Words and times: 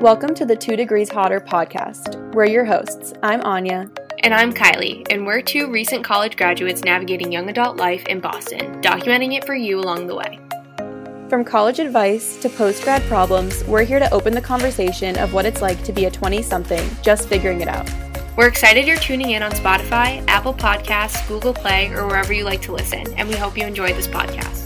Welcome 0.00 0.32
to 0.36 0.46
the 0.46 0.54
Two 0.54 0.76
Degrees 0.76 1.08
Hotter 1.08 1.40
podcast. 1.40 2.32
We're 2.32 2.46
your 2.46 2.64
hosts. 2.64 3.14
I'm 3.20 3.40
Anya. 3.40 3.90
And 4.20 4.32
I'm 4.32 4.52
Kylie, 4.52 5.04
and 5.10 5.26
we're 5.26 5.42
two 5.42 5.68
recent 5.68 6.04
college 6.04 6.36
graduates 6.36 6.84
navigating 6.84 7.32
young 7.32 7.50
adult 7.50 7.78
life 7.78 8.06
in 8.06 8.20
Boston, 8.20 8.80
documenting 8.80 9.36
it 9.36 9.44
for 9.44 9.56
you 9.56 9.80
along 9.80 10.06
the 10.06 10.14
way. 10.14 10.38
From 11.28 11.44
college 11.44 11.80
advice 11.80 12.36
to 12.36 12.48
post 12.48 12.84
grad 12.84 13.02
problems, 13.08 13.64
we're 13.64 13.82
here 13.82 13.98
to 13.98 14.08
open 14.12 14.34
the 14.34 14.40
conversation 14.40 15.18
of 15.18 15.32
what 15.32 15.44
it's 15.44 15.60
like 15.60 15.82
to 15.82 15.92
be 15.92 16.04
a 16.04 16.10
20 16.12 16.42
something 16.42 16.88
just 17.02 17.28
figuring 17.28 17.60
it 17.60 17.66
out. 17.66 17.90
We're 18.36 18.46
excited 18.46 18.86
you're 18.86 18.98
tuning 18.98 19.30
in 19.30 19.42
on 19.42 19.50
Spotify, 19.50 20.24
Apple 20.28 20.54
Podcasts, 20.54 21.26
Google 21.26 21.52
Play, 21.52 21.88
or 21.88 22.06
wherever 22.06 22.32
you 22.32 22.44
like 22.44 22.62
to 22.62 22.72
listen, 22.72 23.12
and 23.14 23.28
we 23.28 23.34
hope 23.34 23.58
you 23.58 23.66
enjoy 23.66 23.92
this 23.94 24.06
podcast. 24.06 24.57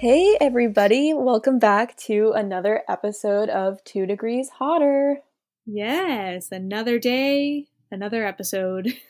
Hey, 0.00 0.34
everybody, 0.40 1.12
welcome 1.12 1.58
back 1.58 1.94
to 2.06 2.32
another 2.34 2.82
episode 2.88 3.50
of 3.50 3.84
Two 3.84 4.06
Degrees 4.06 4.48
Hotter. 4.48 5.20
Yes, 5.66 6.50
another 6.50 6.98
day, 6.98 7.66
another 7.90 8.26
episode. 8.26 8.94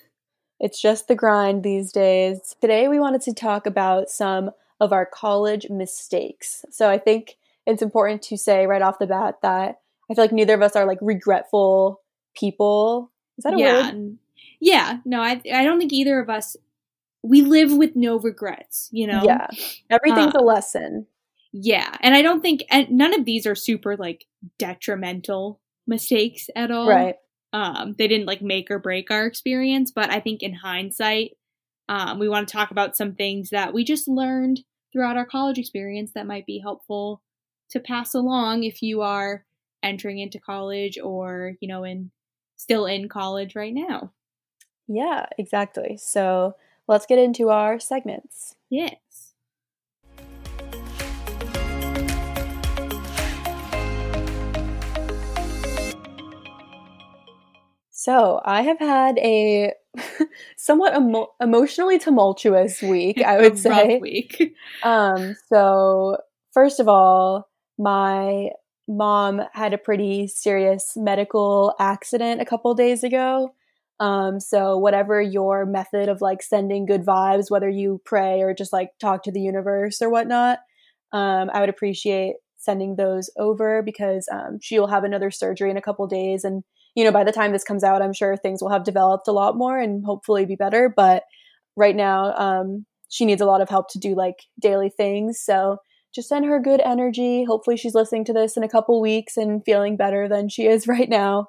It's 0.58 0.82
just 0.82 1.06
the 1.06 1.14
grind 1.14 1.62
these 1.62 1.92
days. 1.92 2.56
Today, 2.60 2.88
we 2.88 2.98
wanted 2.98 3.20
to 3.22 3.32
talk 3.32 3.66
about 3.66 4.10
some 4.10 4.50
of 4.80 4.92
our 4.92 5.06
college 5.06 5.70
mistakes. 5.70 6.64
So, 6.70 6.90
I 6.90 6.98
think 6.98 7.36
it's 7.66 7.82
important 7.82 8.22
to 8.22 8.36
say 8.36 8.66
right 8.66 8.82
off 8.82 8.98
the 8.98 9.06
bat 9.06 9.36
that 9.42 9.78
I 10.10 10.14
feel 10.14 10.24
like 10.24 10.32
neither 10.32 10.54
of 10.54 10.62
us 10.62 10.74
are 10.74 10.86
like 10.86 10.98
regretful 11.00 12.00
people. 12.34 13.12
Is 13.38 13.44
that 13.44 13.54
a 13.54 13.58
yeah. 13.58 13.92
word? 13.92 14.18
Yeah, 14.58 14.98
no, 15.04 15.22
I 15.22 15.40
I 15.54 15.62
don't 15.62 15.78
think 15.78 15.92
either 15.92 16.18
of 16.18 16.28
us 16.28 16.56
we 17.22 17.42
live 17.42 17.76
with 17.76 17.96
no 17.96 18.18
regrets, 18.18 18.88
you 18.92 19.06
know? 19.06 19.22
Yeah. 19.24 19.46
Everything's 19.90 20.34
Uh, 20.34 20.40
a 20.40 20.44
lesson. 20.44 21.06
Yeah. 21.52 21.94
And 22.00 22.14
I 22.14 22.22
don't 22.22 22.40
think 22.40 22.64
and 22.70 22.90
none 22.90 23.12
of 23.12 23.24
these 23.24 23.46
are 23.46 23.54
super 23.54 23.96
like 23.96 24.26
detrimental 24.58 25.60
mistakes 25.86 26.48
at 26.54 26.70
all. 26.70 26.88
Right. 26.88 27.16
Um 27.52 27.94
they 27.98 28.08
didn't 28.08 28.26
like 28.26 28.42
make 28.42 28.70
or 28.70 28.78
break 28.78 29.10
our 29.10 29.26
experience, 29.26 29.90
but 29.90 30.10
I 30.10 30.20
think 30.20 30.42
in 30.42 30.54
hindsight 30.54 31.36
um 31.88 32.18
we 32.18 32.28
want 32.28 32.48
to 32.48 32.52
talk 32.52 32.70
about 32.70 32.96
some 32.96 33.14
things 33.14 33.50
that 33.50 33.74
we 33.74 33.84
just 33.84 34.06
learned 34.08 34.60
throughout 34.92 35.16
our 35.16 35.26
college 35.26 35.58
experience 35.58 36.12
that 36.14 36.26
might 36.26 36.46
be 36.46 36.58
helpful 36.58 37.22
to 37.70 37.80
pass 37.80 38.14
along 38.14 38.64
if 38.64 38.82
you 38.82 39.02
are 39.02 39.44
entering 39.82 40.18
into 40.18 40.38
college 40.38 40.98
or, 41.02 41.54
you 41.60 41.68
know, 41.68 41.84
in 41.84 42.10
still 42.56 42.86
in 42.86 43.08
college 43.08 43.54
right 43.56 43.72
now. 43.72 44.12
Yeah, 44.88 45.26
exactly. 45.38 45.96
So, 45.96 46.56
let's 46.90 47.06
get 47.06 47.20
into 47.20 47.50
our 47.50 47.78
segments. 47.78 48.56
Yes. 48.68 48.96
So, 57.92 58.40
I 58.44 58.62
have 58.62 58.78
had 58.78 59.18
a 59.18 59.72
somewhat 60.56 60.94
emo- 60.96 61.28
emotionally 61.40 61.98
tumultuous 61.98 62.82
week, 62.82 63.22
I 63.22 63.38
would 63.40 63.58
say. 63.66 63.98
week. 63.98 64.54
Um, 64.82 65.36
so 65.48 66.16
first 66.52 66.80
of 66.80 66.88
all, 66.88 67.48
my 67.78 68.48
mom 68.88 69.42
had 69.52 69.74
a 69.74 69.78
pretty 69.78 70.26
serious 70.26 70.94
medical 70.96 71.74
accident 71.78 72.40
a 72.40 72.46
couple 72.46 72.74
days 72.74 73.04
ago. 73.04 73.54
Um, 74.00 74.40
so 74.40 74.78
whatever 74.78 75.20
your 75.20 75.66
method 75.66 76.08
of 76.08 76.22
like 76.22 76.42
sending 76.42 76.86
good 76.86 77.04
vibes, 77.04 77.50
whether 77.50 77.68
you 77.68 78.00
pray 78.06 78.40
or 78.40 78.54
just 78.54 78.72
like 78.72 78.88
talk 78.98 79.22
to 79.24 79.32
the 79.32 79.40
universe 79.40 80.00
or 80.00 80.10
whatnot, 80.10 80.60
um, 81.12 81.50
I 81.52 81.60
would 81.60 81.68
appreciate 81.68 82.36
sending 82.56 82.96
those 82.96 83.30
over 83.38 83.82
because 83.82 84.26
um, 84.32 84.58
she'll 84.60 84.86
have 84.86 85.04
another 85.04 85.30
surgery 85.30 85.70
in 85.70 85.76
a 85.76 85.82
couple 85.82 86.06
days 86.06 86.44
and 86.44 86.62
you 86.94 87.04
know 87.04 87.12
by 87.12 87.24
the 87.24 87.32
time 87.32 87.52
this 87.52 87.64
comes 87.64 87.82
out 87.82 88.02
i'm 88.02 88.12
sure 88.12 88.36
things 88.36 88.60
will 88.60 88.70
have 88.70 88.84
developed 88.84 89.26
a 89.28 89.32
lot 89.32 89.56
more 89.56 89.78
and 89.78 90.04
hopefully 90.04 90.44
be 90.44 90.56
better. 90.56 90.92
But 90.94 91.22
right 91.76 91.96
now 91.96 92.34
um, 92.34 92.86
she 93.08 93.24
needs 93.24 93.40
a 93.40 93.46
lot 93.46 93.60
of 93.60 93.68
help 93.68 93.88
to 93.90 93.98
do 93.98 94.14
like 94.14 94.36
daily 94.60 94.90
things. 94.90 95.40
So 95.42 95.78
just 96.14 96.28
send 96.28 96.44
her 96.46 96.60
good 96.60 96.80
energy. 96.84 97.44
Hopefully 97.44 97.76
she's 97.76 97.94
listening 97.94 98.24
to 98.26 98.32
this 98.32 98.56
in 98.56 98.62
a 98.62 98.68
couple 98.68 99.00
weeks 99.00 99.36
and 99.36 99.62
feeling 99.64 99.96
better 99.96 100.28
than 100.28 100.48
she 100.48 100.66
is 100.66 100.88
right 100.88 101.08
now 101.08 101.48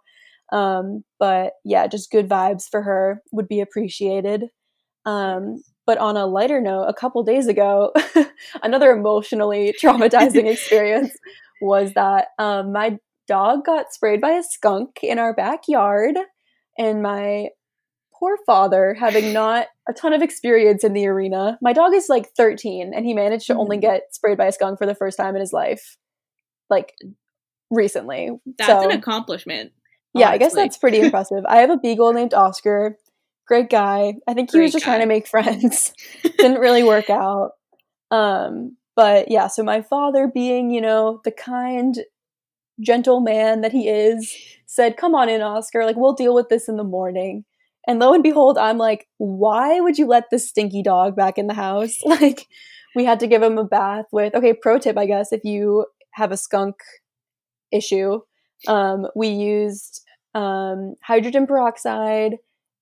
um, 0.51 1.03
but 1.19 1.53
yeah 1.63 1.87
just 1.87 2.11
good 2.11 2.27
vibes 2.29 2.63
for 2.69 2.81
her 2.81 3.21
would 3.31 3.47
be 3.47 3.61
appreciated 3.61 4.45
um, 5.05 5.61
but 5.85 5.97
on 5.97 6.15
a 6.17 6.25
lighter 6.27 6.61
note 6.61 6.83
a 6.83 6.93
couple 6.93 7.23
days 7.23 7.47
ago 7.47 7.91
another 8.63 8.91
emotionally 8.91 9.73
traumatizing 9.81 10.45
experience 10.51 11.15
was 11.61 11.93
that 11.93 12.27
um, 12.39 12.71
my 12.71 12.97
dog 13.27 13.65
got 13.65 13.93
sprayed 13.93 14.19
by 14.21 14.31
a 14.31 14.43
skunk 14.43 14.99
in 15.03 15.19
our 15.19 15.33
backyard 15.33 16.15
and 16.77 17.01
my 17.01 17.47
poor 18.13 18.37
father 18.45 18.93
having 18.93 19.31
not 19.41 19.67
a 19.89 19.93
ton 19.93 20.13
of 20.13 20.21
experience 20.21 20.83
in 20.83 20.93
the 20.93 21.07
arena 21.07 21.57
my 21.61 21.73
dog 21.73 21.93
is 21.93 22.09
like 22.09 22.29
13 22.35 22.93
and 22.93 23.05
he 23.05 23.13
managed 23.13 23.47
to 23.47 23.55
only 23.55 23.77
Mhm. 23.77 23.81
get 23.81 24.01
sprayed 24.13 24.37
by 24.37 24.45
a 24.47 24.51
skunk 24.51 24.77
for 24.77 24.85
the 24.85 24.95
first 24.95 25.17
time 25.17 25.35
in 25.35 25.39
his 25.41 25.53
life 25.53 25.97
like 26.69 26.93
recently 27.69 28.29
That's 28.57 28.67
So- 28.83 28.89
an 28.89 28.97
accomplishment. 28.97 29.71
Yeah 30.13 30.29
i 30.29 30.37
guess 30.37 30.53
that's 30.53 30.77
pretty 30.77 30.99
impressive. 30.99 31.43
I 31.47 31.57
have 31.57 31.69
a 31.69 31.77
beagle 31.77 32.13
named 32.13 32.33
oscar. 32.33 32.97
Great 33.47 33.69
guy. 33.69 34.13
I 34.27 34.33
think 34.33 34.51
he 34.51 34.59
was 34.59 34.71
Great 34.71 34.73
just 34.73 34.85
trying 34.85 35.01
to 35.01 35.05
make 35.05 35.27
friends. 35.35 35.93
Didn't 36.37 36.59
really 36.59 36.83
work 36.83 37.09
out. 37.09 37.51
Um 38.09 38.77
but 38.95 39.31
yeah 39.31 39.47
so 39.47 39.63
my 39.63 39.81
father 39.81 40.27
being 40.27 40.69
you 40.69 40.81
know 40.81 41.21
the 41.23 41.31
kind 41.31 41.99
gentle 42.79 43.21
man 43.21 43.61
that 43.61 43.71
he 43.71 43.87
is 43.87 44.35
said 44.65 44.97
come 44.97 45.15
on 45.15 45.29
in 45.29 45.41
oscar. 45.41 45.85
Like 45.85 45.97
we'll 45.97 46.13
deal 46.13 46.35
with 46.35 46.49
this 46.49 46.67
in 46.67 46.77
the 46.77 46.83
morning. 46.83 47.45
And 47.87 47.99
lo 47.99 48.13
and 48.13 48.23
behold 48.23 48.57
i'm 48.57 48.77
like 48.77 49.07
why 49.17 49.79
would 49.79 49.97
you 49.97 50.05
let 50.05 50.29
this 50.29 50.47
stinky 50.47 50.83
dog 50.83 51.15
back 51.15 51.37
in 51.37 51.47
the 51.47 51.53
house? 51.53 51.97
Like 52.05 52.47
we 52.95 53.05
had 53.05 53.19
to 53.21 53.27
give 53.27 53.41
him 53.41 53.57
a 53.57 53.63
bath 53.63 54.05
with 54.11 54.35
okay 54.35 54.53
pro 54.53 54.77
tip 54.77 54.97
i 54.97 55.05
guess 55.05 55.31
if 55.31 55.43
you 55.43 55.85
have 56.13 56.31
a 56.31 56.37
skunk 56.37 56.75
issue 57.71 58.19
um, 58.67 59.07
we 59.15 59.29
used 59.29 60.01
um, 60.33 60.95
hydrogen 61.01 61.47
peroxide 61.47 62.37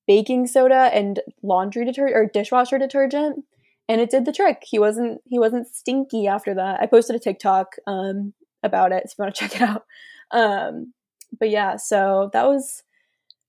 baking 0.07 0.47
soda 0.47 0.89
and 0.93 1.19
laundry 1.43 1.85
detergent 1.85 2.15
or 2.15 2.25
dishwasher 2.25 2.77
detergent 2.77 3.45
and 3.87 4.01
it 4.01 4.09
did 4.09 4.25
the 4.25 4.31
trick 4.31 4.63
he 4.63 4.79
wasn't 4.79 5.21
he 5.25 5.37
wasn't 5.39 5.67
stinky 5.67 6.27
after 6.27 6.53
that 6.53 6.79
i 6.79 6.85
posted 6.85 7.15
a 7.15 7.19
tiktok 7.19 7.75
um, 7.87 8.33
about 8.63 8.91
it 8.91 9.03
so 9.03 9.11
if 9.11 9.17
you 9.17 9.23
want 9.23 9.35
to 9.35 9.39
check 9.47 9.55
it 9.55 9.61
out 9.61 9.85
um, 10.31 10.93
but 11.39 11.49
yeah 11.49 11.75
so 11.75 12.29
that 12.33 12.47
was 12.47 12.83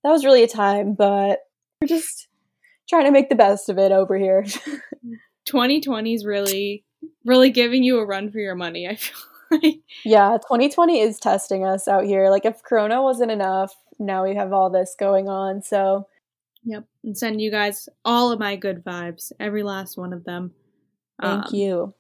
that 0.03 0.11
was 0.11 0.25
really 0.25 0.43
a 0.43 0.49
time 0.49 0.95
but 0.95 1.41
we're 1.81 1.89
just 1.89 2.29
trying 2.89 3.05
to 3.05 3.11
make 3.11 3.29
the 3.29 3.35
best 3.35 3.69
of 3.69 3.79
it 3.79 3.93
over 3.93 4.19
here 4.19 4.45
2020 5.47 6.15
is 6.15 6.25
really, 6.25 6.85
really 7.25 7.51
giving 7.51 7.83
you 7.83 7.99
a 7.99 8.07
run 8.07 8.31
for 8.31 8.39
your 8.39 8.55
money. 8.55 8.89
I 8.89 8.97
feel. 8.97 9.19
yeah 10.05 10.37
2020 10.43 11.00
is 11.00 11.19
testing 11.19 11.65
us 11.65 11.88
out 11.88 12.05
here 12.05 12.31
like 12.31 12.44
if 12.44 12.62
corona 12.62 13.03
wasn't 13.03 13.31
enough 13.31 13.75
now 13.99 14.25
we 14.25 14.34
have 14.34 14.53
all 14.53 14.71
this 14.71 14.94
going 14.99 15.28
on 15.28 15.62
so 15.62 16.06
Yep. 16.65 16.84
And 17.05 17.16
send 17.16 17.41
you 17.41 17.50
guys 17.50 17.88
all 18.05 18.33
of 18.33 18.38
my 18.38 18.56
good 18.56 18.84
vibes, 18.84 19.33
every 19.41 19.62
last 19.62 19.97
one 19.97 20.12
of 20.12 20.25
them. 20.25 20.53
thank 21.21 21.47
Um, 21.47 21.55
you 21.55 21.94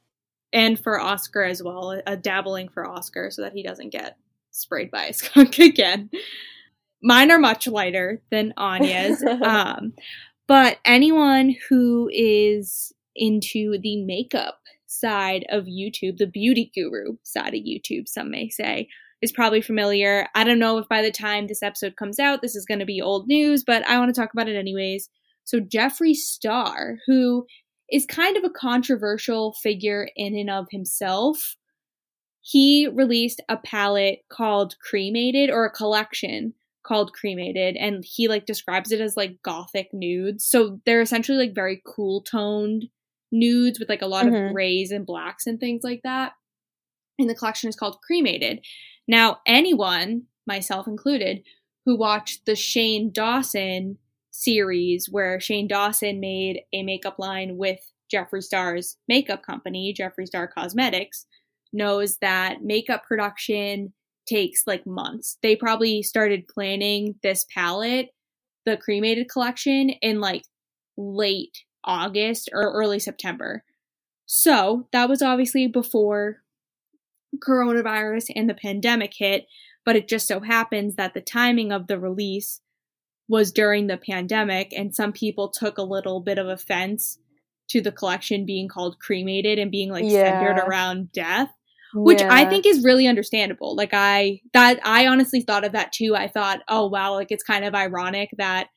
And 0.52 0.78
for 0.78 1.00
Oscar 1.00 1.44
as 1.44 1.62
well, 1.62 2.00
a 2.06 2.16
dabbling 2.16 2.68
for 2.68 2.86
Oscar 2.86 3.30
so 3.30 3.42
that 3.42 3.52
he 3.52 3.62
doesn't 3.62 3.90
get 3.90 4.16
sprayed 4.50 4.90
by 4.90 5.06
a 5.06 5.12
skunk 5.12 5.58
again. 5.58 6.10
Mine 7.02 7.30
are 7.30 7.38
much 7.38 7.66
lighter 7.66 8.20
than 8.30 8.52
Anya's. 8.56 9.22
um, 9.42 9.94
but 10.46 10.78
anyone 10.84 11.54
who 11.68 12.10
is 12.12 12.92
into 13.16 13.78
the 13.80 14.02
makeup 14.04 14.59
side 14.90 15.44
of 15.50 15.64
YouTube, 15.64 16.18
the 16.18 16.26
beauty 16.26 16.70
guru 16.74 17.16
side 17.22 17.54
of 17.54 17.60
YouTube, 17.60 18.08
some 18.08 18.30
may 18.30 18.48
say, 18.48 18.88
is 19.22 19.32
probably 19.32 19.60
familiar. 19.60 20.26
I 20.34 20.44
don't 20.44 20.58
know 20.58 20.78
if 20.78 20.88
by 20.88 21.02
the 21.02 21.10
time 21.10 21.46
this 21.46 21.62
episode 21.62 21.96
comes 21.96 22.18
out, 22.18 22.42
this 22.42 22.56
is 22.56 22.66
going 22.66 22.80
to 22.80 22.86
be 22.86 23.00
old 23.00 23.26
news, 23.26 23.64
but 23.64 23.86
I 23.86 23.98
want 23.98 24.14
to 24.14 24.20
talk 24.20 24.32
about 24.32 24.48
it 24.48 24.56
anyways. 24.56 25.08
So, 25.44 25.60
Jeffree 25.60 26.14
Star, 26.14 26.96
who 27.06 27.46
is 27.90 28.06
kind 28.06 28.36
of 28.36 28.44
a 28.44 28.50
controversial 28.50 29.54
figure 29.62 30.08
in 30.16 30.36
and 30.36 30.50
of 30.50 30.66
himself, 30.70 31.56
he 32.40 32.88
released 32.88 33.40
a 33.48 33.56
palette 33.56 34.20
called 34.30 34.76
Cremated 34.80 35.50
or 35.50 35.64
a 35.64 35.70
collection 35.70 36.54
called 36.82 37.12
Cremated 37.12 37.76
and 37.76 38.02
he 38.04 38.26
like 38.26 38.46
describes 38.46 38.90
it 38.90 39.00
as 39.00 39.16
like 39.16 39.42
gothic 39.42 39.88
nudes. 39.92 40.46
So 40.46 40.80
they're 40.86 41.02
essentially 41.02 41.38
like 41.38 41.54
very 41.54 41.82
cool 41.86 42.22
toned 42.22 42.86
nudes 43.32 43.78
with 43.78 43.88
like 43.88 44.02
a 44.02 44.06
lot 44.06 44.26
Mhm. 44.26 44.48
of 44.48 44.52
grays 44.52 44.90
and 44.90 45.06
blacks 45.06 45.46
and 45.46 45.58
things 45.60 45.82
like 45.84 46.02
that. 46.02 46.32
And 47.18 47.28
the 47.28 47.34
collection 47.34 47.68
is 47.68 47.76
called 47.76 48.00
Cremated. 48.02 48.64
Now, 49.06 49.40
anyone, 49.46 50.26
myself 50.46 50.86
included, 50.86 51.42
who 51.84 51.96
watched 51.96 52.46
the 52.46 52.56
Shane 52.56 53.10
Dawson 53.12 53.98
series 54.30 55.08
where 55.10 55.40
Shane 55.40 55.68
Dawson 55.68 56.20
made 56.20 56.62
a 56.72 56.82
makeup 56.82 57.18
line 57.18 57.56
with 57.56 57.80
Jeffree 58.12 58.42
Star's 58.42 58.96
makeup 59.08 59.42
company, 59.42 59.94
Jeffree 59.96 60.26
Star 60.26 60.48
Cosmetics, 60.48 61.26
knows 61.72 62.18
that 62.18 62.62
makeup 62.62 63.04
production 63.04 63.92
takes 64.26 64.66
like 64.66 64.86
months. 64.86 65.38
They 65.42 65.56
probably 65.56 66.02
started 66.02 66.48
planning 66.48 67.16
this 67.22 67.44
palette, 67.52 68.10
the 68.66 68.76
cremated 68.76 69.28
collection, 69.28 69.90
in 69.90 70.20
like 70.20 70.42
late 70.96 71.64
August 71.84 72.48
or 72.52 72.72
early 72.72 72.98
September. 72.98 73.64
So 74.26 74.86
that 74.92 75.08
was 75.08 75.22
obviously 75.22 75.66
before 75.66 76.42
coronavirus 77.38 78.30
and 78.34 78.48
the 78.48 78.54
pandemic 78.54 79.14
hit, 79.16 79.46
but 79.84 79.96
it 79.96 80.08
just 80.08 80.26
so 80.28 80.40
happens 80.40 80.96
that 80.96 81.14
the 81.14 81.20
timing 81.20 81.72
of 81.72 81.86
the 81.86 81.98
release 81.98 82.60
was 83.28 83.52
during 83.52 83.86
the 83.86 83.96
pandemic, 83.96 84.72
and 84.76 84.94
some 84.94 85.12
people 85.12 85.48
took 85.48 85.78
a 85.78 85.82
little 85.82 86.20
bit 86.20 86.38
of 86.38 86.48
offense 86.48 87.18
to 87.68 87.80
the 87.80 87.92
collection 87.92 88.44
being 88.44 88.66
called 88.66 88.98
cremated 88.98 89.58
and 89.58 89.70
being 89.70 89.90
like 89.90 90.04
Yeah. 90.04 90.24
centered 90.24 90.58
around 90.58 91.12
death 91.12 91.50
which 91.94 92.22
I 92.22 92.44
think 92.44 92.66
is 92.66 92.84
really 92.84 93.06
understandable. 93.06 93.74
Like 93.74 93.90
I 93.92 94.40
that 94.52 94.80
I 94.84 95.06
honestly 95.06 95.40
thought 95.40 95.64
of 95.64 95.72
that 95.72 95.92
too. 95.92 96.14
I 96.14 96.28
thought, 96.28 96.60
oh 96.68 96.86
wow, 96.86 97.14
like 97.14 97.30
it's 97.30 97.42
kind 97.42 97.64
of 97.64 97.74
ironic 97.74 98.30
that 98.38 98.68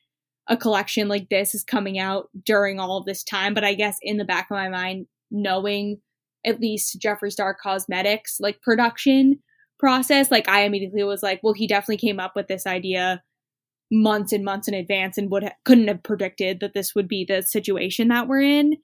a 0.48 0.56
collection 0.56 1.08
like 1.08 1.28
this 1.28 1.54
is 1.54 1.64
coming 1.64 1.98
out 1.98 2.28
during 2.44 2.78
all 2.78 2.98
of 2.98 3.06
this 3.06 3.22
time. 3.22 3.54
But 3.54 3.64
I 3.64 3.74
guess 3.74 3.96
in 4.02 4.18
the 4.18 4.24
back 4.24 4.48
of 4.50 4.56
my 4.56 4.68
mind, 4.68 5.06
knowing 5.30 6.00
at 6.44 6.60
least 6.60 6.98
Jeffree 7.00 7.32
Star 7.32 7.54
Cosmetics 7.54 8.38
like 8.40 8.60
production 8.60 9.40
process, 9.78 10.30
like 10.30 10.48
I 10.48 10.62
immediately 10.62 11.04
was 11.04 11.22
like, 11.22 11.40
well, 11.42 11.54
he 11.54 11.66
definitely 11.66 11.96
came 11.96 12.20
up 12.20 12.32
with 12.36 12.48
this 12.48 12.66
idea 12.66 13.22
months 13.90 14.32
and 14.32 14.44
months 14.44 14.68
in 14.68 14.74
advance 14.74 15.16
and 15.16 15.30
would 15.30 15.44
ha- 15.44 15.52
couldn't 15.64 15.88
have 15.88 16.02
predicted 16.02 16.60
that 16.60 16.74
this 16.74 16.94
would 16.94 17.08
be 17.08 17.24
the 17.24 17.42
situation 17.42 18.08
that 18.08 18.28
we're 18.28 18.40
in. 18.40 18.76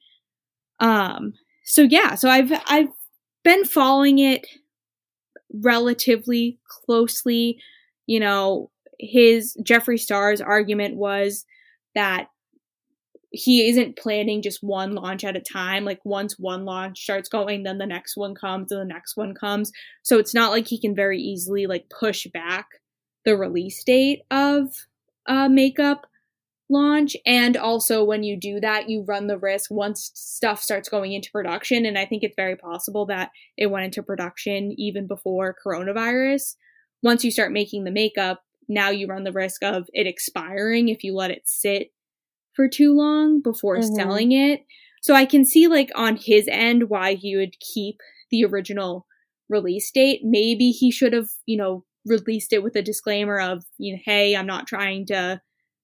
Um. 0.79 1.35
So 1.65 1.83
yeah. 1.83 2.15
So 2.15 2.31
I've 2.31 2.53
I've 2.67 2.89
been 3.45 3.65
following 3.65 4.19
it 4.19 4.47
relatively 5.53 6.59
closely. 6.69 7.59
You 8.07 8.21
know, 8.21 8.71
his 9.01 9.57
Jeffree 9.63 9.99
Star's 9.99 10.41
argument 10.41 10.97
was 10.97 11.47
that 11.95 12.29
he 13.33 13.69
isn't 13.69 13.97
planning 13.97 14.43
just 14.43 14.63
one 14.63 14.95
launch 14.95 15.25
at 15.25 15.37
a 15.37 15.41
time. 15.41 15.85
Like 15.85 16.01
once 16.05 16.39
one 16.39 16.65
launch 16.65 17.01
starts 17.01 17.29
going, 17.29 17.63
then 17.63 17.79
the 17.79 17.87
next 17.87 18.17
one 18.17 18.35
comes 18.35 18.73
and 18.73 18.81
the 18.81 18.93
next 18.93 19.17
one 19.17 19.35
comes. 19.35 19.73
So 20.03 20.19
it's 20.19 20.35
not 20.35 20.51
like 20.51 20.67
he 20.67 20.81
can 20.81 20.95
very 20.95 21.21
easily 21.21 21.67
like 21.67 21.91
push 21.97 22.27
back 22.27 22.67
the 23.25 23.37
release 23.37 23.83
date 23.85 24.23
of 24.31 24.69
uh 25.27 25.49
makeup 25.49 26.07
launch 26.71 27.17
and 27.27 27.57
also 27.57 28.03
when 28.03 28.23
you 28.23 28.35
do 28.35 28.61
that 28.61 28.89
you 28.89 29.05
run 29.07 29.27
the 29.27 29.37
risk 29.37 29.71
once 29.71 30.11
stuff 30.15 30.63
starts 30.63 30.89
going 30.89 31.13
into 31.13 31.31
production 31.31 31.85
and 31.85 31.99
i 31.99 32.07
think 32.07 32.23
it's 32.23 32.37
very 32.37 32.57
possible 32.57 33.05
that 33.05 33.31
it 33.59 33.67
went 33.67 33.85
into 33.85 34.03
production 34.03 34.73
even 34.79 35.07
before 35.07 35.55
coronavirus 35.67 36.55
once 37.03 37.25
you 37.25 37.31
start 37.31 37.53
making 37.53 37.85
the 37.85 37.91
makeup 37.91 38.43
now 38.69 38.89
you 38.91 39.07
run 39.07 39.25
the 39.25 39.33
risk 39.33 39.63
of 39.63 39.89
it 39.93 40.07
expiring 40.07 40.89
if 40.89 41.03
you 41.05 41.15
let 41.15 41.31
it 41.31 41.43
sit 41.45 41.93
for 42.55 42.69
too 42.69 42.95
long 42.95 43.41
before 43.41 43.79
Mhm. 43.79 43.95
selling 43.97 44.33
it 44.33 44.65
so 45.03 45.15
i 45.15 45.25
can 45.25 45.45
see 45.45 45.67
like 45.69 45.91
on 45.95 46.17
his 46.17 46.47
end 46.51 46.89
why 46.91 47.15
he 47.15 47.37
would 47.37 47.59
keep 47.61 47.97
the 48.31 48.45
original 48.45 49.07
release 49.49 49.91
date 49.91 50.21
maybe 50.25 50.71
he 50.71 50.91
should 50.91 51.13
have 51.13 51.29
you 51.47 51.57
know 51.57 51.85
released 52.07 52.53
it 52.53 52.63
with 52.63 52.77
a 52.77 52.83
disclaimer 52.83 53.39
of 53.41 53.65
you 53.79 53.93
know 53.95 54.01
hey 54.05 54.35
i'm 54.37 54.47
not 54.47 54.67
trying 54.67 55.05
to 55.07 55.41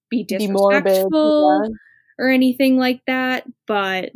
be 0.09 0.23
Be 0.23 0.47
morbid. 0.47 0.83
disrespectful 0.85 1.61
yeah. 1.65 1.75
or 2.17 2.29
anything 2.29 2.77
like 2.77 3.01
that. 3.07 3.43
But 3.67 4.11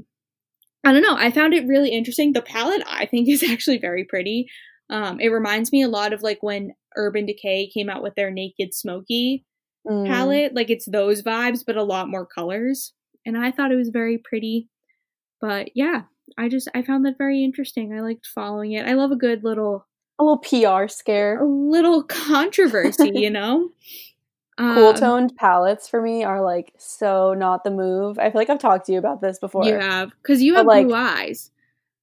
I 0.85 0.93
don't 0.93 1.01
know. 1.01 1.15
I 1.17 1.31
found 1.31 1.53
it 1.53 1.67
really 1.67 1.89
interesting. 1.89 2.31
The 2.31 2.41
palette 2.41 2.81
I 2.87 3.05
think 3.05 3.27
is 3.27 3.43
actually 3.51 3.77
very 3.77 4.05
pretty. 4.05 4.47
Um, 4.89 5.19
it 5.19 5.27
reminds 5.27 5.73
me 5.73 5.81
a 5.81 5.89
lot 5.89 6.13
of 6.13 6.21
like 6.23 6.41
when 6.41 6.71
Urban 6.95 7.25
Decay 7.25 7.67
came 7.73 7.89
out 7.89 8.03
with 8.03 8.15
their 8.15 8.31
Naked 8.31 8.73
Smoky 8.73 9.45
Mm. 9.87 10.05
palette. 10.07 10.53
Like 10.53 10.69
it's 10.69 10.85
those 10.85 11.23
vibes, 11.23 11.63
but 11.65 11.75
a 11.75 11.81
lot 11.83 12.07
more 12.07 12.25
colors. 12.25 12.93
And 13.25 13.35
I 13.35 13.49
thought 13.49 13.71
it 13.71 13.75
was 13.77 13.89
very 13.89 14.19
pretty. 14.19 14.69
But 15.39 15.69
yeah, 15.75 16.03
I 16.37 16.49
just 16.49 16.67
I 16.75 16.83
found 16.83 17.03
that 17.05 17.17
very 17.17 17.43
interesting. 17.43 17.91
I 17.91 18.01
liked 18.01 18.27
following 18.27 18.73
it. 18.73 18.87
I 18.87 18.93
love 18.93 19.09
a 19.11 19.15
good 19.15 19.43
little 19.43 19.87
A 20.19 20.23
little 20.23 20.37
PR 20.37 20.87
scare. 20.87 21.41
a 21.41 21.47
little 21.47 22.03
controversy, 22.07 23.11
you 23.15 23.31
know. 23.31 23.69
Cool 24.59 24.89
Um, 24.89 24.95
toned 24.95 25.35
palettes 25.35 25.87
for 25.87 25.99
me 25.99 26.23
are 26.23 26.43
like 26.43 26.73
so 26.77 27.33
not 27.33 27.63
the 27.63 27.71
move. 27.71 28.19
I 28.19 28.29
feel 28.29 28.39
like 28.39 28.51
I've 28.51 28.59
talked 28.59 28.85
to 28.85 28.91
you 28.91 28.99
about 28.99 29.19
this 29.21 29.39
before. 29.39 29.65
You 29.65 29.79
have 29.79 30.11
because 30.21 30.43
you 30.43 30.53
But, 30.53 30.57
have 30.59 30.67
like, 30.67 30.85
blue 30.87 30.95
eyes. 30.95 31.49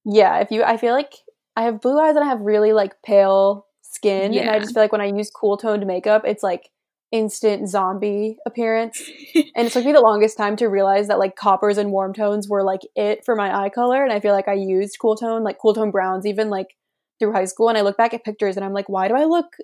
Yeah, 0.03 0.39
if 0.39 0.51
you, 0.51 0.63
I 0.63 0.75
feel 0.75 0.93
like 0.93 1.13
I 1.55 1.63
have 1.63 1.79
blue 1.79 1.97
eyes 1.97 2.17
and 2.17 2.25
I 2.25 2.27
have 2.27 2.41
really 2.41 2.73
like 2.73 3.01
pale 3.03 3.67
skin, 3.89 4.33
and 4.37 4.49
I 4.49 4.59
just 4.59 4.73
feel 4.73 4.83
like 4.83 4.91
when 4.91 5.01
I 5.01 5.05
use 5.05 5.29
cool 5.29 5.57
toned 5.57 5.85
makeup, 5.85 6.23
it's 6.25 6.43
like 6.43 6.69
instant 7.11 7.67
zombie 7.67 8.37
appearance. 8.45 9.01
and 9.55 9.67
it 9.67 9.73
took 9.73 9.85
me 9.85 9.91
the 9.91 10.01
longest 10.01 10.37
time 10.37 10.55
to 10.57 10.67
realize 10.67 11.07
that 11.07 11.19
like 11.19 11.35
coppers 11.35 11.77
and 11.77 11.91
warm 11.91 12.13
tones 12.13 12.47
were 12.47 12.63
like 12.63 12.81
it 12.95 13.25
for 13.25 13.35
my 13.35 13.63
eye 13.63 13.69
color, 13.69 14.03
and 14.03 14.13
I 14.13 14.19
feel 14.19 14.33
like 14.33 14.47
I 14.47 14.53
used 14.53 14.97
cool 14.99 15.15
tone, 15.15 15.43
like 15.43 15.57
cool 15.59 15.73
tone 15.73 15.91
browns, 15.91 16.25
even 16.25 16.49
like 16.49 16.75
through 17.19 17.33
high 17.33 17.45
school. 17.45 17.69
And 17.69 17.77
I 17.77 17.81
look 17.81 17.97
back 17.97 18.13
at 18.13 18.23
pictures 18.23 18.55
and 18.55 18.65
I'm 18.65 18.73
like, 18.73 18.89
why 18.89 19.07
do 19.07 19.15
I 19.15 19.25
look 19.25 19.57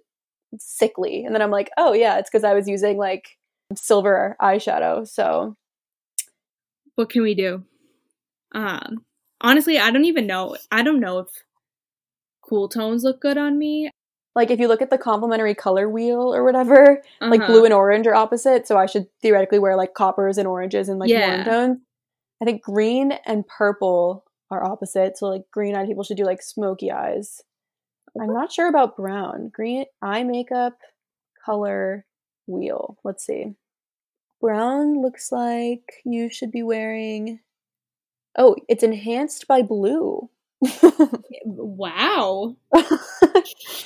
sickly? 0.59 1.23
And 1.23 1.33
then 1.33 1.41
I'm 1.41 1.51
like, 1.51 1.69
oh 1.77 1.93
yeah, 1.93 2.17
it's 2.19 2.29
because 2.29 2.43
I 2.43 2.53
was 2.53 2.67
using 2.67 2.97
like 2.97 3.37
silver 3.75 4.35
eyeshadow. 4.41 5.07
So 5.07 5.55
what 6.95 7.09
can 7.09 7.23
we 7.23 7.35
do? 7.35 7.63
Um, 8.53 9.05
honestly, 9.41 9.79
I 9.79 9.91
don't 9.91 10.05
even 10.05 10.27
know. 10.27 10.57
I 10.71 10.83
don't 10.83 10.99
know 10.99 11.19
if 11.19 11.27
cool 12.47 12.69
tones 12.69 13.03
look 13.03 13.21
good 13.21 13.37
on 13.37 13.57
me. 13.57 13.89
Like 14.35 14.51
if 14.51 14.59
you 14.59 14.67
look 14.67 14.81
at 14.81 14.89
the 14.89 14.97
complementary 14.97 15.55
color 15.55 15.89
wheel 15.89 16.33
or 16.33 16.43
whatever, 16.43 17.01
like 17.21 17.41
Uh-huh. 17.41 17.51
blue 17.51 17.65
and 17.65 17.73
orange 17.73 18.05
are 18.07 18.15
opposite, 18.15 18.67
so 18.67 18.77
I 18.77 18.85
should 18.85 19.07
theoretically 19.21 19.59
wear 19.59 19.75
like 19.77 19.93
coppers 19.93 20.37
and 20.37 20.47
oranges 20.47 20.89
and 20.89 20.99
like 20.99 21.09
Yeah. 21.09 21.27
warm 21.27 21.43
tones. 21.45 21.79
I 22.41 22.45
think 22.45 22.61
green 22.61 23.13
and 23.25 23.47
purple 23.47 24.25
are 24.51 24.63
opposite, 24.63 25.17
so 25.17 25.27
like 25.27 25.43
green 25.51 25.75
eyed 25.75 25.87
people 25.87 26.03
should 26.03 26.17
do 26.17 26.25
like 26.25 26.41
smoky 26.41 26.91
eyes. 26.91 27.41
I'm 28.19 28.33
not 28.33 28.51
sure 28.51 28.67
about 28.67 28.95
brown. 28.97 29.49
Green 29.49 29.85
eye 30.01 30.23
makeup 30.23 30.77
color 31.45 32.05
wheel. 32.47 32.97
Let's 33.03 33.25
see. 33.25 33.55
Brown 34.41 35.01
looks 35.01 35.31
like 35.31 36.01
you 36.05 36.29
should 36.29 36.51
be 36.51 36.61
wearing 36.63 37.39
Oh, 38.37 38.57
it's 38.67 38.83
enhanced 38.83 39.47
by 39.47 39.61
blue. 39.61 40.29
Wow. 41.47 42.55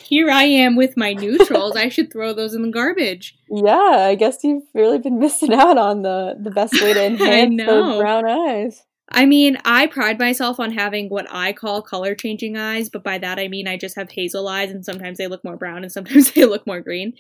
Here 0.04 0.30
I 0.30 0.44
am 0.44 0.76
with 0.76 0.96
my 0.96 1.14
neutrals. 1.14 1.76
I 1.76 1.90
should 1.90 2.12
throw 2.12 2.34
those 2.34 2.54
in 2.54 2.62
the 2.62 2.70
garbage. 2.70 3.36
Yeah, 3.50 3.74
I 3.74 4.16
guess 4.16 4.44
you've 4.44 4.64
really 4.74 5.00
been 5.00 5.20
missing 5.20 5.54
out 5.54 5.78
on 5.78 6.04
the 6.04 6.38
the 6.40 6.52
best 6.52 6.74
way 6.82 6.94
to 6.94 7.06
enhance 7.06 7.62
those 7.66 8.00
brown 8.00 8.26
eyes. 8.26 8.84
I 9.12 9.26
mean, 9.26 9.58
I 9.66 9.88
pride 9.88 10.20
myself 10.20 10.60
on 10.60 10.72
having 10.72 11.10
what 11.10 11.26
I 11.32 11.52
call 11.52 11.82
color 11.82 12.14
changing 12.14 12.56
eyes, 12.56 12.90
but 12.90 13.04
by 13.04 13.18
that 13.18 13.40
I 13.40 13.48
mean 13.48 13.68
I 13.68 13.76
just 13.76 13.96
have 13.96 14.12
hazel 14.12 14.48
eyes 14.48 14.72
and 14.72 14.86
sometimes 14.86 15.18
they 15.18 15.28
look 15.28 15.44
more 15.44 15.58
brown 15.58 15.84
and 15.84 15.92
sometimes 15.92 16.32
they 16.34 16.46
look 16.46 16.66
more 16.68 16.82
green, 16.82 17.14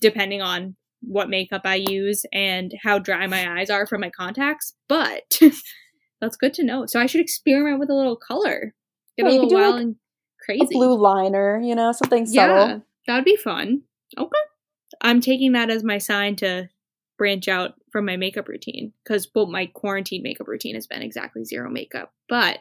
depending 0.00 0.40
on 0.40 0.76
what 1.00 1.28
makeup 1.28 1.62
I 1.64 1.84
use 1.88 2.24
and 2.32 2.72
how 2.82 2.98
dry 2.98 3.26
my 3.26 3.58
eyes 3.58 3.70
are 3.70 3.86
from 3.86 4.00
my 4.00 4.10
contacts. 4.10 4.74
But 4.88 5.38
that's 6.20 6.36
good 6.36 6.54
to 6.54 6.64
know. 6.64 6.86
So 6.86 7.00
I 7.00 7.06
should 7.06 7.20
experiment 7.20 7.80
with 7.80 7.90
a 7.90 7.94
little 7.94 8.16
color. 8.16 8.74
Get 9.16 9.26
Yeah, 9.26 9.32
a 9.32 9.34
little 9.42 9.50
wild 9.50 9.74
like, 9.74 9.82
and 9.82 9.94
A 9.96 10.44
crazy. 10.44 10.66
blue 10.74 10.96
liner, 10.96 11.60
you 11.62 11.74
know, 11.74 11.92
something 11.92 12.26
subtle. 12.26 12.54
yeah, 12.56 12.62
subtle. 12.66 12.82
that'd 13.06 13.24
be 13.24 13.36
fun. 13.36 13.82
Okay. 14.18 14.30
I'm 15.00 15.20
taking 15.20 15.52
that 15.52 15.70
as 15.70 15.82
my 15.84 15.98
sign 15.98 16.36
to 16.36 16.68
branch 17.18 17.48
out 17.48 17.74
from 17.90 18.04
my 18.06 18.16
makeup 18.16 18.48
routine 18.48 18.92
because 19.04 19.28
well, 19.34 19.46
my 19.46 19.66
quarantine 19.66 20.22
makeup 20.22 20.48
routine 20.48 20.74
has 20.74 20.86
been 20.86 21.02
exactly 21.02 21.44
zero 21.44 21.70
makeup, 21.70 22.12
but 22.28 22.60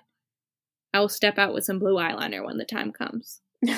I 0.93 0.99
will 0.99 1.09
step 1.09 1.37
out 1.37 1.53
with 1.53 1.63
some 1.63 1.79
blue 1.79 1.95
eyeliner 1.95 2.45
when 2.45 2.57
the 2.57 2.65
time 2.65 2.91
comes. 2.91 3.41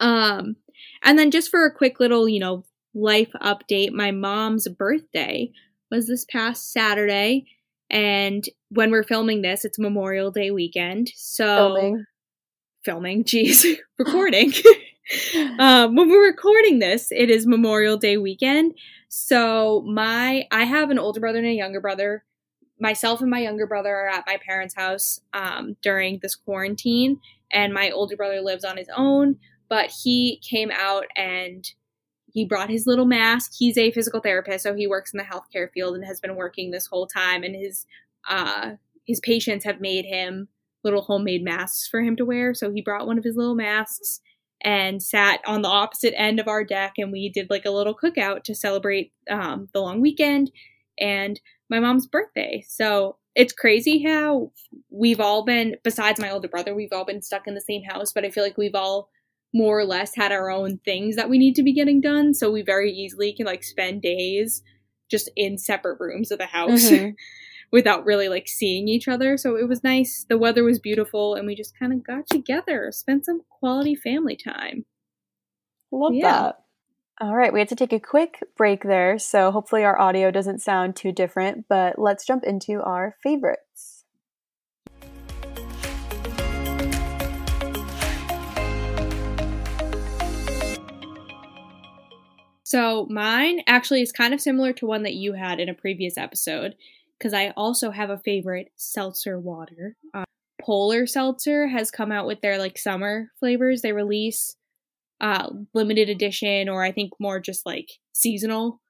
Um, 0.00 0.56
and 1.02 1.18
then 1.18 1.30
just 1.30 1.50
for 1.50 1.66
a 1.66 1.74
quick 1.74 2.00
little, 2.00 2.26
you 2.26 2.40
know, 2.40 2.64
life 2.94 3.32
update, 3.42 3.92
my 3.92 4.10
mom's 4.12 4.66
birthday 4.66 5.52
was 5.90 6.06
this 6.08 6.24
past 6.24 6.72
Saturday. 6.72 7.44
And 7.90 8.44
when 8.68 8.90
we're 8.90 9.02
filming 9.02 9.42
this, 9.42 9.64
it's 9.64 9.78
Memorial 9.78 10.30
Day 10.30 10.50
weekend. 10.50 11.10
So 11.16 11.74
Filming. 11.74 12.04
filming, 12.84 13.24
geez, 13.26 13.66
recording. 13.98 14.52
um, 15.58 15.96
when 15.96 16.08
we're 16.08 16.26
recording 16.26 16.78
this, 16.78 17.10
it 17.10 17.30
is 17.30 17.46
Memorial 17.46 17.96
Day 17.96 18.16
weekend. 18.16 18.74
So 19.08 19.82
my, 19.86 20.46
I 20.52 20.64
have 20.64 20.90
an 20.90 20.98
older 20.98 21.20
brother 21.20 21.38
and 21.38 21.48
a 21.48 21.52
younger 21.52 21.80
brother. 21.80 22.24
Myself 22.78 23.20
and 23.20 23.30
my 23.30 23.40
younger 23.40 23.66
brother 23.66 23.94
are 23.94 24.08
at 24.08 24.24
my 24.26 24.38
parents' 24.46 24.74
house 24.74 25.20
um, 25.34 25.76
during 25.82 26.20
this 26.22 26.34
quarantine, 26.34 27.20
and 27.52 27.74
my 27.74 27.90
older 27.90 28.16
brother 28.16 28.40
lives 28.40 28.64
on 28.64 28.78
his 28.78 28.88
own. 28.96 29.36
But 29.68 29.90
he 29.90 30.40
came 30.48 30.70
out 30.70 31.04
and 31.14 31.70
he 32.32 32.44
brought 32.44 32.70
his 32.70 32.86
little 32.86 33.06
mask. 33.06 33.52
He's 33.56 33.78
a 33.78 33.90
physical 33.90 34.20
therapist, 34.20 34.62
so 34.62 34.74
he 34.74 34.86
works 34.86 35.12
in 35.12 35.18
the 35.18 35.24
healthcare 35.24 35.70
field 35.72 35.94
and 35.94 36.04
has 36.04 36.20
been 36.20 36.36
working 36.36 36.70
this 36.70 36.86
whole 36.86 37.06
time. 37.06 37.42
And 37.42 37.54
his 37.54 37.86
uh, 38.28 38.72
his 39.06 39.20
patients 39.20 39.64
have 39.64 39.80
made 39.80 40.04
him 40.04 40.48
little 40.84 41.02
homemade 41.02 41.44
masks 41.44 41.88
for 41.88 42.00
him 42.00 42.16
to 42.16 42.24
wear. 42.24 42.54
So 42.54 42.70
he 42.70 42.80
brought 42.80 43.06
one 43.06 43.18
of 43.18 43.24
his 43.24 43.36
little 43.36 43.54
masks 43.54 44.20
and 44.62 45.02
sat 45.02 45.40
on 45.46 45.62
the 45.62 45.68
opposite 45.68 46.14
end 46.18 46.38
of 46.38 46.48
our 46.48 46.64
deck 46.64 46.94
and 46.98 47.10
we 47.10 47.28
did 47.30 47.48
like 47.50 47.64
a 47.64 47.70
little 47.70 47.94
cookout 47.94 48.44
to 48.44 48.54
celebrate 48.54 49.12
um, 49.30 49.68
the 49.72 49.80
long 49.80 50.00
weekend 50.00 50.50
and 50.98 51.40
my 51.70 51.80
mom's 51.80 52.06
birthday. 52.06 52.62
So 52.68 53.16
it's 53.34 53.52
crazy 53.52 54.02
how 54.02 54.52
we've 54.90 55.20
all 55.20 55.44
been, 55.44 55.76
besides 55.82 56.20
my 56.20 56.30
older 56.30 56.48
brother, 56.48 56.74
we've 56.74 56.92
all 56.92 57.04
been 57.04 57.22
stuck 57.22 57.46
in 57.46 57.54
the 57.54 57.60
same 57.60 57.82
house, 57.84 58.12
but 58.12 58.24
I 58.24 58.30
feel 58.30 58.42
like 58.42 58.58
we've 58.58 58.74
all 58.74 59.08
more 59.52 59.78
or 59.78 59.84
less 59.84 60.14
had 60.14 60.32
our 60.32 60.50
own 60.50 60.78
things 60.84 61.16
that 61.16 61.28
we 61.28 61.38
need 61.38 61.54
to 61.56 61.62
be 61.62 61.72
getting 61.72 62.00
done. 62.00 62.34
So 62.34 62.50
we 62.50 62.62
very 62.62 62.92
easily 62.92 63.32
can 63.32 63.46
like 63.46 63.64
spend 63.64 64.02
days 64.02 64.62
just 65.10 65.28
in 65.36 65.58
separate 65.58 65.98
rooms 65.98 66.30
of 66.30 66.38
the 66.38 66.46
house 66.46 66.90
mm-hmm. 66.90 67.10
without 67.72 68.04
really 68.04 68.28
like 68.28 68.46
seeing 68.46 68.88
each 68.88 69.08
other. 69.08 69.36
So 69.36 69.56
it 69.56 69.68
was 69.68 69.82
nice. 69.82 70.24
The 70.28 70.38
weather 70.38 70.62
was 70.62 70.78
beautiful 70.78 71.34
and 71.34 71.46
we 71.46 71.54
just 71.54 71.78
kind 71.78 71.92
of 71.92 72.04
got 72.04 72.28
together, 72.28 72.90
spent 72.92 73.26
some 73.26 73.42
quality 73.48 73.94
family 73.94 74.36
time. 74.36 74.84
Love 75.90 76.14
yeah. 76.14 76.30
that. 76.30 76.56
All 77.22 77.34
right, 77.34 77.52
we 77.52 77.58
had 77.58 77.68
to 77.68 77.76
take 77.76 77.92
a 77.92 78.00
quick 78.00 78.42
break 78.56 78.82
there, 78.82 79.18
so 79.18 79.50
hopefully 79.50 79.84
our 79.84 80.00
audio 80.00 80.30
doesn't 80.30 80.62
sound 80.62 80.96
too 80.96 81.12
different, 81.12 81.66
but 81.68 81.98
let's 81.98 82.24
jump 82.24 82.44
into 82.44 82.80
our 82.80 83.14
favorites. 83.22 83.89
So, 92.70 93.08
mine 93.10 93.62
actually 93.66 94.00
is 94.00 94.12
kind 94.12 94.32
of 94.32 94.40
similar 94.40 94.72
to 94.74 94.86
one 94.86 95.02
that 95.02 95.14
you 95.14 95.32
had 95.32 95.58
in 95.58 95.68
a 95.68 95.74
previous 95.74 96.16
episode, 96.16 96.76
because 97.18 97.34
I 97.34 97.52
also 97.56 97.90
have 97.90 98.10
a 98.10 98.18
favorite 98.18 98.68
seltzer 98.76 99.40
water. 99.40 99.96
Uh, 100.14 100.22
Polar 100.62 101.04
Seltzer 101.08 101.66
has 101.66 101.90
come 101.90 102.12
out 102.12 102.28
with 102.28 102.42
their 102.42 102.58
like 102.58 102.78
summer 102.78 103.32
flavors. 103.40 103.82
They 103.82 103.92
release 103.92 104.54
uh, 105.20 105.50
limited 105.74 106.10
edition 106.10 106.68
or 106.68 106.84
I 106.84 106.92
think 106.92 107.10
more 107.18 107.40
just 107.40 107.66
like 107.66 107.88
seasonal 108.12 108.80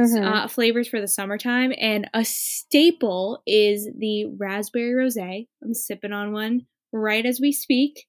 mm-hmm. 0.00 0.24
uh, 0.24 0.48
flavors 0.48 0.88
for 0.88 1.02
the 1.02 1.06
summertime. 1.06 1.74
And 1.78 2.08
a 2.14 2.24
staple 2.24 3.42
is 3.46 3.86
the 3.98 4.32
raspberry 4.38 4.94
rose. 4.94 5.18
I'm 5.18 5.74
sipping 5.74 6.14
on 6.14 6.32
one 6.32 6.62
right 6.90 7.26
as 7.26 7.38
we 7.38 7.52
speak. 7.52 8.06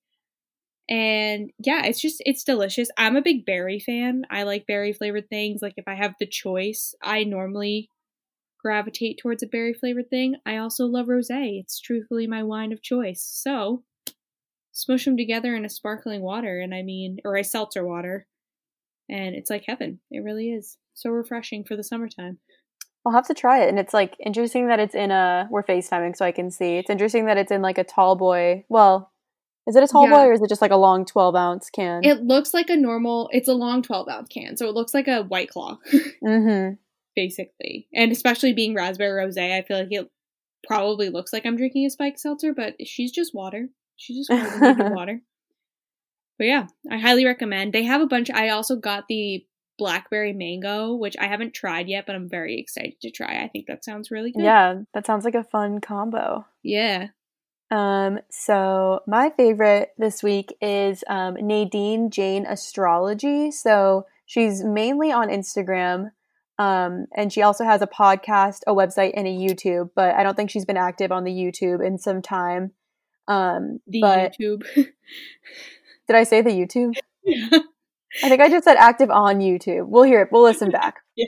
And 0.89 1.51
yeah, 1.59 1.85
it's 1.85 1.99
just, 1.99 2.21
it's 2.25 2.43
delicious. 2.43 2.89
I'm 2.97 3.15
a 3.15 3.21
big 3.21 3.45
berry 3.45 3.79
fan. 3.79 4.23
I 4.29 4.43
like 4.43 4.67
berry 4.67 4.93
flavored 4.93 5.29
things. 5.29 5.61
Like 5.61 5.73
if 5.77 5.87
I 5.87 5.95
have 5.95 6.15
the 6.19 6.27
choice, 6.27 6.95
I 7.03 7.23
normally 7.23 7.89
gravitate 8.61 9.19
towards 9.21 9.43
a 9.43 9.47
berry 9.47 9.73
flavored 9.73 10.09
thing. 10.09 10.35
I 10.45 10.57
also 10.57 10.85
love 10.85 11.07
rose. 11.09 11.27
It's 11.29 11.79
truthfully 11.79 12.27
my 12.27 12.43
wine 12.43 12.71
of 12.71 12.81
choice. 12.81 13.21
So 13.21 13.83
smush 14.71 15.05
them 15.05 15.17
together 15.17 15.55
in 15.55 15.65
a 15.65 15.69
sparkling 15.69 16.21
water, 16.21 16.59
and 16.59 16.73
I 16.73 16.83
mean, 16.83 17.17
or 17.25 17.35
a 17.35 17.43
seltzer 17.43 17.85
water, 17.85 18.27
and 19.09 19.35
it's 19.35 19.49
like 19.49 19.63
heaven. 19.65 19.99
It 20.11 20.19
really 20.19 20.51
is 20.51 20.77
so 20.93 21.09
refreshing 21.09 21.63
for 21.63 21.75
the 21.75 21.83
summertime. 21.83 22.37
I'll 23.05 23.13
have 23.13 23.27
to 23.27 23.33
try 23.33 23.63
it, 23.63 23.69
and 23.69 23.79
it's 23.79 23.93
like 23.93 24.15
interesting 24.23 24.67
that 24.67 24.79
it's 24.79 24.93
in 24.93 25.11
a. 25.11 25.47
We're 25.49 25.63
FaceTiming, 25.63 26.15
so 26.15 26.25
I 26.25 26.31
can 26.31 26.51
see. 26.51 26.77
It's 26.77 26.89
interesting 26.89 27.25
that 27.25 27.37
it's 27.37 27.51
in 27.51 27.61
like 27.61 27.77
a 27.77 27.83
tall 27.83 28.15
boy. 28.15 28.65
Well, 28.69 29.11
is 29.67 29.75
it 29.75 29.83
a 29.83 29.87
tall 29.87 30.07
yeah. 30.07 30.15
boy 30.15 30.21
or 30.27 30.33
is 30.33 30.41
it 30.41 30.49
just 30.49 30.61
like 30.61 30.71
a 30.71 30.77
long 30.77 31.05
twelve 31.05 31.35
ounce 31.35 31.69
can? 31.69 32.03
It 32.03 32.23
looks 32.23 32.53
like 32.53 32.69
a 32.69 32.77
normal. 32.77 33.29
It's 33.33 33.49
a 33.49 33.53
long 33.53 33.81
twelve 33.81 34.07
ounce 34.07 34.29
can, 34.29 34.57
so 34.57 34.67
it 34.67 34.73
looks 34.73 34.93
like 34.93 35.07
a 35.07 35.23
white 35.23 35.49
claw. 35.49 35.77
mm-hmm. 36.23 36.75
Basically, 37.15 37.87
and 37.93 38.11
especially 38.11 38.53
being 38.53 38.73
raspberry 38.75 39.11
rose, 39.11 39.37
I 39.37 39.63
feel 39.67 39.79
like 39.79 39.87
it 39.91 40.09
probably 40.65 41.09
looks 41.09 41.33
like 41.33 41.45
I'm 41.45 41.57
drinking 41.57 41.85
a 41.85 41.89
spike 41.89 42.17
seltzer, 42.19 42.53
but 42.53 42.75
she's 42.85 43.11
just 43.11 43.33
water. 43.33 43.69
She's 43.95 44.27
just 44.27 44.29
carbonated 44.29 44.93
water. 44.95 45.21
But 46.37 46.45
yeah, 46.45 46.67
I 46.89 46.97
highly 46.97 47.25
recommend. 47.25 47.73
They 47.73 47.83
have 47.83 48.01
a 48.01 48.07
bunch. 48.07 48.29
I 48.29 48.49
also 48.49 48.75
got 48.75 49.07
the 49.07 49.45
blackberry 49.77 50.33
mango, 50.33 50.93
which 50.93 51.15
I 51.19 51.25
haven't 51.25 51.53
tried 51.53 51.87
yet, 51.87 52.05
but 52.05 52.15
I'm 52.15 52.29
very 52.29 52.59
excited 52.59 52.99
to 53.01 53.11
try. 53.11 53.43
I 53.43 53.47
think 53.47 53.67
that 53.67 53.83
sounds 53.83 54.11
really 54.11 54.31
good. 54.31 54.43
Yeah, 54.43 54.81
that 54.93 55.05
sounds 55.05 55.25
like 55.25 55.35
a 55.35 55.43
fun 55.43 55.81
combo. 55.81 56.45
Yeah. 56.63 57.07
Um, 57.69 58.19
so 58.29 59.01
my 59.07 59.29
favorite 59.31 59.89
this 59.97 60.23
week 60.23 60.55
is 60.61 61.03
um, 61.07 61.35
Nadine 61.35 62.09
Jane 62.09 62.45
Astrology. 62.45 63.51
So 63.51 64.05
she's 64.25 64.63
mainly 64.63 65.11
on 65.11 65.29
Instagram. 65.29 66.11
Um, 66.59 67.05
and 67.15 67.31
she 67.31 67.41
also 67.43 67.63
has 67.63 67.81
a 67.81 67.87
podcast, 67.87 68.61
a 68.65 68.73
website, 68.73 69.11
and 69.15 69.27
a 69.27 69.31
YouTube, 69.31 69.91
but 69.95 70.15
I 70.15 70.23
don't 70.23 70.35
think 70.35 70.49
she's 70.49 70.65
been 70.65 70.77
active 70.77 71.11
on 71.11 71.23
the 71.23 71.31
YouTube 71.31 71.85
in 71.85 71.99
some 71.99 72.21
time. 72.21 72.71
Um, 73.27 73.79
the 73.85 74.01
but, 74.01 74.35
YouTube. 74.39 74.63
did 74.75 76.15
I 76.15 76.23
say 76.23 76.41
the 76.41 76.51
YouTube? 76.51 76.93
Yeah. 77.29 77.59
I 78.23 78.29
think 78.29 78.39
I 78.39 78.49
just 78.49 78.63
said 78.63 78.77
active 78.77 79.09
on 79.09 79.39
YouTube. 79.39 79.89
We'll 79.89 80.03
hear 80.03 80.21
it. 80.21 80.29
We'll 80.31 80.43
listen 80.43 80.71
back. 80.71 81.01
yeah. 81.17 81.27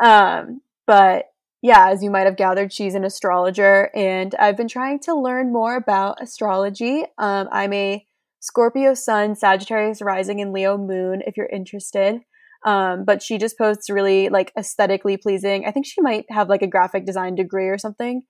Um, 0.00 0.62
but 0.86 1.26
yeah, 1.62 1.90
as 1.90 2.02
you 2.02 2.10
might 2.10 2.26
have 2.26 2.36
gathered, 2.36 2.72
she's 2.72 2.94
an 2.94 3.04
astrologer, 3.04 3.90
and 3.94 4.34
I've 4.36 4.56
been 4.56 4.68
trying 4.68 5.00
to 5.00 5.14
learn 5.14 5.52
more 5.52 5.76
about 5.76 6.22
astrology. 6.22 7.04
Um, 7.18 7.48
I'm 7.50 7.72
a 7.72 8.06
Scorpio 8.40 8.94
Sun, 8.94 9.34
Sagittarius 9.34 10.00
Rising, 10.00 10.40
and 10.40 10.52
Leo 10.52 10.78
Moon. 10.78 11.22
If 11.26 11.36
you're 11.36 11.46
interested, 11.46 12.20
um, 12.64 13.04
but 13.04 13.22
she 13.22 13.38
just 13.38 13.58
posts 13.58 13.90
really 13.90 14.28
like 14.28 14.52
aesthetically 14.56 15.16
pleasing. 15.16 15.64
I 15.66 15.72
think 15.72 15.86
she 15.86 16.00
might 16.00 16.26
have 16.30 16.48
like 16.48 16.62
a 16.62 16.66
graphic 16.66 17.04
design 17.04 17.34
degree 17.34 17.68
or 17.68 17.78
something. 17.78 18.22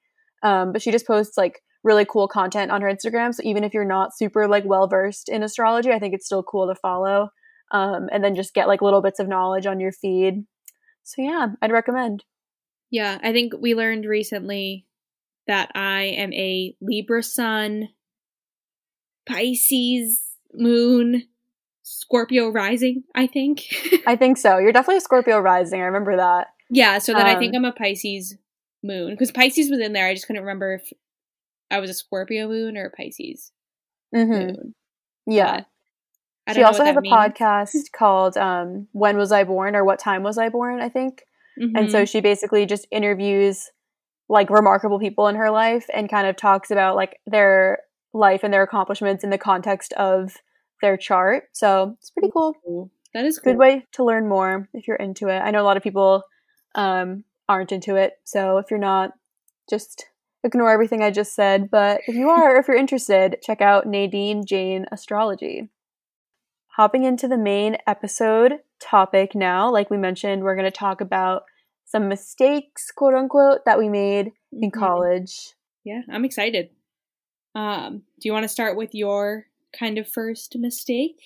Um, 0.43 0.73
but 0.73 0.83
she 0.83 0.91
just 0.91 1.07
posts 1.07 1.37
like 1.37 1.61
really 1.85 2.05
cool 2.05 2.29
content 2.29 2.71
on 2.71 2.81
her 2.83 2.93
Instagram. 2.93 3.35
So 3.35 3.43
even 3.45 3.65
if 3.65 3.75
you're 3.75 3.85
not 3.85 4.17
super 4.17 4.47
like 4.47 4.65
well 4.65 4.87
versed 4.87 5.29
in 5.29 5.43
astrology, 5.43 5.91
I 5.91 5.99
think 5.99 6.15
it's 6.15 6.27
still 6.27 6.43
cool 6.43 6.69
to 6.69 6.75
follow. 6.81 7.29
Um, 7.73 8.09
and 8.13 8.25
then 8.25 8.35
just 8.35 8.55
get 8.55 8.69
like 8.69 8.83
little 8.83 9.03
bits 9.03 9.19
of 9.19 9.29
knowledge 9.29 9.67
on 9.67 9.81
your 9.81 9.93
feed. 9.93 10.45
So 11.03 11.23
yeah, 11.23 11.49
I'd 11.61 11.73
recommend. 11.73 12.25
Yeah, 12.91 13.19
I 13.23 13.33
think 13.33 13.55
we 13.59 13.75
learned 13.75 14.05
recently 14.05 14.87
that 15.47 15.71
I 15.75 16.03
am 16.03 16.33
a 16.33 16.75
Libra 16.81 17.23
sun, 17.23 17.89
Pisces 19.29 20.21
moon, 20.53 21.25
Scorpio 21.83 22.51
rising, 22.51 23.05
I 23.15 23.27
think. 23.27 23.67
I 24.07 24.17
think 24.17 24.37
so. 24.39 24.59
You're 24.59 24.73
definitely 24.73 24.99
a 24.99 25.03
Scorpio 25.03 25.39
rising. 25.39 25.81
I 25.81 25.85
remember 25.85 26.17
that. 26.17 26.49
Yeah, 26.71 26.99
so 26.99 27.13
then 27.13 27.27
um, 27.27 27.37
I 27.37 27.39
think 27.39 27.55
um, 27.55 27.65
I'm 27.65 27.71
a 27.71 27.75
Pisces 27.75 28.37
moon 28.83 29.11
because 29.11 29.33
Pisces 29.33 29.71
was 29.71 29.81
in 29.81 29.93
there. 29.93 30.07
I 30.07 30.15
just 30.15 30.27
couldn't 30.27 30.43
remember 30.43 30.75
if 30.75 30.93
I 31.71 31.81
was 31.81 31.91
a 31.91 31.95
Scorpio 31.95 32.49
moon 32.49 32.77
or 32.77 32.87
a 32.87 32.91
Pisces 32.91 33.53
mm-hmm. 34.15 34.31
moon. 34.31 34.75
Yeah. 35.27 35.65
She 36.55 36.63
also 36.63 36.85
has 36.85 36.97
a 36.97 37.01
means. 37.01 37.15
podcast 37.15 37.93
called 37.93 38.37
um, 38.37 38.89
"When 38.93 39.19
Was 39.19 39.33
I 39.33 39.45
Born" 39.45 39.77
or 39.77 39.85
"What 39.85 39.99
Time 39.99 40.23
Was 40.23 40.39
I 40.39 40.49
Born?" 40.49 40.81
I 40.81 40.89
think, 40.89 41.25
mm-hmm. 41.61 41.77
and 41.77 41.91
so 41.91 41.99
mm-hmm. 41.99 42.05
she 42.05 42.21
basically 42.21 42.67
just 42.67 42.87
interviews 42.91 43.71
like 44.29 44.51
remarkable 44.51 44.99
people 44.99 45.29
in 45.29 45.37
her 45.37 45.51
life 45.51 45.87
and 45.93 46.11
kind 46.11 46.27
of 46.27 46.37
talks 46.37 46.71
about 46.71 46.97
like 46.97 47.19
their 47.27 47.79
life 48.13 48.43
and 48.43 48.53
their 48.53 48.63
accomplishments 48.63 49.25
in 49.25 49.31
the 49.31 49.39
context 49.39 49.93
of 49.95 50.37
their 50.83 50.97
chart. 50.97 51.45
So 51.53 51.97
it's 51.99 52.11
pretty 52.11 52.31
cool. 52.33 52.91
That 53.15 53.25
is 53.25 53.39
cool. 53.39 53.53
good 53.53 53.59
way 53.59 53.87
to 53.93 54.05
learn 54.05 54.29
more 54.29 54.69
if 54.75 54.87
you're 54.87 54.97
into 54.97 55.29
it. 55.29 55.39
I 55.39 55.51
know 55.51 55.63
a 55.63 55.65
lot 55.65 55.77
of 55.77 55.83
people 55.83 56.23
um, 56.75 57.25
aren't 57.49 57.73
into 57.73 57.97
it, 57.97 58.15
so 58.25 58.59
if 58.59 58.71
you're 58.71 58.79
not, 58.79 59.13
just 59.71 60.07
ignore 60.45 60.71
everything 60.71 61.03
I 61.03 61.11
just 61.11 61.35
said, 61.35 61.71
but 61.71 62.01
if 62.07 62.15
you 62.15 62.29
are, 62.31 62.59
if 62.59 62.69
you're 62.69 62.77
interested, 62.77 63.37
check 63.43 63.61
out 63.61 63.87
Nadine 63.87 64.45
Jane 64.47 64.87
Astrology. 64.93 65.69
Hopping 66.79 67.03
into 67.03 67.27
the 67.27 67.37
main 67.37 67.77
episode 67.89 68.61
topic 68.79 69.35
now, 69.35 69.69
like 69.69 69.91
we 69.91 69.97
mentioned, 69.97 70.45
we're 70.45 70.55
going 70.55 70.65
to 70.65 70.71
talk 70.71 71.01
about 71.01 71.43
some 71.85 72.07
mistakes, 72.09 72.93
quote 72.93 73.15
unquote, 73.15 73.65
that 73.65 73.81
we 73.81 73.89
made 73.89 74.31
in 74.53 74.71
mm-hmm. 74.71 74.79
college. 74.79 75.55
Yeah, 75.83 76.03
I'm 76.09 76.25
excited. 76.25 76.71
Um, 77.57 78.03
do 78.21 78.29
you 78.29 78.33
want 78.33 78.45
to 78.45 78.49
start 78.49 78.77
with 78.77 78.95
your 78.95 79.47
kind 79.77 79.99
of 79.99 80.09
first 80.09 80.55
mistake? 80.57 81.17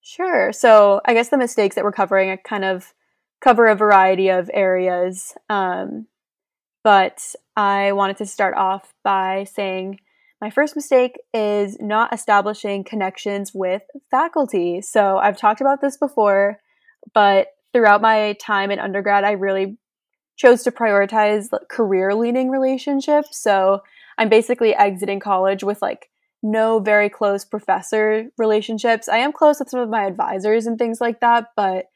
Sure. 0.00 0.52
So, 0.52 1.00
I 1.04 1.12
guess 1.12 1.28
the 1.28 1.38
mistakes 1.38 1.74
that 1.74 1.82
we're 1.82 1.90
covering 1.90 2.30
I 2.30 2.36
kind 2.36 2.64
of 2.64 2.94
cover 3.40 3.66
a 3.66 3.74
variety 3.74 4.28
of 4.28 4.48
areas. 4.54 5.34
Um, 5.50 6.06
but 6.84 7.34
I 7.56 7.90
wanted 7.90 8.18
to 8.18 8.26
start 8.26 8.54
off 8.56 8.94
by 9.02 9.42
saying 9.42 9.98
my 10.44 10.50
first 10.50 10.76
mistake 10.76 11.18
is 11.32 11.78
not 11.80 12.12
establishing 12.12 12.84
connections 12.84 13.52
with 13.54 13.80
faculty. 14.10 14.82
So 14.82 15.16
I've 15.16 15.38
talked 15.38 15.62
about 15.62 15.80
this 15.80 15.96
before, 15.96 16.60
but 17.14 17.46
throughout 17.72 18.02
my 18.02 18.34
time 18.34 18.70
in 18.70 18.78
undergrad, 18.78 19.24
I 19.24 19.30
really 19.30 19.78
chose 20.36 20.62
to 20.64 20.70
prioritize 20.70 21.48
career 21.70 22.14
leaning 22.14 22.50
relationships. 22.50 23.38
So 23.38 23.80
I'm 24.18 24.28
basically 24.28 24.74
exiting 24.74 25.18
college 25.18 25.64
with 25.64 25.80
like 25.80 26.10
no 26.42 26.78
very 26.78 27.08
close 27.08 27.46
professor 27.46 28.26
relationships. 28.36 29.08
I 29.08 29.16
am 29.20 29.32
close 29.32 29.60
with 29.60 29.70
some 29.70 29.80
of 29.80 29.88
my 29.88 30.04
advisors 30.04 30.66
and 30.66 30.78
things 30.78 31.00
like 31.00 31.20
that, 31.20 31.52
but 31.56 31.86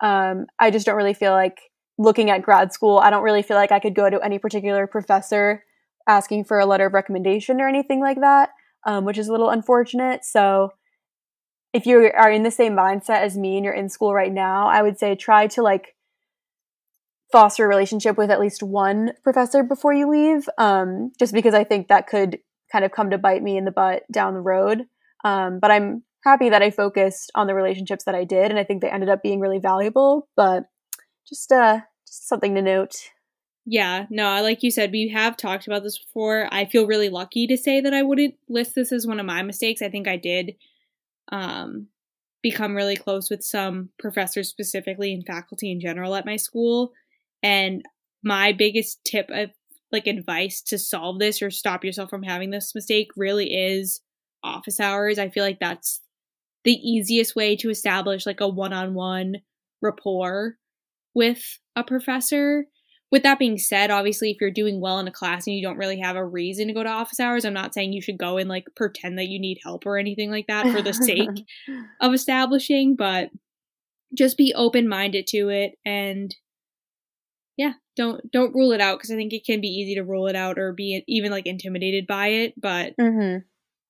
um, 0.00 0.46
I 0.58 0.70
just 0.70 0.86
don't 0.86 0.96
really 0.96 1.12
feel 1.12 1.32
like 1.32 1.58
looking 1.98 2.30
at 2.30 2.40
grad 2.40 2.72
school, 2.72 3.00
I 3.00 3.10
don't 3.10 3.22
really 3.22 3.42
feel 3.42 3.58
like 3.58 3.70
I 3.70 3.80
could 3.80 3.94
go 3.94 4.08
to 4.08 4.18
any 4.22 4.38
particular 4.38 4.86
professor 4.86 5.62
asking 6.08 6.44
for 6.44 6.58
a 6.58 6.66
letter 6.66 6.86
of 6.86 6.94
recommendation 6.94 7.60
or 7.60 7.68
anything 7.68 8.00
like 8.00 8.20
that. 8.20 8.50
um, 8.86 9.04
which 9.04 9.18
is 9.18 9.28
a 9.28 9.32
little 9.32 9.50
unfortunate. 9.50 10.24
So 10.24 10.72
if 11.72 11.86
you 11.86 12.10
are 12.16 12.30
in 12.30 12.42
the 12.42 12.50
same 12.50 12.74
mindset 12.74 13.20
as 13.20 13.36
me 13.36 13.56
and 13.56 13.64
you're 13.64 13.74
in 13.74 13.88
school 13.88 14.14
right 14.14 14.32
now, 14.32 14.68
I 14.68 14.82
would 14.82 14.98
say 14.98 15.14
try 15.14 15.46
to 15.48 15.62
like 15.62 15.94
foster 17.30 17.66
a 17.66 17.68
relationship 17.68 18.16
with 18.16 18.30
at 18.30 18.40
least 18.40 18.62
one 18.62 19.12
professor 19.22 19.62
before 19.62 19.92
you 19.92 20.08
leave, 20.10 20.48
um, 20.56 21.12
just 21.18 21.34
because 21.34 21.52
I 21.54 21.64
think 21.64 21.88
that 21.88 22.06
could 22.06 22.38
kind 22.72 22.84
of 22.84 22.92
come 22.92 23.10
to 23.10 23.18
bite 23.18 23.42
me 23.42 23.58
in 23.58 23.66
the 23.66 23.70
butt 23.70 24.04
down 24.10 24.34
the 24.34 24.40
road. 24.40 24.84
Um, 25.24 25.58
but 25.60 25.70
I'm 25.70 26.04
happy 26.24 26.48
that 26.48 26.62
I 26.62 26.70
focused 26.70 27.30
on 27.34 27.46
the 27.46 27.54
relationships 27.54 28.04
that 28.04 28.14
I 28.14 28.24
did, 28.24 28.50
and 28.50 28.58
I 28.58 28.64
think 28.64 28.80
they 28.80 28.90
ended 28.90 29.10
up 29.10 29.22
being 29.22 29.40
really 29.40 29.58
valuable. 29.58 30.28
But 30.36 30.64
just 31.28 31.52
uh, 31.52 31.80
just 32.06 32.28
something 32.28 32.54
to 32.54 32.62
note. 32.62 32.94
Yeah, 33.70 34.06
no, 34.08 34.40
like 34.42 34.62
you 34.62 34.70
said, 34.70 34.92
we 34.92 35.08
have 35.08 35.36
talked 35.36 35.66
about 35.66 35.82
this 35.82 35.98
before. 35.98 36.48
I 36.50 36.64
feel 36.64 36.86
really 36.86 37.10
lucky 37.10 37.46
to 37.48 37.56
say 37.58 37.82
that 37.82 37.92
I 37.92 38.02
wouldn't 38.02 38.34
list 38.48 38.74
this 38.74 38.92
as 38.92 39.06
one 39.06 39.20
of 39.20 39.26
my 39.26 39.42
mistakes. 39.42 39.82
I 39.82 39.90
think 39.90 40.08
I 40.08 40.16
did 40.16 40.54
um, 41.30 41.88
become 42.42 42.74
really 42.74 42.96
close 42.96 43.28
with 43.28 43.44
some 43.44 43.90
professors, 43.98 44.48
specifically 44.48 45.12
and 45.12 45.26
faculty 45.26 45.70
in 45.70 45.80
general 45.80 46.14
at 46.14 46.24
my 46.24 46.36
school. 46.36 46.92
And 47.42 47.84
my 48.24 48.52
biggest 48.52 49.04
tip 49.04 49.28
of 49.30 49.50
like 49.92 50.06
advice 50.06 50.62
to 50.62 50.78
solve 50.78 51.18
this 51.18 51.42
or 51.42 51.50
stop 51.50 51.84
yourself 51.84 52.08
from 52.08 52.22
having 52.22 52.50
this 52.50 52.74
mistake 52.74 53.10
really 53.16 53.54
is 53.54 54.00
office 54.42 54.80
hours. 54.80 55.18
I 55.18 55.28
feel 55.28 55.44
like 55.44 55.60
that's 55.60 56.00
the 56.64 56.72
easiest 56.72 57.36
way 57.36 57.54
to 57.56 57.70
establish 57.70 58.24
like 58.24 58.40
a 58.40 58.48
one-on-one 58.48 59.36
rapport 59.82 60.56
with 61.14 61.58
a 61.76 61.84
professor. 61.84 62.64
With 63.10 63.22
that 63.22 63.38
being 63.38 63.56
said, 63.56 63.90
obviously, 63.90 64.30
if 64.30 64.36
you're 64.40 64.50
doing 64.50 64.80
well 64.80 64.98
in 64.98 65.08
a 65.08 65.12
class 65.12 65.46
and 65.46 65.56
you 65.56 65.62
don't 65.62 65.78
really 65.78 65.98
have 66.00 66.16
a 66.16 66.24
reason 66.24 66.68
to 66.68 66.74
go 66.74 66.82
to 66.82 66.88
office 66.88 67.18
hours, 67.18 67.44
I'm 67.44 67.54
not 67.54 67.72
saying 67.72 67.92
you 67.92 68.02
should 68.02 68.18
go 68.18 68.36
and 68.36 68.48
like 68.48 68.66
pretend 68.76 69.18
that 69.18 69.28
you 69.28 69.40
need 69.40 69.60
help 69.62 69.86
or 69.86 69.96
anything 69.96 70.30
like 70.30 70.46
that 70.48 70.66
for 70.66 70.82
the 70.82 70.92
sake 70.92 71.46
of 72.00 72.12
establishing, 72.12 72.96
but 72.96 73.30
just 74.14 74.36
be 74.36 74.52
open 74.54 74.88
minded 74.88 75.26
to 75.28 75.48
it 75.48 75.72
and 75.84 76.34
yeah, 77.58 77.72
don't 77.96 78.30
don't 78.30 78.54
rule 78.54 78.72
it 78.72 78.80
out 78.80 78.98
because 78.98 79.10
I 79.10 79.16
think 79.16 79.32
it 79.32 79.44
can 79.44 79.60
be 79.60 79.68
easy 79.68 79.96
to 79.96 80.04
rule 80.04 80.28
it 80.28 80.36
out 80.36 80.58
or 80.58 80.72
be 80.72 81.02
even 81.08 81.32
like 81.32 81.46
intimidated 81.46 82.06
by 82.06 82.28
it, 82.28 82.54
but 82.56 82.96
mm-hmm. 82.96 83.38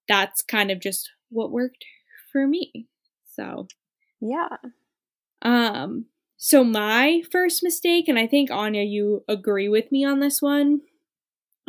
that's 0.08 0.42
kind 0.42 0.70
of 0.70 0.80
just 0.80 1.10
what 1.28 1.52
worked 1.52 1.84
for 2.32 2.46
me. 2.46 2.87
So, 3.34 3.68
yeah. 4.20 4.56
Um 5.42 6.06
so 6.38 6.62
my 6.62 7.23
first 7.33 7.64
mistake, 7.64 8.07
and 8.07 8.16
I 8.16 8.28
think 8.28 8.50
Anya, 8.50 8.83
you 8.83 9.25
agree 9.28 9.68
with 9.68 9.90
me 9.90 10.04
on 10.04 10.21
this 10.21 10.40
one, 10.40 10.83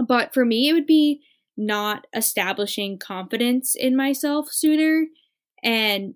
but 0.07 0.31
for 0.31 0.45
me, 0.45 0.69
it 0.69 0.73
would 0.73 0.85
be 0.85 1.21
not 1.57 2.05
establishing 2.15 2.99
confidence 2.99 3.75
in 3.75 3.95
myself 3.95 4.49
sooner. 4.51 5.07
And 5.63 6.13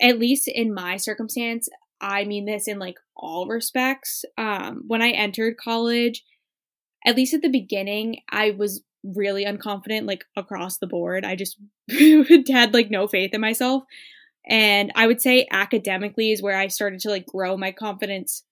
at 0.00 0.18
least 0.18 0.48
in 0.48 0.74
my 0.74 0.96
circumstance, 0.96 1.68
I 2.00 2.24
mean 2.24 2.44
this 2.44 2.66
in 2.66 2.80
like 2.80 2.98
all 3.16 3.46
respects. 3.46 4.24
Um, 4.36 4.82
when 4.88 5.00
I 5.00 5.10
entered 5.10 5.56
college, 5.56 6.24
at 7.06 7.16
least 7.16 7.34
at 7.34 7.42
the 7.42 7.48
beginning, 7.48 8.20
I 8.30 8.50
was 8.50 8.82
really 9.04 9.44
unconfident, 9.44 10.08
like 10.08 10.24
across 10.36 10.78
the 10.78 10.88
board. 10.88 11.24
I 11.24 11.36
just 11.36 11.56
had 12.48 12.74
like 12.74 12.90
no 12.90 13.06
faith 13.06 13.32
in 13.32 13.40
myself. 13.40 13.84
And 14.48 14.92
I 14.94 15.06
would 15.06 15.20
say 15.20 15.46
academically 15.50 16.32
is 16.32 16.42
where 16.42 16.56
I 16.56 16.68
started 16.68 17.00
to 17.00 17.10
like 17.10 17.26
grow 17.26 17.56
my 17.56 17.72
confidence 17.72 18.44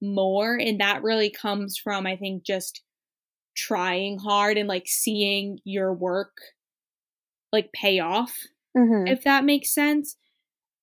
more. 0.00 0.56
And 0.56 0.80
that 0.80 1.02
really 1.02 1.30
comes 1.30 1.76
from, 1.76 2.06
I 2.06 2.16
think, 2.16 2.44
just 2.44 2.82
trying 3.56 4.18
hard 4.18 4.56
and 4.56 4.68
like 4.68 4.86
seeing 4.86 5.58
your 5.64 5.92
work 5.92 6.36
like 7.52 7.72
pay 7.72 8.00
off, 8.00 8.36
mm-hmm. 8.76 9.06
if 9.06 9.24
that 9.24 9.44
makes 9.44 9.72
sense. 9.72 10.16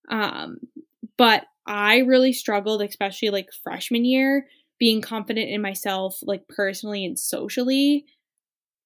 Um, 0.09 0.59
but 1.17 1.43
I 1.65 1.99
really 1.99 2.33
struggled, 2.33 2.81
especially 2.81 3.29
like 3.29 3.49
freshman 3.63 4.05
year, 4.05 4.47
being 4.79 5.01
confident 5.01 5.49
in 5.49 5.61
myself, 5.61 6.19
like 6.23 6.47
personally 6.47 7.05
and 7.05 7.19
socially. 7.19 8.05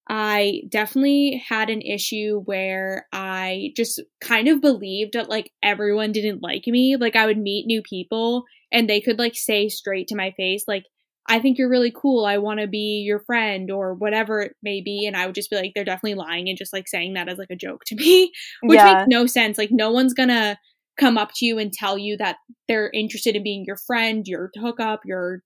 I 0.08 0.62
definitely 0.68 1.42
had 1.48 1.68
an 1.68 1.82
issue 1.82 2.42
where 2.44 3.06
I 3.12 3.72
just 3.76 4.00
kind 4.20 4.46
of 4.46 4.60
believed 4.60 5.14
that 5.14 5.28
like 5.28 5.50
everyone 5.62 6.12
didn't 6.12 6.42
like 6.42 6.64
me. 6.66 6.96
Like 6.96 7.16
I 7.16 7.26
would 7.26 7.38
meet 7.38 7.66
new 7.66 7.82
people 7.82 8.44
and 8.70 8.88
they 8.88 9.00
could 9.00 9.18
like 9.18 9.34
say 9.34 9.68
straight 9.68 10.08
to 10.08 10.16
my 10.16 10.32
face, 10.36 10.64
like, 10.68 10.84
I 11.28 11.40
think 11.40 11.58
you're 11.58 11.68
really 11.68 11.92
cool. 11.94 12.24
I 12.24 12.38
want 12.38 12.60
to 12.60 12.68
be 12.68 13.02
your 13.04 13.18
friend 13.18 13.68
or 13.70 13.94
whatever 13.94 14.40
it 14.40 14.52
may 14.62 14.80
be. 14.80 15.06
And 15.06 15.16
I 15.16 15.26
would 15.26 15.34
just 15.34 15.50
be 15.50 15.56
like, 15.56 15.72
they're 15.74 15.84
definitely 15.84 16.14
lying 16.14 16.48
and 16.48 16.56
just 16.56 16.72
like 16.72 16.86
saying 16.86 17.14
that 17.14 17.28
as 17.28 17.36
like 17.36 17.50
a 17.50 17.56
joke 17.56 17.82
to 17.86 17.96
me, 17.96 18.30
which 18.62 18.76
yeah. 18.76 18.94
makes 18.94 19.08
no 19.08 19.26
sense. 19.26 19.58
Like, 19.58 19.70
no 19.72 19.90
one's 19.90 20.14
gonna 20.14 20.56
come 20.98 21.18
up 21.18 21.32
to 21.36 21.44
you 21.44 21.58
and 21.58 21.72
tell 21.72 21.98
you 21.98 22.16
that 22.18 22.36
they're 22.68 22.90
interested 22.94 23.34
in 23.34 23.42
being 23.42 23.64
your 23.66 23.76
friend, 23.76 24.24
your 24.26 24.50
hookup, 24.56 25.00
your 25.04 25.42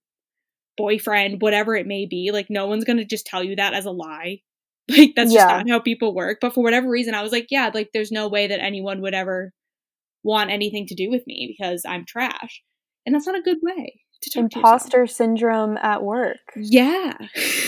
boyfriend, 0.77 1.41
whatever 1.41 1.75
it 1.75 1.87
may 1.87 2.05
be. 2.05 2.29
Like, 2.31 2.47
no 2.49 2.67
one's 2.67 2.83
gonna 2.83 3.05
just 3.05 3.25
tell 3.25 3.43
you 3.43 3.55
that 3.55 3.73
as 3.73 3.85
a 3.85 3.91
lie. 3.91 4.41
Like 4.97 5.13
that's 5.15 5.31
yeah. 5.31 5.41
just 5.41 5.65
not 5.67 5.69
how 5.69 5.79
people 5.79 6.13
work. 6.13 6.39
But 6.41 6.53
for 6.53 6.63
whatever 6.63 6.89
reason, 6.89 7.13
I 7.13 7.21
was 7.21 7.31
like, 7.31 7.47
yeah, 7.49 7.71
like 7.73 7.91
there's 7.93 8.11
no 8.11 8.27
way 8.27 8.47
that 8.47 8.61
anyone 8.61 9.01
would 9.01 9.13
ever 9.13 9.53
want 10.23 10.51
anything 10.51 10.85
to 10.87 10.95
do 10.95 11.09
with 11.09 11.25
me 11.25 11.55
because 11.57 11.83
I'm 11.87 12.05
trash. 12.05 12.61
And 13.05 13.15
that's 13.15 13.25
not 13.25 13.37
a 13.37 13.41
good 13.41 13.59
way 13.61 14.01
to 14.23 14.29
talk 14.29 14.53
Imposter 14.53 15.07
to 15.07 15.13
syndrome 15.13 15.77
at 15.77 16.03
work. 16.03 16.39
Yeah. 16.55 17.13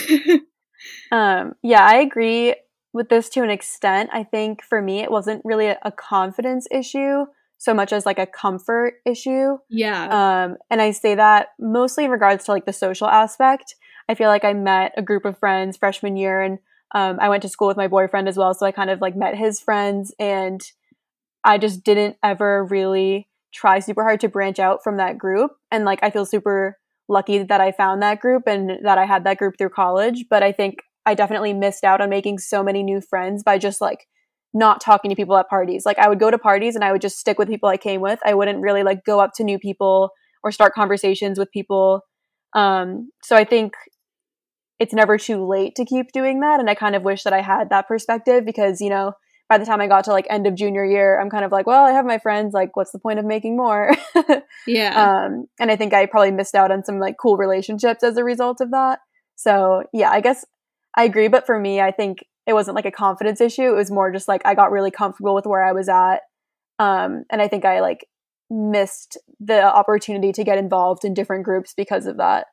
um, 1.12 1.54
yeah, 1.64 1.86
I 1.86 1.96
agree 1.98 2.56
with 2.92 3.10
this 3.10 3.30
to 3.30 3.44
an 3.44 3.50
extent. 3.50 4.10
I 4.12 4.24
think 4.24 4.62
for 4.62 4.82
me 4.82 5.00
it 5.00 5.12
wasn't 5.12 5.42
really 5.46 5.68
a, 5.68 5.78
a 5.84 5.92
confidence 5.92 6.68
issue 6.72 7.26
so 7.64 7.74
much 7.74 7.94
as 7.94 8.06
like 8.06 8.20
a 8.20 8.26
comfort 8.26 8.96
issue. 9.06 9.58
Yeah. 9.70 10.04
Um, 10.44 10.58
and 10.70 10.82
I 10.82 10.92
say 10.92 11.16
that 11.16 11.48
mostly 11.58 12.04
in 12.04 12.12
regards 12.12 12.44
to 12.46 12.52
like 12.52 12.66
the 12.66 12.74
social 12.74 13.08
aspect. 13.08 13.76
I 14.10 14.16
feel 14.16 14.28
like 14.28 14.44
I 14.44 14.52
met 14.52 14.92
a 14.98 15.02
group 15.02 15.24
of 15.24 15.38
friends 15.38 15.78
freshman 15.78 16.18
year 16.18 16.42
and 16.42 16.60
um, 16.94 17.18
I 17.20 17.30
went 17.30 17.42
to 17.44 17.50
school 17.50 17.68
with 17.68 17.78
my 17.78 17.88
boyfriend 17.88 18.28
as 18.28 18.38
well, 18.38 18.54
so 18.54 18.66
I 18.66 18.72
kind 18.72 18.90
of 18.90 19.02
like 19.02 19.16
met 19.16 19.36
his 19.36 19.60
friends, 19.60 20.14
and 20.20 20.62
I 21.44 21.58
just 21.58 21.84
didn't 21.84 22.18
ever 22.24 22.66
really 22.66 23.28
try 23.54 23.80
super 23.80 24.04
hard 24.04 24.20
to 24.22 24.30
branch 24.30 24.60
out 24.60 24.84
from 24.84 24.98
that 24.98 25.18
group. 25.18 25.52
And 25.72 25.86
like, 25.86 26.00
I 26.02 26.10
feel 26.10 26.26
super 26.26 26.78
lucky 27.10 27.44
that 27.44 27.62
I 27.62 27.72
found 27.72 28.02
that 28.02 28.20
group 28.20 28.44
and 28.48 28.80
that 28.84 28.98
I 28.98 29.06
had 29.06 29.26
that 29.26 29.38
group 29.38 29.56
through 29.58 29.70
college. 29.70 30.26
But 30.30 30.42
I 30.42 30.52
think 30.52 30.80
I 31.06 31.14
definitely 31.14 31.54
missed 31.54 31.84
out 31.84 32.02
on 32.02 32.10
making 32.10 32.40
so 32.40 32.64
many 32.64 32.82
new 32.82 33.02
friends 33.02 33.44
by 33.44 33.58
just 33.58 33.82
like 33.82 34.08
not 34.54 34.82
talking 34.82 35.10
to 35.10 35.16
people 35.16 35.38
at 35.38 35.50
parties. 35.50 35.86
Like, 35.86 36.00
I 36.00 36.08
would 36.08 36.20
go 36.20 36.32
to 36.32 36.38
parties 36.38 36.76
and 36.76 36.84
I 36.84 36.92
would 36.92 37.02
just 37.02 37.20
stick 37.20 37.38
with 37.38 37.48
people 37.48 37.70
I 37.70 37.78
came 37.78 38.02
with. 38.02 38.20
I 38.26 38.34
wouldn't 38.34 38.62
really 38.62 38.84
like 38.84 39.04
go 39.06 39.20
up 39.20 39.32
to 39.36 39.44
new 39.44 39.60
people 39.60 40.12
or 40.44 40.52
start 40.52 40.74
conversations 40.74 41.38
with 41.38 41.52
people. 41.52 42.02
Um, 42.54 43.10
so 43.24 43.36
I 43.36 43.44
think 43.44 43.74
it's 44.80 44.94
never 44.94 45.18
too 45.18 45.46
late 45.46 45.76
to 45.76 45.86
keep 45.86 46.12
doing 46.12 46.40
that. 46.42 46.60
And 46.60 46.70
I 46.70 46.76
kind 46.76 46.96
of 46.96 47.04
wish 47.04 47.24
that 47.24 47.34
I 47.34 47.42
had 47.42 47.70
that 47.70 47.88
perspective 47.88 48.46
because, 48.46 48.82
you 48.82 48.90
know, 48.90 49.14
by 49.50 49.58
the 49.58 49.66
time 49.66 49.82
I 49.82 49.88
got 49.88 50.06
to 50.06 50.12
like 50.12 50.26
end 50.30 50.48
of 50.48 50.56
junior 50.56 50.84
year, 50.84 51.20
I'm 51.20 51.30
kind 51.30 51.46
of 51.46 51.52
like, 51.52 51.68
well, 51.68 51.86
I 51.86 51.92
have 51.92 52.06
my 52.06 52.18
friends. 52.18 52.54
Like, 52.54 52.76
what's 52.76 52.92
the 52.92 53.00
point 53.00 53.20
of 53.20 53.26
making 53.26 53.56
more? 53.56 53.92
yeah. 54.68 55.26
Um, 55.26 55.46
and 55.60 55.70
I 55.70 55.76
think 55.76 55.94
I 55.94 56.06
probably 56.06 56.32
missed 56.32 56.56
out 56.56 56.72
on 56.72 56.84
some 56.84 57.00
like 57.00 57.18
cool 57.22 57.38
relationships 57.38 58.04
as 58.04 58.18
a 58.18 58.24
result 58.24 58.62
of 58.62 58.72
that. 58.72 59.00
So 59.36 59.84
yeah, 59.94 60.10
I 60.10 60.22
guess 60.22 60.46
I 60.98 61.04
agree. 61.04 61.28
But 61.28 61.46
for 61.46 61.60
me, 61.60 61.82
I 61.82 61.92
think 61.92 62.26
it 62.48 62.54
wasn't 62.54 62.76
like 62.76 62.86
a 62.86 62.92
confidence 62.92 63.42
issue. 63.42 63.70
It 63.70 63.76
was 63.76 63.92
more 63.92 64.12
just 64.12 64.28
like 64.28 64.42
I 64.46 64.56
got 64.56 64.72
really 64.72 64.92
comfortable 64.92 65.36
with 65.36 65.46
where 65.46 65.64
I 65.64 65.72
was 65.72 65.90
at. 65.90 66.22
Um, 66.80 67.26
and 67.30 67.42
I 67.42 67.48
think 67.48 67.66
I 67.66 67.82
like 67.82 68.08
missed 68.50 69.18
the 69.40 69.64
opportunity 69.64 70.32
to 70.32 70.44
get 70.44 70.58
involved 70.58 71.06
in 71.06 71.14
different 71.14 71.44
groups 71.44 71.74
because 71.76 72.06
of 72.06 72.18
that. 72.18 72.48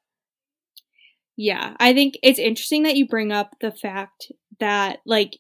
Yeah, 1.43 1.75
I 1.81 1.95
think 1.95 2.19
it's 2.23 2.39
interesting 2.39 2.83
that 2.83 2.97
you 2.97 3.09
bring 3.09 3.33
up 3.33 3.57
the 3.63 3.71
fact 3.71 4.31
that 4.59 4.99
like 5.07 5.39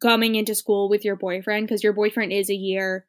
coming 0.00 0.34
into 0.34 0.56
school 0.56 0.88
with 0.88 1.04
your 1.04 1.14
boyfriend 1.14 1.68
because 1.68 1.84
your 1.84 1.92
boyfriend 1.92 2.32
is 2.32 2.50
a 2.50 2.56
year 2.56 3.06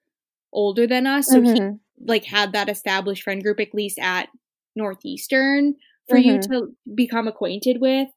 older 0.51 0.85
than 0.85 1.07
us, 1.07 1.25
so 1.25 1.41
mm-hmm. 1.41 1.55
he 1.55 2.05
like 2.05 2.23
had 2.23 2.53
that 2.53 2.69
established 2.69 3.23
friend 3.23 3.41
group 3.41 3.59
at 3.59 3.73
least 3.73 3.97
at 3.97 4.29
Northeastern 4.75 5.73
for 6.07 6.19
mm-hmm. 6.19 6.29
you 6.29 6.41
to 6.43 6.67
become 6.93 7.27
acquainted 7.27 7.77
with. 7.81 8.09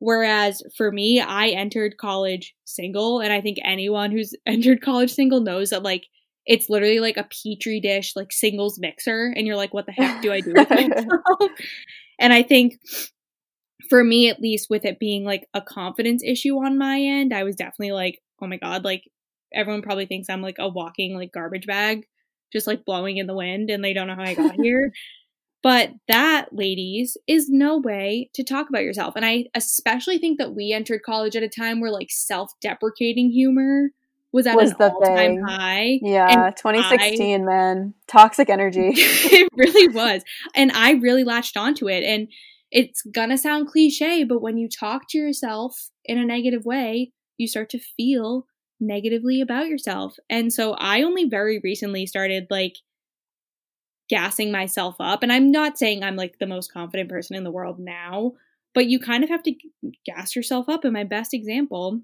Whereas 0.00 0.60
for 0.76 0.90
me, 0.90 1.20
I 1.20 1.50
entered 1.50 1.96
college 1.96 2.56
single, 2.64 3.20
and 3.20 3.32
I 3.32 3.40
think 3.40 3.58
anyone 3.62 4.10
who's 4.10 4.34
entered 4.46 4.82
college 4.82 5.12
single 5.12 5.42
knows 5.42 5.70
that 5.70 5.84
like 5.84 6.06
it's 6.44 6.68
literally 6.68 6.98
like 6.98 7.18
a 7.18 7.28
petri 7.44 7.78
dish, 7.78 8.16
like 8.16 8.32
singles 8.32 8.80
mixer, 8.80 9.32
and 9.36 9.46
you're 9.46 9.54
like, 9.54 9.72
what 9.72 9.86
the 9.86 9.92
heck 9.92 10.22
do 10.22 10.32
I 10.32 10.40
do 10.40 10.54
with 10.54 10.70
myself? 10.70 11.50
and 12.18 12.32
I 12.32 12.42
think 12.42 12.80
for 13.88 14.04
me 14.04 14.28
at 14.28 14.40
least 14.40 14.68
with 14.70 14.84
it 14.84 14.98
being 14.98 15.24
like 15.24 15.46
a 15.54 15.60
confidence 15.60 16.22
issue 16.24 16.56
on 16.56 16.78
my 16.78 17.00
end 17.00 17.32
i 17.32 17.44
was 17.44 17.56
definitely 17.56 17.92
like 17.92 18.20
oh 18.42 18.46
my 18.46 18.56
god 18.56 18.84
like 18.84 19.04
everyone 19.54 19.82
probably 19.82 20.06
thinks 20.06 20.28
i'm 20.28 20.42
like 20.42 20.56
a 20.58 20.68
walking 20.68 21.14
like 21.16 21.32
garbage 21.32 21.66
bag 21.66 22.06
just 22.52 22.66
like 22.66 22.84
blowing 22.84 23.16
in 23.16 23.26
the 23.26 23.34
wind 23.34 23.70
and 23.70 23.84
they 23.84 23.92
don't 23.92 24.06
know 24.06 24.14
how 24.14 24.22
i 24.22 24.34
got 24.34 24.54
here 24.54 24.92
but 25.62 25.90
that 26.06 26.46
ladies 26.52 27.16
is 27.26 27.48
no 27.48 27.78
way 27.78 28.30
to 28.34 28.44
talk 28.44 28.68
about 28.68 28.82
yourself 28.84 29.14
and 29.16 29.24
i 29.24 29.44
especially 29.54 30.18
think 30.18 30.38
that 30.38 30.54
we 30.54 30.72
entered 30.72 31.02
college 31.04 31.36
at 31.36 31.42
a 31.42 31.48
time 31.48 31.80
where 31.80 31.90
like 31.90 32.10
self-deprecating 32.10 33.30
humor 33.30 33.88
was 34.32 34.46
at 34.46 34.56
Was 34.56 34.72
an 34.72 34.76
the 34.78 34.92
all-time 34.92 35.16
thing. 35.16 35.42
high. 35.42 35.98
Yeah, 36.02 36.46
And 36.46 36.56
2016, 36.56 37.44
man. 37.46 37.94
Toxic 38.06 38.50
energy. 38.50 38.92
it 38.94 39.48
really 39.56 39.88
was. 39.88 40.22
And 40.54 40.70
I 40.72 40.92
really 40.92 41.24
latched 41.24 41.56
onto 41.56 41.88
it. 41.88 42.04
And 42.04 42.28
it's 42.70 43.02
gonna 43.02 43.38
sound 43.38 43.68
cliche, 43.68 44.24
but 44.24 44.42
when 44.42 44.58
you 44.58 44.68
talk 44.68 45.08
to 45.10 45.18
yourself 45.18 45.90
in 46.04 46.18
a 46.18 46.24
negative 46.24 46.64
way, 46.64 47.12
you 47.36 47.48
start 47.48 47.70
to 47.70 47.78
feel 47.78 48.46
negatively 48.80 49.40
about 49.40 49.68
yourself. 49.68 50.16
And 50.30 50.52
so 50.52 50.74
I 50.74 51.02
only 51.02 51.24
very 51.24 51.60
recently 51.62 52.06
started 52.06 52.46
like 52.50 52.76
gassing 54.08 54.50
myself 54.50 54.96
up. 55.00 55.22
And 55.22 55.32
I'm 55.32 55.50
not 55.50 55.78
saying 55.78 56.02
I'm 56.02 56.16
like 56.16 56.38
the 56.38 56.46
most 56.46 56.72
confident 56.72 57.08
person 57.08 57.36
in 57.36 57.44
the 57.44 57.50
world 57.50 57.78
now, 57.78 58.32
but 58.74 58.86
you 58.86 58.98
kind 58.98 59.24
of 59.24 59.30
have 59.30 59.42
to 59.44 59.54
gas 60.06 60.34
yourself 60.34 60.68
up. 60.68 60.84
And 60.84 60.92
my 60.92 61.04
best 61.04 61.34
example, 61.34 62.00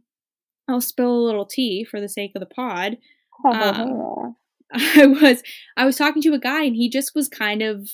I'll 0.69 0.81
spill 0.81 1.13
a 1.13 1.27
little 1.27 1.47
tea 1.47 1.85
for 1.85 2.01
the 2.01 2.09
sake 2.09 2.33
of 2.35 2.41
the 2.41 2.47
pod. 2.47 2.99
Um, 3.45 4.37
I 4.73 5.07
was 5.07 5.43
I 5.77 5.85
was 5.85 5.97
talking 5.97 6.23
to 6.23 6.35
a 6.35 6.39
guy 6.39 6.63
and 6.63 6.77
he 6.77 6.89
just 6.89 7.17
was 7.17 7.29
kind 7.29 7.63
of 7.63 7.91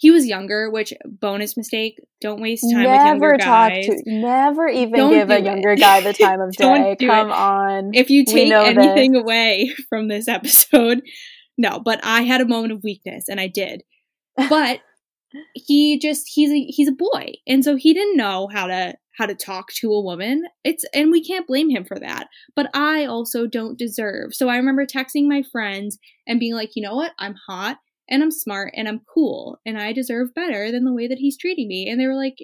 he 0.00 0.10
was 0.10 0.26
younger, 0.26 0.70
which 0.70 0.94
bonus 1.04 1.58
mistake, 1.58 2.00
don't 2.22 2.40
waste 2.40 2.64
time 2.72 2.84
with 2.84 3.04
younger 3.04 3.32
never 3.32 3.36
talk 3.36 3.70
guys. 3.70 3.84
to, 3.84 4.02
never 4.06 4.66
even 4.66 4.94
Don't 4.94 5.12
give 5.12 5.28
a 5.28 5.36
it. 5.36 5.44
younger 5.44 5.76
guy 5.76 6.00
the 6.00 6.14
time 6.18 6.40
of 6.40 6.52
day. 6.52 6.96
Come 6.98 7.28
it. 7.28 7.32
on. 7.34 7.90
If 7.92 8.08
you 8.08 8.24
take 8.24 8.50
anything 8.50 9.12
this. 9.12 9.20
away 9.22 9.74
from 9.90 10.08
this 10.08 10.26
episode, 10.26 11.02
no, 11.58 11.80
but 11.84 12.00
I 12.02 12.22
had 12.22 12.40
a 12.40 12.48
moment 12.48 12.72
of 12.72 12.82
weakness 12.82 13.28
and 13.28 13.38
I 13.38 13.48
did. 13.48 13.82
But 14.48 14.80
he 15.54 15.98
just 15.98 16.30
he's 16.32 16.50
a 16.50 16.64
he's 16.70 16.88
a 16.88 16.92
boy. 16.92 17.34
And 17.46 17.62
so 17.62 17.76
he 17.76 17.92
didn't 17.92 18.16
know 18.16 18.48
how 18.50 18.68
to 18.68 18.94
how 19.18 19.26
to 19.26 19.34
talk 19.34 19.70
to 19.80 19.92
a 19.92 20.00
woman. 20.00 20.44
It's 20.64 20.82
and 20.94 21.10
we 21.10 21.22
can't 21.22 21.46
blame 21.46 21.68
him 21.68 21.84
for 21.84 21.98
that. 21.98 22.28
But 22.56 22.70
I 22.72 23.04
also 23.04 23.46
don't 23.46 23.78
deserve. 23.78 24.32
So 24.32 24.48
I 24.48 24.56
remember 24.56 24.86
texting 24.86 25.28
my 25.28 25.42
friends 25.52 25.98
and 26.26 26.40
being 26.40 26.54
like, 26.54 26.70
"You 26.74 26.84
know 26.84 26.94
what? 26.94 27.12
I'm 27.18 27.34
hot 27.46 27.76
and 28.10 28.22
I'm 28.22 28.30
smart 28.30 28.72
and 28.76 28.88
I'm 28.88 29.02
cool 29.12 29.58
and 29.64 29.78
I 29.78 29.92
deserve 29.92 30.34
better 30.34 30.72
than 30.72 30.84
the 30.84 30.92
way 30.92 31.06
that 31.08 31.18
he's 31.18 31.38
treating 31.38 31.68
me." 31.68 31.88
And 31.88 32.00
they 32.00 32.06
were 32.06 32.16
like, 32.16 32.38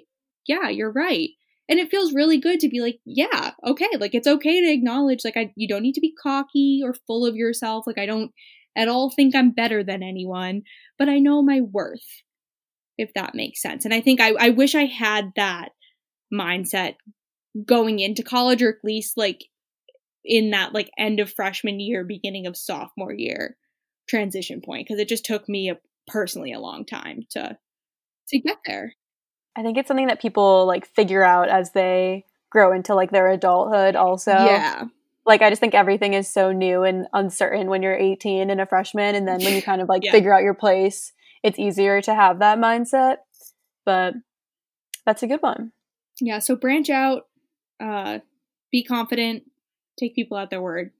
"Yeah, 0.47 0.69
you're 0.69 0.91
right." 0.91 1.29
And 1.69 1.79
it 1.79 1.89
feels 1.89 2.13
really 2.13 2.37
good 2.39 2.59
to 2.61 2.69
be 2.69 2.79
like, 2.79 2.99
"Yeah, 3.05 3.51
okay, 3.65 3.89
like 3.99 4.15
it's 4.15 4.27
okay 4.27 4.61
to 4.61 4.71
acknowledge 4.71 5.25
like 5.25 5.37
I 5.37 5.53
you 5.55 5.67
don't 5.67 5.83
need 5.83 5.95
to 5.95 6.01
be 6.01 6.13
cocky 6.21 6.81
or 6.83 6.93
full 7.07 7.25
of 7.25 7.35
yourself. 7.35 7.85
Like 7.87 7.97
I 7.97 8.05
don't 8.05 8.31
at 8.75 8.87
all 8.87 9.09
think 9.09 9.35
I'm 9.35 9.51
better 9.51 9.83
than 9.83 10.03
anyone, 10.03 10.63
but 10.97 11.09
I 11.09 11.19
know 11.19 11.41
my 11.41 11.61
worth." 11.61 12.23
If 12.97 13.13
that 13.13 13.35
makes 13.35 13.61
sense. 13.61 13.85
And 13.85 13.93
I 13.93 14.01
think 14.01 14.19
I, 14.19 14.31
I 14.39 14.49
wish 14.49 14.73
I 14.73 14.85
had 14.85 15.31
that 15.35 15.69
mindset 16.33 16.95
going 17.65 17.99
into 17.99 18.23
college 18.23 18.61
or 18.61 18.69
at 18.69 18.83
least 18.83 19.17
like 19.17 19.45
in 20.23 20.51
that 20.51 20.73
like 20.73 20.89
end 20.97 21.19
of 21.19 21.31
freshman 21.31 21.79
year 21.79 22.03
beginning 22.03 22.47
of 22.47 22.57
sophomore 22.57 23.13
year 23.13 23.57
transition 24.07 24.61
point 24.61 24.87
because 24.87 24.99
it 24.99 25.07
just 25.07 25.25
took 25.25 25.47
me 25.49 25.69
a 25.69 25.77
personally 26.07 26.53
a 26.53 26.59
long 26.59 26.85
time 26.85 27.25
to 27.31 27.57
to 28.29 28.39
get 28.39 28.57
there 28.65 28.93
I 29.55 29.63
think 29.63 29.77
it's 29.77 29.87
something 29.87 30.07
that 30.07 30.21
people 30.21 30.65
like 30.67 30.85
figure 30.85 31.23
out 31.23 31.49
as 31.49 31.71
they 31.71 32.25
grow 32.51 32.71
into 32.73 32.93
like 32.93 33.09
their 33.11 33.27
adulthood 33.27 33.95
also. 33.95 34.29
yeah 34.29 34.83
Like 35.25 35.41
I 35.41 35.49
just 35.49 35.59
think 35.59 35.73
everything 35.73 36.13
is 36.13 36.31
so 36.31 36.51
new 36.51 36.83
and 36.83 37.07
uncertain 37.11 37.67
when 37.67 37.81
you're 37.81 37.95
18 37.97 38.49
and 38.51 38.61
a 38.61 38.65
freshman 38.67 39.15
and 39.15 39.27
then 39.27 39.39
when 39.43 39.53
you 39.55 39.61
kind 39.63 39.81
of 39.81 39.89
like 39.89 40.03
Yeah. 40.05 40.11
figure 40.11 40.31
out 40.33 40.43
your 40.43 40.53
place, 40.53 41.11
it's 41.43 41.57
easier 41.59 42.01
to 42.03 42.13
have 42.13 42.39
that 42.39 42.59
mindset. 42.59 43.17
But 43.83 44.13
that's 45.05 45.23
a 45.23 45.27
good 45.27 45.41
one. 45.41 45.71
yeah 46.21 46.37
so 46.39 46.55
branch 46.55 46.89
out 46.91 47.23
uh 47.79 48.19
be 48.71 48.83
confident 48.83 49.43
take 49.97 50.13
people 50.15 50.37
at 50.37 50.49
their 50.51 50.61
word 50.61 50.91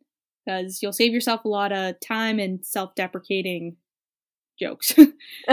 because 0.47 0.81
you'll 0.81 0.93
save 0.93 1.13
yourself 1.13 1.45
a 1.45 1.49
lot 1.49 1.73
of 1.73 1.99
time 1.99 2.39
and 2.39 2.65
self-deprecating 2.65 3.75
jokes 4.59 4.95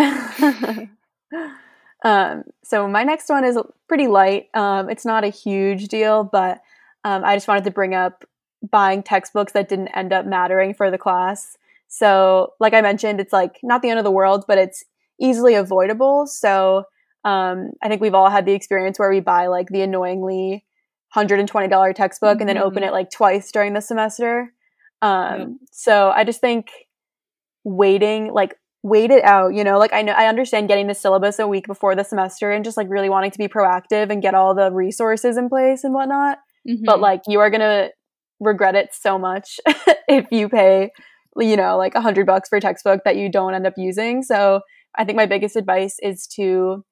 um, 2.04 2.44
so 2.62 2.86
my 2.88 3.02
next 3.02 3.28
one 3.28 3.44
is 3.44 3.58
pretty 3.88 4.06
light. 4.06 4.48
Um, 4.54 4.90
it's 4.90 5.04
not 5.04 5.24
a 5.24 5.28
huge 5.28 5.88
deal, 5.88 6.24
but 6.24 6.60
um, 7.04 7.24
I 7.24 7.36
just 7.36 7.48
wanted 7.48 7.64
to 7.64 7.70
bring 7.70 7.94
up 7.94 8.24
buying 8.70 9.02
textbooks 9.02 9.52
that 9.52 9.68
didn't 9.68 9.88
end 9.88 10.12
up 10.12 10.26
mattering 10.26 10.74
for 10.74 10.90
the 10.90 10.98
class. 10.98 11.56
So, 11.88 12.52
like 12.60 12.74
I 12.74 12.80
mentioned, 12.80 13.20
it's 13.20 13.32
like 13.32 13.58
not 13.62 13.82
the 13.82 13.90
end 13.90 13.98
of 13.98 14.04
the 14.04 14.10
world, 14.10 14.44
but 14.48 14.58
it's 14.58 14.84
easily 15.20 15.54
avoidable. 15.54 16.26
So, 16.26 16.84
um, 17.24 17.72
I 17.82 17.88
think 17.88 18.00
we've 18.02 18.14
all 18.14 18.30
had 18.30 18.46
the 18.46 18.52
experience 18.52 18.98
where 18.98 19.10
we 19.10 19.20
buy 19.20 19.46
like 19.46 19.68
the 19.68 19.82
annoyingly 19.82 20.64
$120 21.14 21.96
textbook 21.96 22.40
and 22.40 22.48
then 22.48 22.58
open 22.58 22.82
Mhm. 22.82 22.88
it 22.88 22.92
like 22.92 23.10
twice 23.10 23.50
during 23.52 23.72
the 23.74 23.80
semester. 23.80 24.52
Um, 25.04 25.38
Yep. 25.40 25.48
So, 25.72 26.10
I 26.14 26.24
just 26.24 26.40
think 26.40 26.70
waiting, 27.64 28.32
like, 28.32 28.54
wait 28.82 29.10
it 29.10 29.24
out, 29.24 29.54
you 29.54 29.64
know, 29.64 29.78
like 29.78 29.92
I 29.94 30.02
know 30.02 30.12
I 30.12 30.26
understand 30.28 30.68
getting 30.68 30.86
the 30.88 30.94
syllabus 30.94 31.38
a 31.38 31.48
week 31.48 31.66
before 31.66 31.96
the 31.96 32.04
semester 32.04 32.52
and 32.52 32.64
just 32.64 32.76
like 32.76 32.88
really 32.90 33.08
wanting 33.08 33.30
to 33.30 33.38
be 33.38 33.48
proactive 33.48 34.10
and 34.10 34.20
get 34.22 34.34
all 34.34 34.54
the 34.54 34.70
resources 34.70 35.38
in 35.38 35.48
place 35.48 35.84
and 35.84 35.94
whatnot 35.94 36.38
but 36.86 36.98
Mhm. 36.98 37.02
like 37.02 37.22
you 37.28 37.40
are 37.40 37.50
gonna 37.50 37.90
regret 38.40 38.74
it 38.74 38.92
so 38.92 39.18
much 39.18 39.58
if 40.08 40.26
you 40.30 40.48
pay 40.50 40.90
you 41.38 41.56
know 41.56 41.76
like 41.78 41.94
a 41.94 42.00
hundred 42.02 42.26
bucks 42.26 42.48
for 42.48 42.56
a 42.58 42.60
textbook 42.60 43.00
that 43.04 43.16
you 43.16 43.30
don't 43.30 43.54
end 43.54 43.66
up 43.66 43.74
using 43.78 44.22
so 44.22 44.60
i 44.96 45.04
think 45.04 45.16
my 45.16 45.26
biggest 45.26 45.56
advice 45.56 45.96
is 46.02 46.26
to 46.26 46.84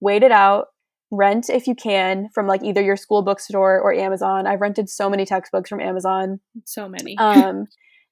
wait 0.00 0.22
it 0.22 0.32
out 0.32 0.66
rent 1.10 1.50
if 1.50 1.66
you 1.66 1.74
can 1.74 2.28
from 2.34 2.46
like 2.46 2.62
either 2.62 2.80
your 2.80 2.96
school 2.96 3.22
bookstore 3.22 3.80
or 3.80 3.92
amazon. 3.92 4.46
I've 4.46 4.60
rented 4.60 4.88
so 4.88 5.10
many 5.10 5.24
textbooks 5.24 5.68
from 5.68 5.80
amazon. 5.80 6.40
So 6.64 6.88
many. 6.88 7.16
Um, 7.18 7.66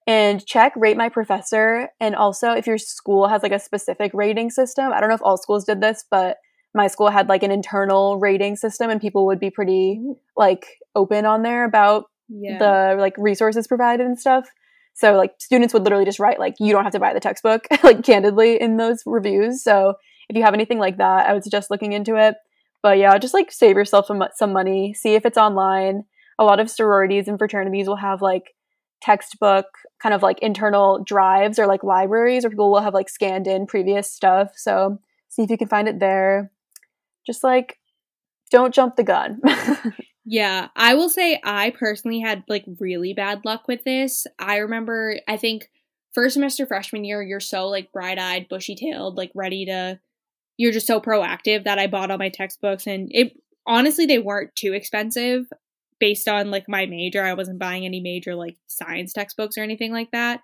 and 0.07 0.45
check 0.45 0.73
rate 0.77 0.97
my 0.97 1.09
professor. 1.09 1.91
And 2.01 2.15
also 2.15 2.53
if 2.53 2.67
your 2.67 2.79
school 2.79 3.29
has 3.29 3.43
like 3.43 3.53
a 3.53 3.59
specific 3.59 4.13
rating 4.15 4.51
system 4.51 4.93
i 4.93 5.01
don't 5.01 5.09
know 5.09 5.15
if 5.15 5.23
all 5.23 5.37
schools 5.37 5.65
did 5.65 5.81
this 5.81 6.05
but 6.11 6.39
my 6.75 6.87
school 6.87 7.09
had 7.09 7.29
like 7.29 7.43
an 7.43 7.51
internal 7.51 8.19
rating 8.19 8.57
system 8.57 8.91
and 8.91 9.01
people 9.01 9.27
would 9.27 9.41
be 9.41 9.51
pretty 9.51 10.01
like 10.37 10.67
open 10.95 11.25
on 11.25 11.43
there 11.43 11.65
about 11.65 12.05
yeah. 12.29 12.59
the 12.59 13.01
like 13.01 13.15
resources 13.17 13.67
provided 13.67 14.05
and 14.05 14.19
stuff. 14.19 14.47
So 14.95 15.17
like 15.17 15.33
students 15.39 15.73
would 15.73 15.85
literally 15.85 16.05
just 16.05 16.19
write 16.19 16.39
like 16.39 16.57
you 16.61 16.73
don't 16.73 16.85
have 16.85 16.93
to 16.93 17.01
buy 17.01 17.15
the 17.15 17.21
textbook 17.21 17.67
like 17.83 18.05
candidly 18.05 18.61
in 18.61 18.77
those 18.77 19.03
reviews. 19.07 19.63
So 19.63 19.95
if 20.29 20.37
you 20.37 20.43
have 20.43 20.55
anything 20.55 20.79
like 20.79 20.99
that 20.99 21.27
i 21.27 21.33
would 21.33 21.45
suggest 21.45 21.71
looking 21.71 21.93
into 21.93 22.17
it 22.17 22.37
but 22.83 22.99
yeah 22.99 23.17
just 23.19 23.35
like 23.35 23.51
save 23.51 23.77
yourself 23.77 24.07
some, 24.07 24.23
some 24.35 24.53
money 24.53 24.95
see 24.95 25.15
if 25.15 25.25
it's 25.27 25.39
online. 25.39 26.05
A 26.39 26.45
lot 26.45 26.61
of 26.61 26.71
sororities 26.71 27.27
and 27.27 27.39
fraternities 27.39 27.89
will 27.89 27.97
have 27.97 28.23
like 28.23 28.55
textbook 29.01 29.67
kind 30.01 30.15
of 30.15 30.23
like 30.23 30.39
internal 30.41 31.03
drives 31.03 31.59
or 31.59 31.67
like 31.67 31.83
libraries 31.83 32.45
where 32.45 32.51
people 32.51 32.71
will 32.71 32.81
have 32.81 32.95
like 32.95 33.09
scanned 33.09 33.47
in 33.47 33.67
previous 33.67 34.13
stuff. 34.13 34.53
So 34.57 34.99
see 35.29 35.43
if 35.43 35.51
you 35.51 35.59
can 35.59 35.69
find 35.69 35.89
it 35.89 36.01
there. 36.01 36.53
Just 37.27 37.43
like 37.43 37.79
don't 38.51 38.75
jump 38.75 38.97
the 38.97 39.05
gun. 39.05 39.41
Yeah, 40.31 40.69
I 40.77 40.95
will 40.95 41.09
say 41.09 41.41
I 41.43 41.71
personally 41.71 42.21
had 42.21 42.45
like 42.49 42.67
really 42.79 43.15
bad 43.15 43.47
luck 43.47 43.67
with 43.67 43.83
this. 43.85 44.27
I 44.39 44.59
remember, 44.59 45.21
I 45.27 45.39
think 45.39 45.71
first 46.13 46.35
semester 46.35 46.67
freshman 46.67 47.07
year, 47.07 47.23
you're 47.23 47.41
so 47.41 47.69
like 47.69 47.93
bright 47.93 48.19
eyed, 48.19 48.47
bushy 48.51 48.75
tailed, 48.75 49.17
like 49.17 49.33
ready 49.35 49.65
to, 49.65 49.99
you're 50.59 50.73
just 50.73 50.87
so 50.87 51.01
proactive 51.01 51.65
that 51.65 51.79
I 51.79 51.87
bought 51.87 52.11
all 52.11 52.19
my 52.19 52.29
textbooks 52.29 52.87
and 52.87 53.09
it 53.11 53.33
honestly, 53.67 54.07
they 54.07 54.19
weren't 54.19 54.55
too 54.57 54.73
expensive 54.73 55.47
based 56.01 56.29
on 56.29 56.51
like 56.51 56.69
my 56.69 56.87
major. 56.87 57.25
I 57.25 57.35
wasn't 57.35 57.59
buying 57.59 57.85
any 57.85 58.01
major 58.01 58.35
like 58.35 58.57
science 58.67 59.13
textbooks 59.13 59.57
or 59.57 59.63
anything 59.63 59.93
like 59.93 60.11
that. 60.11 60.41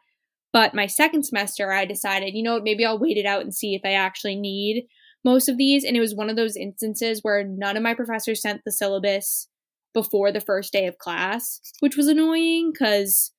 But 0.53 0.75
my 0.75 0.87
second 0.87 1.25
semester, 1.25 1.73
I 1.73 1.85
decided, 1.85 2.35
you 2.35 2.43
know, 2.43 2.61
maybe 2.61 2.85
I'll 2.85 2.99
wait 2.99 3.17
it 3.17 3.27
out 3.27 3.43
and 3.43 3.53
see 3.53 3.75
if 3.75 3.81
I 3.85 3.95
actually 3.95 4.37
need 4.37 4.87
most 5.25 5.49
of 5.49 5.57
these. 5.57 5.85
And 5.85 5.97
it 5.97 6.01
was 6.01 6.15
one 6.15 6.31
of 6.31 6.37
those 6.37 6.57
instances 6.57 7.21
where 7.23 7.43
none 7.43 7.77
of 7.77 7.83
my 7.83 7.95
professors 7.95 8.41
sent 8.41 8.63
the 8.65 8.71
syllabus 8.71 9.49
before 9.95 10.31
the 10.31 10.41
first 10.41 10.73
day 10.73 10.87
of 10.87 10.99
class, 10.99 11.61
which 11.81 11.97
was 11.97 12.07
annoying 12.07 12.73
because 12.73 13.33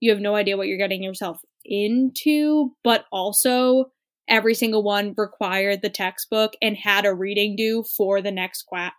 you 0.00 0.10
have 0.10 0.20
no 0.20 0.34
idea 0.34 0.56
what 0.56 0.66
you're 0.66 0.78
getting 0.78 1.02
yourself 1.02 1.40
into. 1.64 2.72
But 2.82 3.04
also, 3.12 3.92
every 4.28 4.54
single 4.54 4.82
one 4.82 5.14
required 5.16 5.82
the 5.82 5.90
textbook 5.90 6.54
and 6.60 6.76
had 6.76 7.04
a 7.04 7.14
reading 7.14 7.56
due 7.56 7.84
for 7.96 8.20
the 8.20 8.30
next 8.30 8.66
class. 8.66 8.92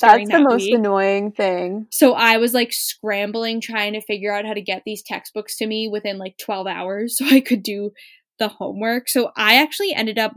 during 0.00 0.28
that's 0.28 0.30
the 0.30 0.38
that 0.38 0.42
most 0.42 0.62
week. 0.62 0.74
annoying 0.74 1.32
thing 1.32 1.86
So 1.90 2.14
I 2.14 2.38
was 2.38 2.54
like 2.54 2.72
scrambling 2.72 3.60
trying 3.60 3.92
to 3.92 4.00
figure 4.00 4.34
out 4.34 4.46
how 4.46 4.54
to 4.54 4.60
get 4.60 4.82
these 4.84 5.02
textbooks 5.02 5.56
to 5.58 5.66
me 5.66 5.88
within 5.88 6.18
like 6.18 6.36
12 6.38 6.66
hours 6.66 7.16
so 7.18 7.26
I 7.26 7.40
could 7.40 7.62
do 7.62 7.92
the 8.38 8.48
homework. 8.48 9.08
So 9.08 9.30
I 9.36 9.60
actually 9.60 9.92
ended 9.92 10.18
up 10.18 10.34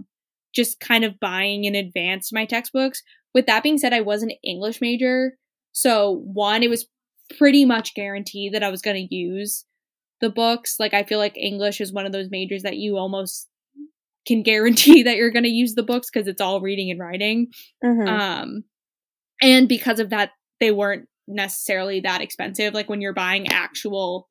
just 0.54 0.80
kind 0.80 1.04
of 1.04 1.20
buying 1.20 1.66
in 1.66 1.76
advance 1.76 2.32
my 2.32 2.46
textbooks. 2.46 3.02
With 3.34 3.48
that 3.48 3.64
being 3.64 3.78
said, 3.78 3.94
I 3.94 4.02
was 4.02 4.24
an 4.24 4.32
English 4.44 4.80
major. 4.80 5.38
So 5.74 6.22
one, 6.24 6.64
it 6.64 6.70
was 6.70 6.88
pretty 7.38 7.66
much 7.66 7.96
guaranteed 7.96 8.54
that 8.54 8.64
I 8.64 8.70
was 8.70 8.82
going 8.82 8.96
to 8.96 9.16
use 9.16 9.66
the 10.22 10.30
books. 10.30 10.78
Like 10.80 10.94
I 10.94 11.04
feel 11.04 11.20
like 11.20 11.36
English 11.36 11.82
is 11.82 11.92
one 11.92 12.06
of 12.06 12.12
those 12.12 12.30
majors 12.30 12.64
that 12.64 12.78
you 12.78 12.98
almost 12.98 13.50
can 14.28 14.44
guarantee 14.44 15.04
that 15.04 15.18
you're 15.18 15.32
going 15.32 15.44
to 15.44 15.50
use 15.50 15.76
the 15.76 15.84
books 15.84 16.10
because 16.12 16.28
it's 16.28 16.42
all 16.42 16.62
reading 16.62 16.92
and 16.92 17.00
writing. 17.00 17.48
Mhm. 17.84 18.08
Um, 18.08 18.64
and 19.42 19.68
because 19.68 20.00
of 20.00 20.10
that, 20.12 20.32
they 20.60 20.72
weren't 20.72 21.08
necessarily 21.28 22.00
that 22.02 22.22
expensive. 22.22 22.74
Like 22.74 22.90
when 22.90 23.02
you're 23.02 23.14
buying 23.14 23.48
actual 23.48 24.30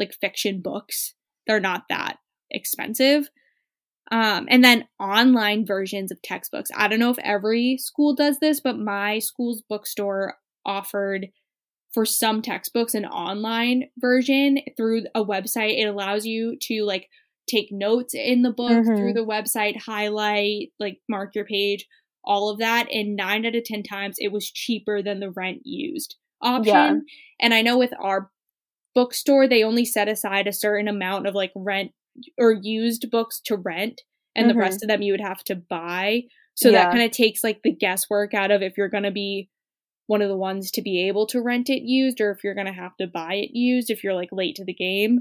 like 0.00 0.14
fiction 0.20 0.60
books. 0.60 1.14
They're 1.46 1.60
not 1.60 1.84
that 1.90 2.16
expensive. 2.50 3.28
Um, 4.10 4.48
and 4.50 4.64
then 4.64 4.88
online 4.98 5.64
versions 5.64 6.10
of 6.10 6.20
textbooks. 6.22 6.70
I 6.74 6.88
don't 6.88 6.98
know 6.98 7.10
if 7.10 7.18
every 7.20 7.76
school 7.78 8.16
does 8.16 8.40
this, 8.40 8.60
but 8.60 8.76
my 8.76 9.20
school's 9.20 9.62
bookstore 9.68 10.34
offered 10.66 11.28
for 11.94 12.04
some 12.04 12.42
textbooks 12.42 12.94
an 12.94 13.04
online 13.04 13.84
version 13.98 14.58
through 14.76 15.04
a 15.14 15.24
website. 15.24 15.78
It 15.78 15.84
allows 15.84 16.24
you 16.24 16.56
to 16.62 16.84
like 16.84 17.08
take 17.50 17.68
notes 17.70 18.14
in 18.14 18.42
the 18.42 18.52
book 18.52 18.70
mm-hmm. 18.70 18.96
through 18.96 19.12
the 19.12 19.24
website, 19.24 19.80
highlight, 19.80 20.72
like 20.78 21.00
mark 21.08 21.34
your 21.34 21.44
page, 21.44 21.86
all 22.24 22.50
of 22.50 22.58
that. 22.58 22.86
And 22.92 23.16
nine 23.16 23.46
out 23.46 23.54
of 23.54 23.64
10 23.64 23.82
times 23.82 24.16
it 24.18 24.32
was 24.32 24.50
cheaper 24.50 25.02
than 25.02 25.20
the 25.20 25.30
rent 25.30 25.60
used 25.64 26.16
option. 26.42 26.72
Yeah. 26.74 26.94
And 27.40 27.54
I 27.54 27.62
know 27.62 27.78
with 27.78 27.92
our 27.98 28.30
bookstore, 28.94 29.48
they 29.48 29.64
only 29.64 29.84
set 29.84 30.08
aside 30.08 30.46
a 30.46 30.52
certain 30.52 30.88
amount 30.88 31.26
of 31.26 31.34
like 31.34 31.52
rent 31.54 31.92
or 32.38 32.52
used 32.52 33.10
books 33.10 33.40
to 33.46 33.56
rent, 33.56 34.02
and 34.34 34.46
mm-hmm. 34.46 34.58
the 34.58 34.60
rest 34.60 34.82
of 34.82 34.88
them 34.88 35.02
you 35.02 35.12
would 35.12 35.20
have 35.20 35.42
to 35.44 35.56
buy. 35.56 36.22
So 36.54 36.68
yeah. 36.68 36.84
that 36.84 36.92
kind 36.92 37.04
of 37.04 37.10
takes 37.10 37.42
like 37.42 37.60
the 37.62 37.74
guesswork 37.74 38.34
out 38.34 38.50
of 38.50 38.62
if 38.62 38.76
you're 38.76 38.88
going 38.88 39.04
to 39.04 39.10
be 39.10 39.48
one 40.06 40.22
of 40.22 40.28
the 40.28 40.36
ones 40.36 40.72
to 40.72 40.82
be 40.82 41.06
able 41.06 41.24
to 41.24 41.40
rent 41.40 41.70
it 41.70 41.82
used 41.82 42.20
or 42.20 42.32
if 42.32 42.42
you're 42.42 42.54
going 42.54 42.66
to 42.66 42.72
have 42.72 42.96
to 42.96 43.06
buy 43.06 43.34
it 43.34 43.50
used 43.52 43.90
if 43.90 44.02
you're 44.02 44.14
like 44.14 44.30
late 44.32 44.56
to 44.56 44.64
the 44.64 44.74
game. 44.74 45.20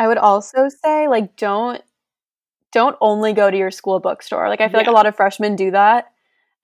I 0.00 0.08
would 0.08 0.16
also 0.16 0.70
say 0.70 1.08
like 1.08 1.36
don't 1.36 1.82
don't 2.72 2.96
only 3.02 3.34
go 3.34 3.50
to 3.50 3.56
your 3.56 3.70
school 3.70 4.00
bookstore. 4.00 4.48
Like 4.48 4.62
I 4.62 4.68
feel 4.68 4.72
yeah. 4.72 4.78
like 4.78 4.86
a 4.86 4.92
lot 4.92 5.04
of 5.04 5.14
freshmen 5.14 5.56
do 5.56 5.72
that 5.72 6.06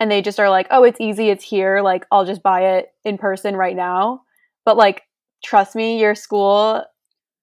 and 0.01 0.11
they 0.11 0.23
just 0.23 0.41
are 0.41 0.49
like, 0.49 0.69
"Oh, 0.71 0.85
it's 0.85 1.03
easy, 1.03 1.29
it's 1.29 1.45
here, 1.45 1.83
like 1.83 2.07
I'll 2.11 2.25
just 2.25 2.43
buy 2.43 2.77
it 2.77 2.95
in 3.05 3.19
person 3.19 3.55
right 3.55 3.77
now." 3.77 4.23
But 4.65 4.79
like 4.79 5.03
trust 5.45 5.77
me, 5.77 6.01
your 6.01 6.15
school 6.15 6.83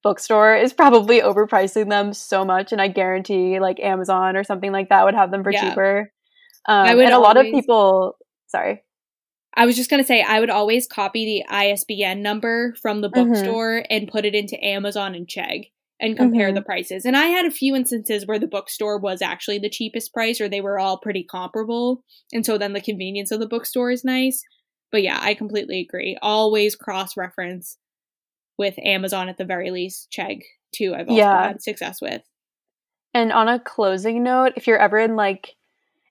bookstore 0.02 0.56
is 0.56 0.74
probably 0.74 1.22
overpricing 1.22 1.92
them 1.92 2.12
so 2.12 2.44
much 2.44 2.72
and 2.72 2.82
I 2.82 2.88
guarantee 2.88 3.60
like 3.60 3.80
Amazon 3.80 4.36
or 4.36 4.44
something 4.44 4.72
like 4.72 4.90
that 4.90 5.06
would 5.06 5.14
have 5.14 5.30
them 5.30 5.44
for 5.44 5.52
yeah. 5.52 5.70
cheaper. 5.70 6.12
Um, 6.68 6.88
I 6.88 6.96
would 6.96 7.06
and 7.06 7.14
a 7.14 7.18
always- 7.18 7.28
lot 7.28 7.38
of 7.38 7.46
people 7.52 8.18
sorry 8.48 8.82
I 9.56 9.68
was 9.68 9.76
just 9.76 9.90
going 9.90 10.02
to 10.02 10.08
say, 10.08 10.24
I 10.24 10.40
would 10.40 10.50
always 10.50 10.88
copy 10.88 11.26
the 11.26 11.54
ISBN 11.54 12.24
number 12.24 12.74
from 12.82 13.02
the 13.02 13.10
mm-hmm. 13.10 13.30
bookstore 13.30 13.82
mm-hmm. 13.82 13.86
and 13.92 14.08
put 14.08 14.26
it 14.26 14.34
into 14.34 14.58
Amazon 14.66 15.14
and 15.14 15.28
Chegg 15.28 15.70
and 16.00 16.18
compare 16.18 16.48
mm-hmm. 16.48 16.56
the 16.56 16.62
prices. 16.62 17.06
And 17.06 17.16
I 17.16 17.26
had 17.26 17.46
a 17.46 17.52
few 17.52 17.76
instances 17.76 18.26
where 18.26 18.40
the 18.40 18.48
bookstore 18.48 19.00
was 19.00 19.22
actually 19.22 19.60
the 19.60 19.70
cheapest 19.70 20.14
price 20.14 20.42
or 20.42 20.50
they 20.50 20.62
were 20.62 20.80
all 20.80 20.98
pretty 20.98 21.24
comparable. 21.24 22.04
And 22.32 22.46
so 22.46 22.58
then 22.58 22.74
the 22.74 22.82
convenience 22.82 23.32
of 23.32 23.40
the 23.40 23.48
bookstore 23.48 23.92
is 23.92 24.04
nice. 24.04 24.44
But 24.92 25.04
yeah, 25.04 25.20
I 25.22 25.34
completely 25.34 25.80
agree. 25.80 26.18
Always 26.22 26.76
cross 26.76 27.16
reference 27.16 27.78
with 28.58 28.76
Amazon 28.84 29.30
at 29.30 29.38
the 29.38 29.46
very 29.46 29.72
least. 29.72 30.14
Chegg 30.16 30.42
too, 30.76 30.94
I've 30.94 31.08
also 31.08 31.20
yeah. 31.20 31.48
had 31.48 31.62
success 31.62 32.02
with. 32.02 32.22
And 33.14 33.32
on 33.32 33.48
a 33.48 33.60
closing 33.60 34.24
note, 34.24 34.54
if 34.56 34.68
you're 34.68 34.78
ever 34.78 35.00
in 35.00 35.16
like 35.16 35.56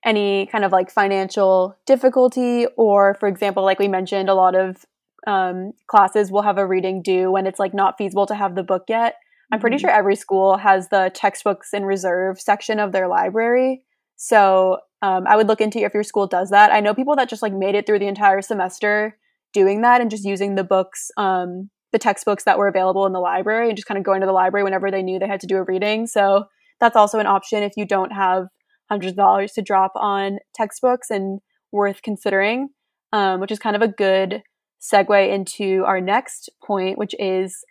any 0.05 0.47
kind 0.47 0.65
of 0.65 0.71
like 0.71 0.89
financial 0.89 1.77
difficulty, 1.85 2.65
or 2.77 3.15
for 3.15 3.27
example, 3.27 3.63
like 3.63 3.79
we 3.79 3.87
mentioned, 3.87 4.29
a 4.29 4.33
lot 4.33 4.55
of 4.55 4.85
um, 5.27 5.73
classes 5.87 6.31
will 6.31 6.41
have 6.41 6.57
a 6.57 6.65
reading 6.65 7.01
due 7.01 7.31
when 7.31 7.47
it's 7.47 7.59
like 7.59 7.73
not 7.73 7.97
feasible 7.97 8.25
to 8.27 8.35
have 8.35 8.55
the 8.55 8.63
book 8.63 8.83
yet. 8.87 9.15
I'm 9.53 9.59
pretty 9.59 9.75
mm-hmm. 9.75 9.81
sure 9.81 9.91
every 9.91 10.15
school 10.15 10.57
has 10.57 10.89
the 10.89 11.11
textbooks 11.13 11.75
in 11.75 11.85
reserve 11.85 12.41
section 12.41 12.79
of 12.79 12.91
their 12.91 13.07
library. 13.07 13.85
So 14.15 14.79
um, 15.03 15.27
I 15.27 15.35
would 15.35 15.47
look 15.47 15.61
into 15.61 15.77
if 15.77 15.93
your 15.93 16.01
school 16.01 16.25
does 16.25 16.49
that. 16.49 16.73
I 16.73 16.79
know 16.79 16.95
people 16.95 17.15
that 17.17 17.29
just 17.29 17.43
like 17.43 17.53
made 17.53 17.75
it 17.75 17.85
through 17.85 17.99
the 17.99 18.07
entire 18.07 18.41
semester 18.41 19.15
doing 19.53 19.81
that 19.81 20.01
and 20.01 20.09
just 20.09 20.25
using 20.25 20.55
the 20.55 20.63
books, 20.63 21.11
um, 21.17 21.69
the 21.91 21.99
textbooks 21.99 22.45
that 22.45 22.57
were 22.57 22.67
available 22.67 23.05
in 23.05 23.13
the 23.13 23.19
library 23.19 23.67
and 23.69 23.77
just 23.77 23.87
kind 23.87 23.99
of 23.99 24.03
going 24.03 24.21
to 24.21 24.25
the 24.25 24.33
library 24.33 24.63
whenever 24.63 24.89
they 24.89 25.03
knew 25.03 25.19
they 25.19 25.27
had 25.27 25.41
to 25.41 25.47
do 25.47 25.57
a 25.57 25.63
reading. 25.63 26.07
So 26.07 26.45
that's 26.79 26.95
also 26.95 27.19
an 27.19 27.27
option 27.27 27.61
if 27.61 27.73
you 27.77 27.85
don't 27.85 28.11
have 28.11 28.47
hundreds 28.89 29.11
of 29.11 29.17
dollars 29.17 29.51
to 29.51 29.61
drop 29.61 29.91
on 29.95 30.39
textbooks 30.55 31.11
and 31.11 31.41
worth 31.71 32.01
considering, 32.01 32.69
um, 33.11 33.39
which 33.39 33.51
is 33.51 33.59
kind 33.59 33.75
of 33.75 33.83
a 33.83 33.87
good 33.87 34.41
segue 34.81 35.31
into 35.31 35.83
our 35.85 36.01
next 36.01 36.49
point, 36.65 36.97
which 36.97 37.13
is 37.19 37.63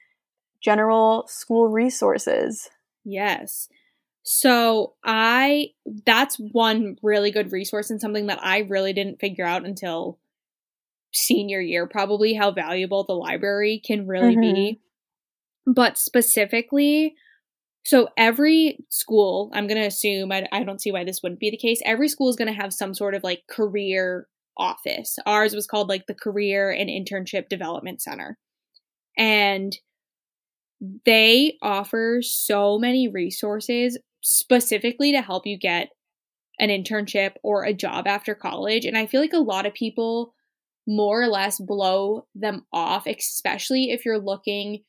general 0.63 1.25
school 1.29 1.69
resources. 1.69 2.69
Yes. 3.05 3.69
So 4.23 4.95
I 5.05 5.69
that's 6.07 6.37
one 6.37 6.97
really 7.03 7.33
good 7.33 7.51
resource 7.51 7.91
and 7.91 8.01
something 8.01 8.29
that 8.29 8.39
I 8.43 8.59
really 8.59 8.93
didn't 8.93 9.21
figure 9.21 9.45
out 9.45 9.67
until 9.67 10.19
senior 11.13 11.61
year 11.61 11.87
probably 11.87 12.33
how 12.35 12.53
valuable 12.53 13.05
the 13.05 13.15
library 13.15 13.83
can 13.85 14.07
really 14.07 14.37
mm-hmm. 14.37 14.55
be. 14.55 14.81
But 15.67 15.99
specifically 15.99 17.15
so 17.85 18.09
every 18.17 18.79
school, 18.91 19.51
I'm 19.53 19.67
going 19.67 19.81
to 19.81 19.87
assume, 19.87 20.31
I, 20.31 20.47
I 20.53 20.63
don't 20.63 20.81
see 20.81 20.93
why 20.93 21.05
this 21.05 21.21
wouldn't 21.23 21.41
be 21.41 21.51
the 21.51 21.57
case. 21.57 21.81
Every 21.85 22.09
school 22.09 22.29
is 22.29 22.37
going 22.37 22.53
to 22.53 22.61
have 22.61 22.73
some 22.73 22.95
sort 22.95 23.15
of 23.15 23.25
like 23.25 23.43
career 23.51 24.29
office. 24.57 25.17
Ours 25.27 25.55
was 25.55 25.67
called 25.67 25.89
like 25.89 26.07
the 26.07 26.15
Career 26.15 26.71
and 26.71 26.89
Internship 26.89 27.49
Development 27.49 28.01
Center. 28.01 28.39
And 29.19 29.77
they 31.05 31.59
offer 31.63 32.21
so 32.23 32.79
many 32.79 33.09
resources 33.09 33.99
specifically 34.23 35.13
to 35.13 35.23
help 35.23 35.47
you 35.47 35.57
get 35.59 35.91
an 36.59 36.69
internship 36.69 37.35
or 37.43 37.65
a 37.65 37.73
job 37.73 38.07
after 38.07 38.35
college. 38.35 38.85
And 38.85 38.97
I 38.97 39.07
feel 39.07 39.21
like 39.21 39.33
a 39.33 39.39
lot 39.39 39.67
of 39.67 39.75
people 39.75 40.35
more 40.87 41.23
or 41.23 41.29
less 41.29 41.61
blow 41.61 42.27
them 42.35 42.67
off, 42.73 43.07
especially 43.07 43.91
if 43.91 44.05
you're 44.05 44.19
looking 44.19 44.83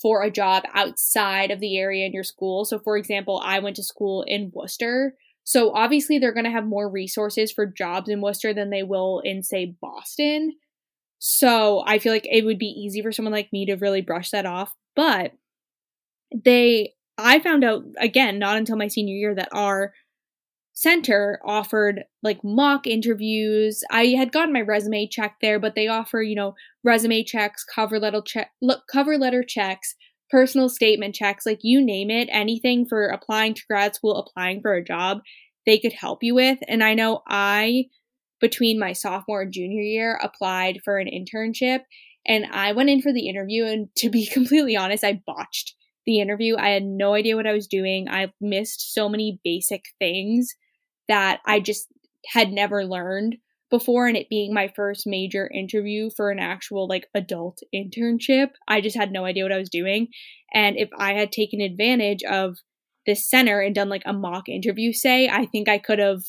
for 0.00 0.22
a 0.22 0.30
job 0.30 0.64
outside 0.74 1.50
of 1.50 1.60
the 1.60 1.78
area 1.78 2.06
in 2.06 2.12
your 2.12 2.24
school. 2.24 2.64
So, 2.64 2.78
for 2.78 2.96
example, 2.96 3.40
I 3.44 3.58
went 3.58 3.76
to 3.76 3.84
school 3.84 4.24
in 4.26 4.50
Worcester. 4.52 5.14
So, 5.44 5.72
obviously, 5.72 6.18
they're 6.18 6.34
going 6.34 6.44
to 6.44 6.50
have 6.50 6.66
more 6.66 6.90
resources 6.90 7.52
for 7.52 7.66
jobs 7.66 8.08
in 8.08 8.20
Worcester 8.20 8.52
than 8.54 8.70
they 8.70 8.82
will 8.82 9.20
in, 9.24 9.42
say, 9.42 9.76
Boston. 9.80 10.54
So, 11.18 11.82
I 11.86 11.98
feel 11.98 12.12
like 12.12 12.26
it 12.30 12.44
would 12.44 12.58
be 12.58 12.66
easy 12.66 13.02
for 13.02 13.12
someone 13.12 13.32
like 13.32 13.52
me 13.52 13.66
to 13.66 13.76
really 13.76 14.00
brush 14.00 14.30
that 14.30 14.46
off. 14.46 14.72
But 14.96 15.32
they, 16.34 16.94
I 17.18 17.38
found 17.38 17.64
out, 17.64 17.84
again, 17.98 18.38
not 18.38 18.56
until 18.56 18.76
my 18.76 18.88
senior 18.88 19.14
year, 19.14 19.34
that 19.34 19.48
our 19.52 19.92
center 20.72 21.38
offered 21.44 22.04
like 22.22 22.42
mock 22.42 22.86
interviews. 22.86 23.82
I 23.90 24.06
had 24.16 24.32
gotten 24.32 24.52
my 24.52 24.62
resume 24.62 25.06
checked 25.06 25.42
there, 25.42 25.58
but 25.58 25.74
they 25.74 25.88
offer, 25.88 26.22
you 26.22 26.34
know, 26.34 26.54
resume 26.82 27.22
checks, 27.22 27.64
cover 27.64 27.98
letter 27.98 28.22
check, 28.24 28.50
cover 28.90 29.18
letter 29.18 29.42
checks, 29.42 29.94
personal 30.30 30.68
statement 30.68 31.14
checks, 31.14 31.44
like 31.44 31.60
you 31.62 31.84
name 31.84 32.10
it, 32.10 32.28
anything 32.32 32.86
for 32.86 33.08
applying 33.08 33.52
to 33.54 33.66
grad 33.68 33.94
school, 33.94 34.16
applying 34.16 34.62
for 34.62 34.74
a 34.74 34.84
job, 34.84 35.18
they 35.66 35.78
could 35.78 35.92
help 35.92 36.22
you 36.22 36.34
with. 36.34 36.58
And 36.66 36.82
I 36.82 36.94
know 36.94 37.22
I 37.28 37.86
between 38.40 38.78
my 38.78 38.94
sophomore 38.94 39.42
and 39.42 39.52
junior 39.52 39.82
year 39.82 40.18
applied 40.22 40.80
for 40.82 40.96
an 40.96 41.08
internship 41.08 41.80
and 42.26 42.46
I 42.50 42.72
went 42.72 42.90
in 42.90 43.02
for 43.02 43.12
the 43.12 43.28
interview 43.28 43.64
and 43.64 43.88
to 43.96 44.10
be 44.10 44.26
completely 44.32 44.76
honest, 44.76 45.04
I 45.04 45.20
botched 45.26 45.74
the 46.06 46.20
interview. 46.20 46.56
I 46.56 46.70
had 46.70 46.84
no 46.84 47.14
idea 47.14 47.36
what 47.36 47.46
I 47.46 47.52
was 47.52 47.66
doing. 47.66 48.08
I 48.08 48.32
missed 48.40 48.94
so 48.94 49.08
many 49.08 49.40
basic 49.44 49.84
things 49.98 50.54
that 51.08 51.40
I 51.46 51.60
just 51.60 51.88
had 52.26 52.52
never 52.52 52.84
learned 52.84 53.36
before 53.70 54.08
and 54.08 54.16
it 54.16 54.28
being 54.28 54.52
my 54.52 54.68
first 54.74 55.06
major 55.06 55.48
interview 55.48 56.10
for 56.16 56.30
an 56.30 56.38
actual 56.38 56.88
like 56.88 57.06
adult 57.14 57.60
internship 57.74 58.48
i 58.68 58.80
just 58.80 58.96
had 58.96 59.12
no 59.12 59.24
idea 59.24 59.44
what 59.44 59.52
i 59.52 59.58
was 59.58 59.70
doing 59.70 60.08
and 60.52 60.76
if 60.76 60.90
i 60.98 61.14
had 61.14 61.32
taken 61.32 61.60
advantage 61.60 62.22
of 62.24 62.56
this 63.06 63.28
center 63.28 63.60
and 63.60 63.74
done 63.74 63.88
like 63.88 64.02
a 64.04 64.12
mock 64.12 64.48
interview 64.48 64.92
say 64.92 65.28
i 65.28 65.46
think 65.46 65.68
i 65.68 65.78
could 65.78 66.00
have 66.00 66.20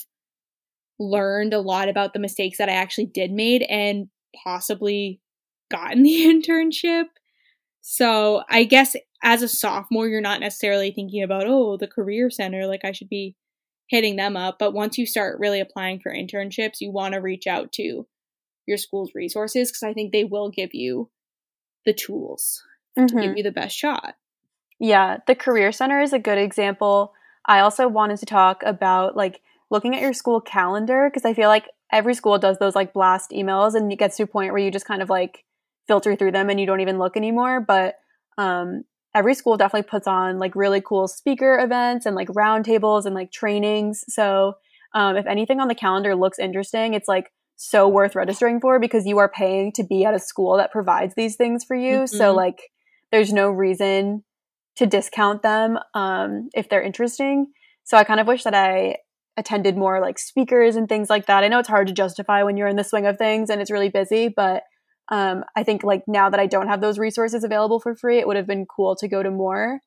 learned 1.00 1.54
a 1.54 1.60
lot 1.60 1.90
about 1.90 2.14
the 2.14 2.20
mistakes 2.20 2.60
that 2.60 2.70
i 2.70 2.74
actually 2.74 3.08
did 3.08 3.32
made 3.32 3.64
and 3.64 4.08
possibly 4.44 5.20
gotten 5.72 6.04
the 6.04 6.22
internship 6.26 7.06
so 7.82 8.44
i 8.50 8.64
guess 8.64 8.96
as 9.24 9.42
a 9.42 9.48
sophomore 9.48 10.08
you're 10.08 10.22
not 10.22 10.40
necessarily 10.40 10.92
thinking 10.92 11.24
about 11.24 11.46
oh 11.48 11.78
the 11.78 11.88
career 11.88 12.30
center 12.30 12.68
like 12.68 12.84
i 12.84 12.92
should 12.92 13.10
be 13.10 13.36
hitting 13.92 14.16
them 14.16 14.38
up. 14.38 14.58
But 14.58 14.74
once 14.74 14.98
you 14.98 15.06
start 15.06 15.40
really 15.40 15.60
applying 15.60 16.00
for 16.00 16.12
internships, 16.12 16.80
you 16.80 16.92
want 16.92 17.14
to 17.14 17.20
reach 17.20 17.46
out 17.46 17.74
to 17.74 18.08
your 18.66 18.78
school's 18.78 19.12
resources 19.14 19.70
because 19.70 19.84
I 19.84 19.94
think 19.94 20.12
they 20.12 20.24
will 20.24 20.50
give 20.50 20.74
you 20.74 21.10
the 21.86 21.94
tools 21.94 22.64
mm-hmm. 22.98 23.08
to 23.08 23.14
give 23.14 23.24
mm-hmm. 23.24 23.38
you 23.38 23.44
the 23.44 23.52
best 23.52 23.78
shot. 23.78 24.16
Yeah, 24.80 25.18
the 25.28 25.36
Career 25.36 25.72
Center 25.72 26.00
is 26.00 26.14
a 26.14 26.20
good 26.20 26.38
example. 26.38 27.14
I 27.46 27.60
also 27.60 27.88
wanted 27.88 28.18
to 28.20 28.26
talk 28.26 28.64
about 28.66 29.18
like 29.18 29.42
looking 29.70 29.94
at 29.94 30.02
your 30.02 30.14
school 30.14 30.40
calendar 30.40 31.10
because 31.10 31.26
I 31.26 31.34
feel 31.34 31.50
like 31.50 31.68
every 31.92 32.14
school 32.14 32.40
does 32.40 32.58
those 32.60 32.76
like 32.76 32.94
blast 32.94 33.32
emails 33.32 33.76
and 33.76 33.92
it 33.92 34.00
gets 34.00 34.16
to 34.18 34.24
a 34.24 34.28
point 34.28 34.54
where 34.54 34.62
you 34.62 34.72
just 34.72 34.86
kind 34.86 35.02
of 35.02 35.10
like 35.10 35.44
filter 35.88 36.16
through 36.16 36.32
them 36.32 36.50
and 36.50 36.60
you 36.60 36.66
don't 36.66 36.82
even 36.82 37.00
look 37.00 37.18
anymore. 37.18 37.60
But 37.60 37.96
um, 38.38 38.84
every 39.14 39.34
school 39.34 39.58
definitely 39.58 39.90
puts 39.90 40.08
on 40.08 40.40
like 40.40 40.56
really 40.56 40.82
cool 40.82 41.08
speaker 41.08 41.60
events 41.60 42.06
and 42.06 42.16
like 42.16 42.30
roundtables 42.30 43.06
and 43.06 43.16
like 43.16 43.32
trainings. 43.32 44.04
So 44.08 44.54
um, 44.94 45.16
if 45.16 45.26
anything 45.26 45.60
on 45.60 45.68
the 45.68 45.76
calendar 45.76 46.16
looks 46.16 46.40
interesting, 46.40 46.94
it's 46.94 47.08
like 47.08 47.32
so 47.56 47.88
worth 47.88 48.16
registering 48.16 48.60
for 48.60 48.80
because 48.80 49.06
you 49.06 49.20
are 49.20 49.30
paying 49.30 49.72
to 49.74 49.84
be 49.84 50.04
at 50.04 50.14
a 50.14 50.20
school 50.20 50.58
that 50.58 50.72
provides 50.72 51.14
these 51.16 51.36
things 51.36 51.64
for 51.64 51.76
you. 51.76 52.00
Mm-hmm. 52.00 52.18
So 52.18 52.34
like 52.34 52.72
there's 53.12 53.32
no 53.32 53.50
reason 53.50 54.24
to 54.78 54.86
discount 54.86 55.44
them 55.44 55.78
um, 55.94 56.50
if 56.56 56.70
they're 56.70 56.82
interesting. 56.82 57.48
So 57.84 57.98
I 57.98 58.04
kind 58.04 58.20
of 58.20 58.28
wish 58.28 58.44
that 58.44 58.54
I 58.54 58.98
attended 59.38 59.78
more 59.78 60.00
like 60.02 60.20
speakers 60.20 60.76
and 60.76 60.88
things 60.88 61.10
like 61.10 61.26
that. 61.28 61.44
I 61.44 61.48
know 61.48 61.60
it's 61.60 61.68
hard 61.68 61.88
to 61.88 61.94
justify 61.94 62.44
when 62.44 62.58
you're 62.58 62.68
in 62.68 62.76
the 62.76 62.84
swing 62.84 63.06
of 63.06 63.18
things 63.18 63.50
and 63.50 63.62
it's 63.62 63.72
really 63.72 63.90
busy, 63.90 64.28
but 64.28 64.64
um, 65.12 65.44
I 65.56 65.64
think 65.64 65.84
like 65.84 66.04
now 66.08 66.30
that 66.30 66.40
I 66.40 66.48
don't 66.48 66.70
have 66.70 66.80
those 66.80 66.98
resources 66.98 67.44
available 67.44 67.80
for 67.82 67.96
free, 67.96 68.18
it 68.18 68.28
would 68.28 68.38
have 68.38 68.48
been 68.48 68.66
cool 68.66 68.96
to 68.96 69.08
go 69.10 69.22
to 69.22 69.30
more. 69.30 69.82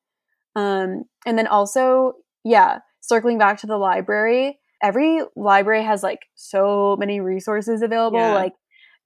Um, 0.55 1.05
and 1.25 1.37
then 1.37 1.47
also, 1.47 2.13
yeah, 2.43 2.79
circling 3.01 3.39
back 3.39 3.59
to 3.59 3.67
the 3.67 3.77
library, 3.77 4.59
every 4.81 5.21
library 5.35 5.83
has 5.83 6.03
like 6.03 6.19
so 6.35 6.95
many 6.99 7.19
resources 7.19 7.81
available. 7.81 8.19
Yeah. 8.19 8.35
Like 8.35 8.53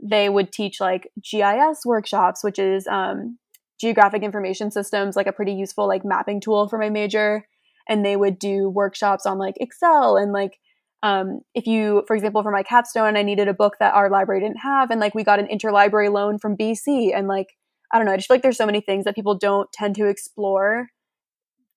they 0.04 0.28
would 0.28 0.52
teach 0.52 0.82
like 0.82 1.10
GIS 1.24 1.86
workshops, 1.86 2.44
which 2.44 2.60
is 2.60 2.86
um, 2.88 3.40
geographic 3.80 4.22
information 4.22 4.72
systems, 4.72 5.16
like 5.16 5.28
a 5.28 5.32
pretty 5.32 5.54
useful 5.54 5.88
like 5.88 6.04
mapping 6.04 6.42
tool 6.42 6.68
for 6.68 6.78
my 6.78 6.90
major. 6.90 7.46
And 7.88 8.06
they 8.06 8.18
would 8.18 8.38
do 8.38 8.70
workshops 8.70 9.26
on 9.26 9.38
like 9.38 9.56
Excel 9.60 10.18
and 10.18 10.34
like 10.34 10.60
um, 11.02 11.42
if 11.56 11.66
you, 11.66 12.04
for 12.08 12.16
example, 12.16 12.44
for 12.44 12.52
my 12.52 12.64
capstone, 12.64 13.16
I 13.16 13.24
needed 13.24 13.48
a 13.48 13.54
book 13.54 13.76
that 13.80 13.94
our 13.94 14.10
library 14.10 14.42
didn't 14.42 14.58
have, 14.58 14.92
and 14.92 15.00
like 15.00 15.16
we 15.16 15.24
got 15.24 15.40
an 15.40 15.48
interlibrary 15.48 16.12
loan 16.12 16.40
from 16.40 16.58
BC, 16.58 17.16
and 17.16 17.28
like 17.28 17.48
I 17.92 17.98
don't 17.98 18.06
know, 18.06 18.14
I 18.14 18.18
just 18.18 18.28
feel 18.28 18.36
like 18.36 18.44
there's 18.44 18.58
so 18.58 18.66
many 18.66 18.82
things 18.82 19.06
that 19.06 19.16
people 19.16 19.36
don't 19.36 19.72
tend 19.72 19.96
to 19.96 20.08
explore 20.08 20.90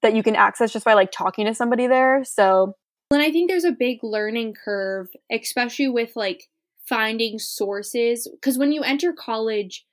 that 0.03 0.15
you 0.15 0.23
can 0.23 0.37
access 0.37 0.73
just 0.73 0.85
by 0.85 0.95
like 0.95 1.11
talking 1.13 1.47
to 1.47 1.55
somebody 1.55 1.87
there. 1.87 2.23
So, 2.25 2.75
and 3.13 3.23
I 3.23 3.31
think 3.31 3.49
there's 3.49 3.65
a 3.65 3.73
big 3.73 3.99
learning 4.03 4.55
curve, 4.63 5.09
especially 5.31 5.89
with 5.89 6.17
like 6.17 6.49
finding 6.89 7.39
sources, 7.39 8.29
because 8.29 8.59
when 8.59 8.73
you 8.73 8.83
enter 8.83 9.13
college, 9.13 9.87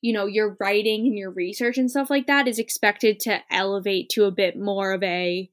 you 0.00 0.12
know, 0.12 0.26
your 0.26 0.56
writing 0.60 1.06
and 1.06 1.18
your 1.18 1.30
research 1.30 1.78
and 1.78 1.90
stuff 1.90 2.10
like 2.10 2.26
that 2.28 2.48
is 2.48 2.58
expected 2.58 3.20
to 3.20 3.40
elevate 3.50 4.08
to 4.10 4.24
a 4.24 4.30
bit 4.30 4.58
more 4.58 4.92
of 4.92 5.02
a 5.02 5.50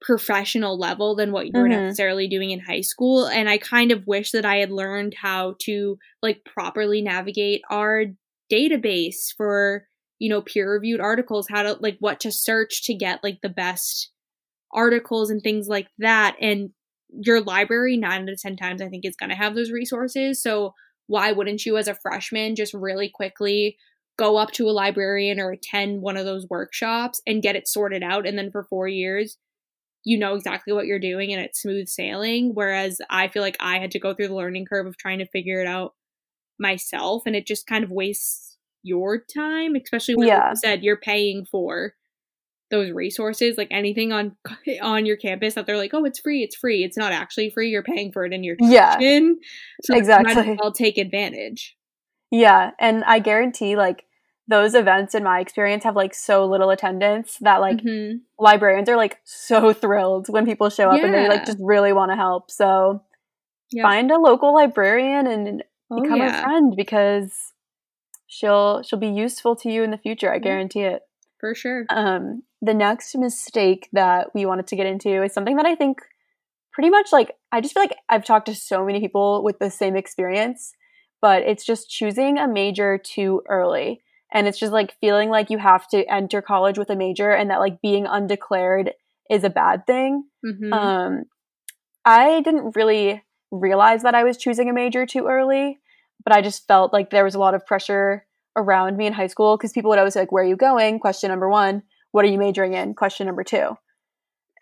professional 0.00 0.78
level 0.78 1.16
than 1.16 1.32
what 1.32 1.46
you 1.46 1.52
were 1.54 1.68
mm-hmm. 1.68 1.86
necessarily 1.86 2.28
doing 2.28 2.50
in 2.50 2.60
high 2.60 2.80
school 2.80 3.26
and 3.26 3.48
i 3.48 3.58
kind 3.58 3.90
of 3.90 4.06
wish 4.06 4.30
that 4.30 4.44
i 4.44 4.56
had 4.56 4.70
learned 4.70 5.14
how 5.14 5.54
to 5.58 5.98
like 6.22 6.44
properly 6.44 7.02
navigate 7.02 7.62
our 7.68 8.04
database 8.50 9.34
for 9.36 9.86
you 10.18 10.28
know 10.28 10.40
peer 10.40 10.72
reviewed 10.72 11.00
articles 11.00 11.48
how 11.48 11.62
to 11.62 11.76
like 11.80 11.96
what 11.98 12.20
to 12.20 12.30
search 12.30 12.84
to 12.84 12.94
get 12.94 13.24
like 13.24 13.40
the 13.42 13.48
best 13.48 14.12
articles 14.72 15.30
and 15.30 15.42
things 15.42 15.66
like 15.66 15.88
that 15.98 16.36
and 16.40 16.70
your 17.10 17.40
library 17.40 17.96
nine 17.96 18.22
out 18.22 18.28
of 18.28 18.40
ten 18.40 18.56
times 18.56 18.80
i 18.80 18.88
think 18.88 19.04
is 19.04 19.16
going 19.16 19.30
to 19.30 19.36
have 19.36 19.54
those 19.54 19.72
resources 19.72 20.40
so 20.40 20.74
why 21.08 21.32
wouldn't 21.32 21.64
you 21.66 21.76
as 21.76 21.88
a 21.88 21.94
freshman 21.94 22.54
just 22.54 22.74
really 22.74 23.08
quickly 23.08 23.76
go 24.18 24.36
up 24.36 24.50
to 24.52 24.68
a 24.68 24.70
librarian 24.70 25.40
or 25.40 25.52
attend 25.52 26.02
one 26.02 26.16
of 26.16 26.26
those 26.26 26.46
workshops 26.50 27.22
and 27.26 27.42
get 27.42 27.56
it 27.56 27.66
sorted 27.66 28.02
out 28.02 28.26
and 28.26 28.36
then 28.36 28.50
for 28.50 28.64
four 28.64 28.86
years 28.86 29.38
you 30.08 30.18
know 30.18 30.34
exactly 30.34 30.72
what 30.72 30.86
you're 30.86 30.98
doing 30.98 31.34
and 31.34 31.44
it's 31.44 31.60
smooth 31.60 31.86
sailing. 31.86 32.52
Whereas 32.54 32.98
I 33.10 33.28
feel 33.28 33.42
like 33.42 33.58
I 33.60 33.78
had 33.78 33.90
to 33.90 33.98
go 33.98 34.14
through 34.14 34.28
the 34.28 34.34
learning 34.34 34.64
curve 34.64 34.86
of 34.86 34.96
trying 34.96 35.18
to 35.18 35.26
figure 35.26 35.60
it 35.60 35.66
out 35.66 35.92
myself 36.58 37.24
and 37.26 37.36
it 37.36 37.46
just 37.46 37.66
kind 37.66 37.84
of 37.84 37.90
wastes 37.90 38.56
your 38.82 39.18
time, 39.18 39.74
especially 39.74 40.16
when 40.16 40.28
yeah. 40.28 40.38
like 40.38 40.50
you 40.52 40.56
said 40.56 40.82
you're 40.82 40.96
paying 40.96 41.44
for 41.44 41.92
those 42.70 42.90
resources 42.90 43.56
like 43.58 43.68
anything 43.70 44.10
on 44.12 44.36
on 44.82 45.04
your 45.04 45.16
campus 45.16 45.54
that 45.54 45.64
they're 45.64 45.78
like 45.78 45.94
oh 45.94 46.04
it's 46.04 46.18
free 46.18 46.42
it's 46.42 46.54
free 46.54 46.84
it's 46.84 46.98
not 46.98 47.12
actually 47.12 47.48
free 47.48 47.70
you're 47.70 47.82
paying 47.82 48.12
for 48.12 48.26
it 48.26 48.32
in 48.34 48.44
your 48.44 48.56
tuition 48.56 48.70
yeah 48.74 48.98
so 49.84 49.96
exactly 49.96 50.54
i'll 50.62 50.70
take 50.70 50.98
advantage 50.98 51.78
yeah 52.30 52.72
and 52.78 53.02
i 53.04 53.20
guarantee 53.20 53.74
like 53.74 54.04
those 54.48 54.74
events 54.74 55.14
in 55.14 55.22
my 55.22 55.40
experience 55.40 55.84
have 55.84 55.94
like 55.94 56.14
so 56.14 56.46
little 56.46 56.70
attendance 56.70 57.36
that 57.42 57.58
like 57.58 57.76
mm-hmm. 57.78 58.16
librarians 58.38 58.88
are 58.88 58.96
like 58.96 59.18
so 59.24 59.72
thrilled 59.74 60.26
when 60.28 60.46
people 60.46 60.70
show 60.70 60.88
up 60.88 60.98
yeah. 60.98 61.04
and 61.04 61.14
they 61.14 61.28
like 61.28 61.44
just 61.44 61.58
really 61.60 61.92
want 61.92 62.10
to 62.10 62.16
help. 62.16 62.50
So 62.50 63.02
yep. 63.70 63.82
find 63.82 64.10
a 64.10 64.18
local 64.18 64.54
librarian 64.54 65.26
and 65.26 65.62
oh, 65.90 66.00
become 66.00 66.18
yeah. 66.18 66.40
a 66.40 66.42
friend 66.42 66.74
because 66.74 67.32
she'll 68.26 68.82
she'll 68.82 68.98
be 68.98 69.08
useful 69.08 69.54
to 69.56 69.70
you 69.70 69.82
in 69.82 69.90
the 69.90 69.98
future. 69.98 70.32
I 70.32 70.38
guarantee 70.38 70.82
it. 70.82 71.02
For 71.38 71.54
sure. 71.54 71.84
Um 71.90 72.42
the 72.62 72.74
next 72.74 73.14
mistake 73.16 73.88
that 73.92 74.28
we 74.34 74.46
wanted 74.46 74.66
to 74.68 74.76
get 74.76 74.86
into 74.86 75.22
is 75.22 75.32
something 75.32 75.56
that 75.56 75.66
I 75.66 75.74
think 75.74 76.00
pretty 76.72 76.88
much 76.88 77.12
like 77.12 77.36
I 77.52 77.60
just 77.60 77.74
feel 77.74 77.82
like 77.82 77.96
I've 78.08 78.24
talked 78.24 78.46
to 78.46 78.54
so 78.54 78.82
many 78.82 78.98
people 78.98 79.44
with 79.44 79.58
the 79.58 79.70
same 79.70 79.94
experience, 79.94 80.72
but 81.20 81.42
it's 81.42 81.66
just 81.66 81.90
choosing 81.90 82.38
a 82.38 82.48
major 82.48 82.96
too 82.96 83.42
early 83.46 84.00
and 84.32 84.46
it's 84.46 84.58
just 84.58 84.72
like 84.72 84.98
feeling 85.00 85.30
like 85.30 85.50
you 85.50 85.58
have 85.58 85.88
to 85.88 86.04
enter 86.12 86.42
college 86.42 86.78
with 86.78 86.90
a 86.90 86.96
major 86.96 87.30
and 87.30 87.50
that 87.50 87.60
like 87.60 87.80
being 87.80 88.06
undeclared 88.06 88.92
is 89.30 89.44
a 89.44 89.50
bad 89.50 89.86
thing 89.86 90.24
mm-hmm. 90.44 90.72
um 90.72 91.24
i 92.04 92.40
didn't 92.42 92.76
really 92.76 93.22
realize 93.50 94.02
that 94.02 94.14
i 94.14 94.24
was 94.24 94.36
choosing 94.36 94.68
a 94.68 94.72
major 94.72 95.06
too 95.06 95.26
early 95.26 95.78
but 96.24 96.34
i 96.34 96.42
just 96.42 96.66
felt 96.66 96.92
like 96.92 97.10
there 97.10 97.24
was 97.24 97.34
a 97.34 97.38
lot 97.38 97.54
of 97.54 97.66
pressure 97.66 98.26
around 98.56 98.96
me 98.96 99.06
in 99.06 99.12
high 99.12 99.26
school 99.26 99.56
because 99.56 99.72
people 99.72 99.88
would 99.88 99.98
always 99.98 100.14
say 100.14 100.20
like 100.20 100.32
where 100.32 100.44
are 100.44 100.48
you 100.48 100.56
going 100.56 100.98
question 100.98 101.28
number 101.28 101.48
one 101.48 101.82
what 102.12 102.24
are 102.24 102.28
you 102.28 102.38
majoring 102.38 102.74
in 102.74 102.94
question 102.94 103.26
number 103.26 103.44
two 103.44 103.76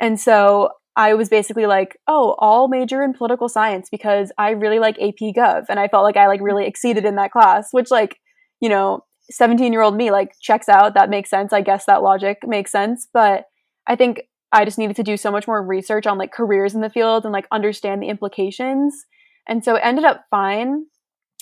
and 0.01 0.21
so 0.21 0.71
I 0.97 1.13
was 1.13 1.29
basically 1.29 1.67
like, 1.67 1.99
oh, 2.09 2.35
all 2.39 2.69
major 2.69 3.03
in 3.03 3.13
political 3.13 3.51
science 3.51 3.89
because 3.91 4.33
I 4.39 4.51
really 4.51 4.79
like 4.79 4.97
AP 4.97 5.35
Gov. 5.37 5.67
And 5.69 5.79
I 5.79 5.89
felt 5.89 6.05
like 6.05 6.17
I 6.17 6.27
like 6.27 6.41
really 6.41 6.67
exceeded 6.67 7.05
in 7.05 7.17
that 7.17 7.33
class, 7.33 7.69
which 7.73 7.91
like, 7.91 8.19
you 8.61 8.71
know, 8.71 9.05
17 9.31 9.73
year 9.73 9.83
old 9.83 9.97
me 9.97 10.11
like 10.11 10.33
checks 10.41 10.69
out 10.69 10.95
that 10.95 11.11
makes 11.11 11.31
sense 11.31 11.53
i 11.53 11.61
guess 11.61 11.85
that 11.87 12.03
logic 12.03 12.39
makes 12.47 12.71
sense 12.71 13.07
but 13.13 13.45
i 13.87 13.97
think 13.97 14.23
i 14.53 14.65
just 14.65 14.79
needed 14.79 14.97
to 14.97 15.03
do 15.03 15.17
so 15.17 15.31
much 15.31 15.47
more 15.47 15.63
research 15.63 16.07
on 16.07 16.19
like 16.19 16.33
careers 16.33 16.75
in 16.75 16.81
the 16.81 16.91
field 16.91 17.25
and 17.25 17.33
like 17.33 17.47
understand 17.51 18.03
the 18.03 18.09
implications 18.09 19.05
and 19.49 19.65
so 19.65 19.75
it 19.75 19.81
ended 19.83 20.05
up 20.05 20.25
fine 20.31 20.87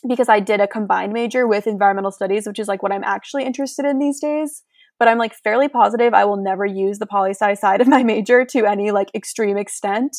because 0.09 0.29
i 0.29 0.41
did 0.41 0.61
a 0.61 0.69
combined 0.69 1.13
major 1.13 1.47
with 1.47 1.67
environmental 1.67 2.11
studies 2.11 2.47
which 2.47 2.59
is 2.59 2.69
like 2.69 2.83
what 2.83 2.93
i'm 2.93 3.05
actually 3.05 3.45
interested 3.45 3.85
in 3.85 3.99
these 3.99 4.21
days 4.21 4.63
but 4.99 5.09
i'm 5.09 5.19
like 5.19 5.35
fairly 5.35 5.69
positive 5.69 6.15
i 6.15 6.25
will 6.25 6.43
never 6.43 6.65
use 6.65 6.99
the 6.99 7.07
poli 7.07 7.31
sci 7.31 7.55
side 7.55 7.81
of 7.81 7.89
my 7.89 8.03
major 8.03 8.45
to 8.45 8.67
any 8.67 8.91
like 8.91 9.11
extreme 9.15 9.59
extent 9.59 10.17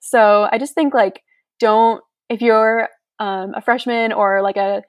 so 0.00 0.48
i 0.50 0.58
just 0.58 0.74
think 0.74 0.94
like 0.94 1.22
don't 1.60 2.02
if 2.28 2.40
you're 2.40 2.88
um, 3.20 3.52
a 3.54 3.60
freshman 3.60 4.12
or 4.12 4.42
like 4.42 4.56
a 4.56 4.82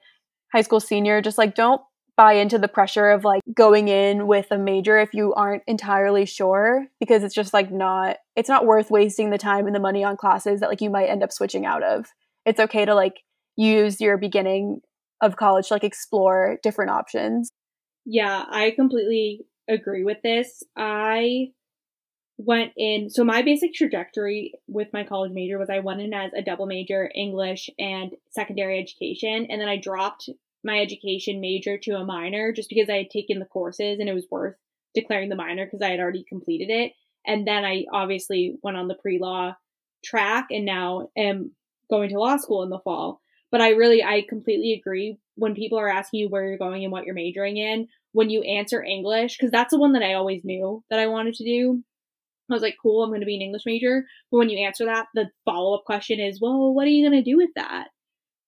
high 0.52 0.62
school 0.62 0.80
senior 0.80 1.20
just 1.22 1.38
like 1.38 1.54
don't 1.54 1.80
buy 2.16 2.34
into 2.34 2.58
the 2.58 2.68
pressure 2.68 3.10
of 3.10 3.24
like 3.24 3.42
going 3.54 3.88
in 3.88 4.26
with 4.26 4.46
a 4.50 4.58
major 4.58 4.98
if 4.98 5.12
you 5.12 5.34
aren't 5.34 5.62
entirely 5.66 6.24
sure 6.24 6.86
because 6.98 7.22
it's 7.22 7.34
just 7.34 7.52
like 7.52 7.70
not 7.70 8.16
it's 8.34 8.48
not 8.48 8.64
worth 8.64 8.90
wasting 8.90 9.30
the 9.30 9.38
time 9.38 9.66
and 9.66 9.74
the 9.74 9.80
money 9.80 10.02
on 10.02 10.16
classes 10.16 10.60
that 10.60 10.70
like 10.70 10.80
you 10.80 10.90
might 10.90 11.06
end 11.06 11.22
up 11.22 11.32
switching 11.32 11.66
out 11.66 11.82
of. 11.82 12.06
It's 12.44 12.60
okay 12.60 12.84
to 12.84 12.94
like 12.94 13.22
use 13.56 14.00
your 14.00 14.16
beginning 14.16 14.80
of 15.20 15.36
college 15.36 15.68
to 15.68 15.74
like 15.74 15.84
explore 15.84 16.58
different 16.62 16.90
options. 16.90 17.50
Yeah, 18.04 18.44
I 18.48 18.70
completely 18.70 19.46
agree 19.68 20.04
with 20.04 20.18
this. 20.22 20.62
I 20.76 21.48
went 22.38 22.72
in 22.76 23.08
so 23.08 23.24
my 23.24 23.42
basic 23.42 23.72
trajectory 23.72 24.52
with 24.68 24.88
my 24.92 25.04
college 25.04 25.32
major 25.32 25.58
was 25.58 25.70
I 25.70 25.78
went 25.78 26.02
in 26.02 26.12
as 26.12 26.32
a 26.36 26.42
double 26.42 26.66
major 26.66 27.10
English 27.14 27.70
and 27.78 28.12
secondary 28.30 28.78
education 28.78 29.46
and 29.48 29.60
then 29.60 29.68
I 29.68 29.78
dropped 29.78 30.28
my 30.66 30.80
education 30.80 31.40
major 31.40 31.78
to 31.78 31.92
a 31.92 32.04
minor 32.04 32.52
just 32.52 32.68
because 32.68 32.90
I 32.90 32.96
had 32.96 33.10
taken 33.10 33.38
the 33.38 33.46
courses 33.46 33.98
and 33.98 34.08
it 34.08 34.14
was 34.14 34.26
worth 34.30 34.56
declaring 34.94 35.28
the 35.28 35.36
minor 35.36 35.64
because 35.64 35.80
I 35.80 35.90
had 35.90 36.00
already 36.00 36.24
completed 36.28 36.68
it. 36.70 36.92
And 37.26 37.46
then 37.46 37.64
I 37.64 37.84
obviously 37.92 38.56
went 38.62 38.76
on 38.76 38.88
the 38.88 38.94
pre 38.94 39.18
law 39.18 39.54
track 40.04 40.48
and 40.50 40.64
now 40.64 41.08
am 41.16 41.52
going 41.88 42.10
to 42.10 42.18
law 42.18 42.36
school 42.36 42.62
in 42.62 42.70
the 42.70 42.80
fall. 42.80 43.20
But 43.50 43.60
I 43.60 43.70
really, 43.70 44.02
I 44.02 44.24
completely 44.28 44.72
agree 44.72 45.18
when 45.36 45.54
people 45.54 45.78
are 45.78 45.88
asking 45.88 46.20
you 46.20 46.28
where 46.28 46.46
you're 46.46 46.58
going 46.58 46.82
and 46.82 46.92
what 46.92 47.04
you're 47.04 47.14
majoring 47.14 47.56
in, 47.56 47.88
when 48.12 48.30
you 48.30 48.42
answer 48.42 48.82
English, 48.82 49.36
because 49.36 49.52
that's 49.52 49.72
the 49.72 49.78
one 49.78 49.92
that 49.92 50.02
I 50.02 50.14
always 50.14 50.44
knew 50.44 50.82
that 50.90 50.98
I 50.98 51.06
wanted 51.06 51.34
to 51.34 51.44
do. 51.44 51.82
I 52.50 52.54
was 52.54 52.62
like, 52.62 52.76
cool, 52.80 53.02
I'm 53.02 53.10
going 53.10 53.20
to 53.20 53.26
be 53.26 53.36
an 53.36 53.42
English 53.42 53.62
major. 53.66 54.04
But 54.30 54.38
when 54.38 54.48
you 54.48 54.64
answer 54.64 54.86
that, 54.86 55.06
the 55.14 55.30
follow 55.44 55.74
up 55.76 55.84
question 55.84 56.20
is, 56.20 56.40
well, 56.40 56.72
what 56.72 56.86
are 56.86 56.90
you 56.90 57.08
going 57.08 57.22
to 57.22 57.30
do 57.30 57.36
with 57.36 57.50
that? 57.56 57.88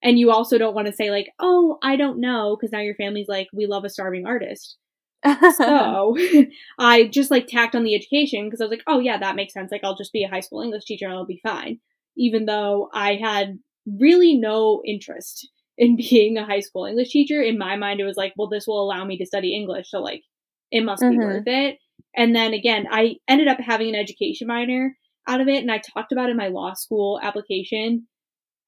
And 0.02 0.18
you 0.18 0.30
also 0.30 0.58
don't 0.58 0.74
want 0.74 0.86
to 0.86 0.92
say 0.92 1.10
like, 1.10 1.32
"Oh, 1.40 1.78
I 1.82 1.96
don't 1.96 2.20
know," 2.20 2.56
because 2.56 2.72
now 2.72 2.80
your 2.80 2.94
family's 2.94 3.28
like, 3.28 3.48
"We 3.52 3.66
love 3.66 3.84
a 3.84 3.90
starving 3.90 4.26
artist." 4.26 4.76
so 5.56 6.16
I 6.78 7.08
just 7.08 7.30
like 7.30 7.48
tacked 7.48 7.74
on 7.74 7.82
the 7.82 7.94
education 7.94 8.46
because 8.46 8.60
I 8.60 8.64
was 8.64 8.70
like, 8.70 8.84
"Oh 8.86 9.00
yeah, 9.00 9.18
that 9.18 9.36
makes 9.36 9.52
sense. 9.52 9.72
Like 9.72 9.82
I'll 9.82 9.96
just 9.96 10.12
be 10.12 10.24
a 10.24 10.28
high 10.28 10.40
school 10.40 10.62
English 10.62 10.84
teacher 10.84 11.06
and 11.06 11.14
I'll 11.14 11.26
be 11.26 11.40
fine." 11.42 11.80
Even 12.16 12.46
though 12.46 12.88
I 12.92 13.16
had 13.16 13.58
really 13.86 14.34
no 14.34 14.82
interest 14.86 15.48
in 15.76 15.96
being 16.10 16.36
a 16.38 16.46
high 16.46 16.60
school 16.60 16.84
English 16.84 17.10
teacher, 17.10 17.42
in 17.42 17.58
my 17.58 17.76
mind 17.76 18.00
it 18.00 18.04
was 18.04 18.16
like, 18.16 18.34
"Well, 18.36 18.48
this 18.48 18.66
will 18.66 18.82
allow 18.82 19.04
me 19.04 19.18
to 19.18 19.26
study 19.26 19.54
English, 19.54 19.90
so 19.90 20.00
like 20.00 20.22
it 20.70 20.82
must 20.82 21.02
mm-hmm. 21.02 21.18
be 21.18 21.24
worth 21.24 21.46
it." 21.46 21.78
And 22.14 22.34
then 22.34 22.54
again, 22.54 22.86
I 22.90 23.16
ended 23.26 23.48
up 23.48 23.58
having 23.58 23.88
an 23.88 23.94
education 23.96 24.46
minor 24.46 24.96
out 25.26 25.40
of 25.40 25.48
it, 25.48 25.60
and 25.60 25.72
I 25.72 25.78
talked 25.78 26.12
about 26.12 26.30
in 26.30 26.36
my 26.36 26.48
law 26.48 26.74
school 26.74 27.18
application 27.20 28.06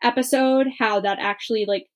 episode 0.02 0.66
how 0.78 1.00
that 1.00 1.18
actually 1.20 1.64
like 1.66 1.86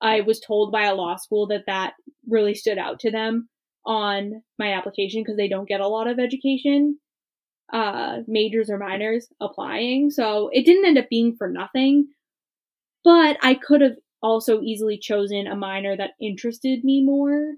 I 0.00 0.20
was 0.20 0.40
told 0.40 0.72
by 0.72 0.84
a 0.84 0.94
law 0.94 1.16
school 1.16 1.46
that 1.48 1.64
that 1.66 1.94
really 2.28 2.54
stood 2.54 2.78
out 2.78 3.00
to 3.00 3.10
them 3.10 3.48
on 3.86 4.42
my 4.58 4.72
application 4.72 5.22
because 5.22 5.36
they 5.36 5.48
don't 5.48 5.68
get 5.68 5.80
a 5.80 5.88
lot 5.88 6.08
of 6.08 6.18
education 6.18 6.98
uh 7.72 8.18
majors 8.26 8.70
or 8.70 8.78
minors 8.78 9.28
applying. 9.40 10.10
So 10.10 10.50
it 10.52 10.66
didn't 10.66 10.86
end 10.86 10.98
up 10.98 11.08
being 11.08 11.34
for 11.36 11.48
nothing. 11.48 12.08
But 13.02 13.36
I 13.42 13.54
could 13.54 13.80
have 13.82 13.96
also 14.22 14.62
easily 14.62 14.98
chosen 14.98 15.46
a 15.46 15.54
minor 15.54 15.96
that 15.96 16.12
interested 16.20 16.82
me 16.82 17.04
more 17.04 17.54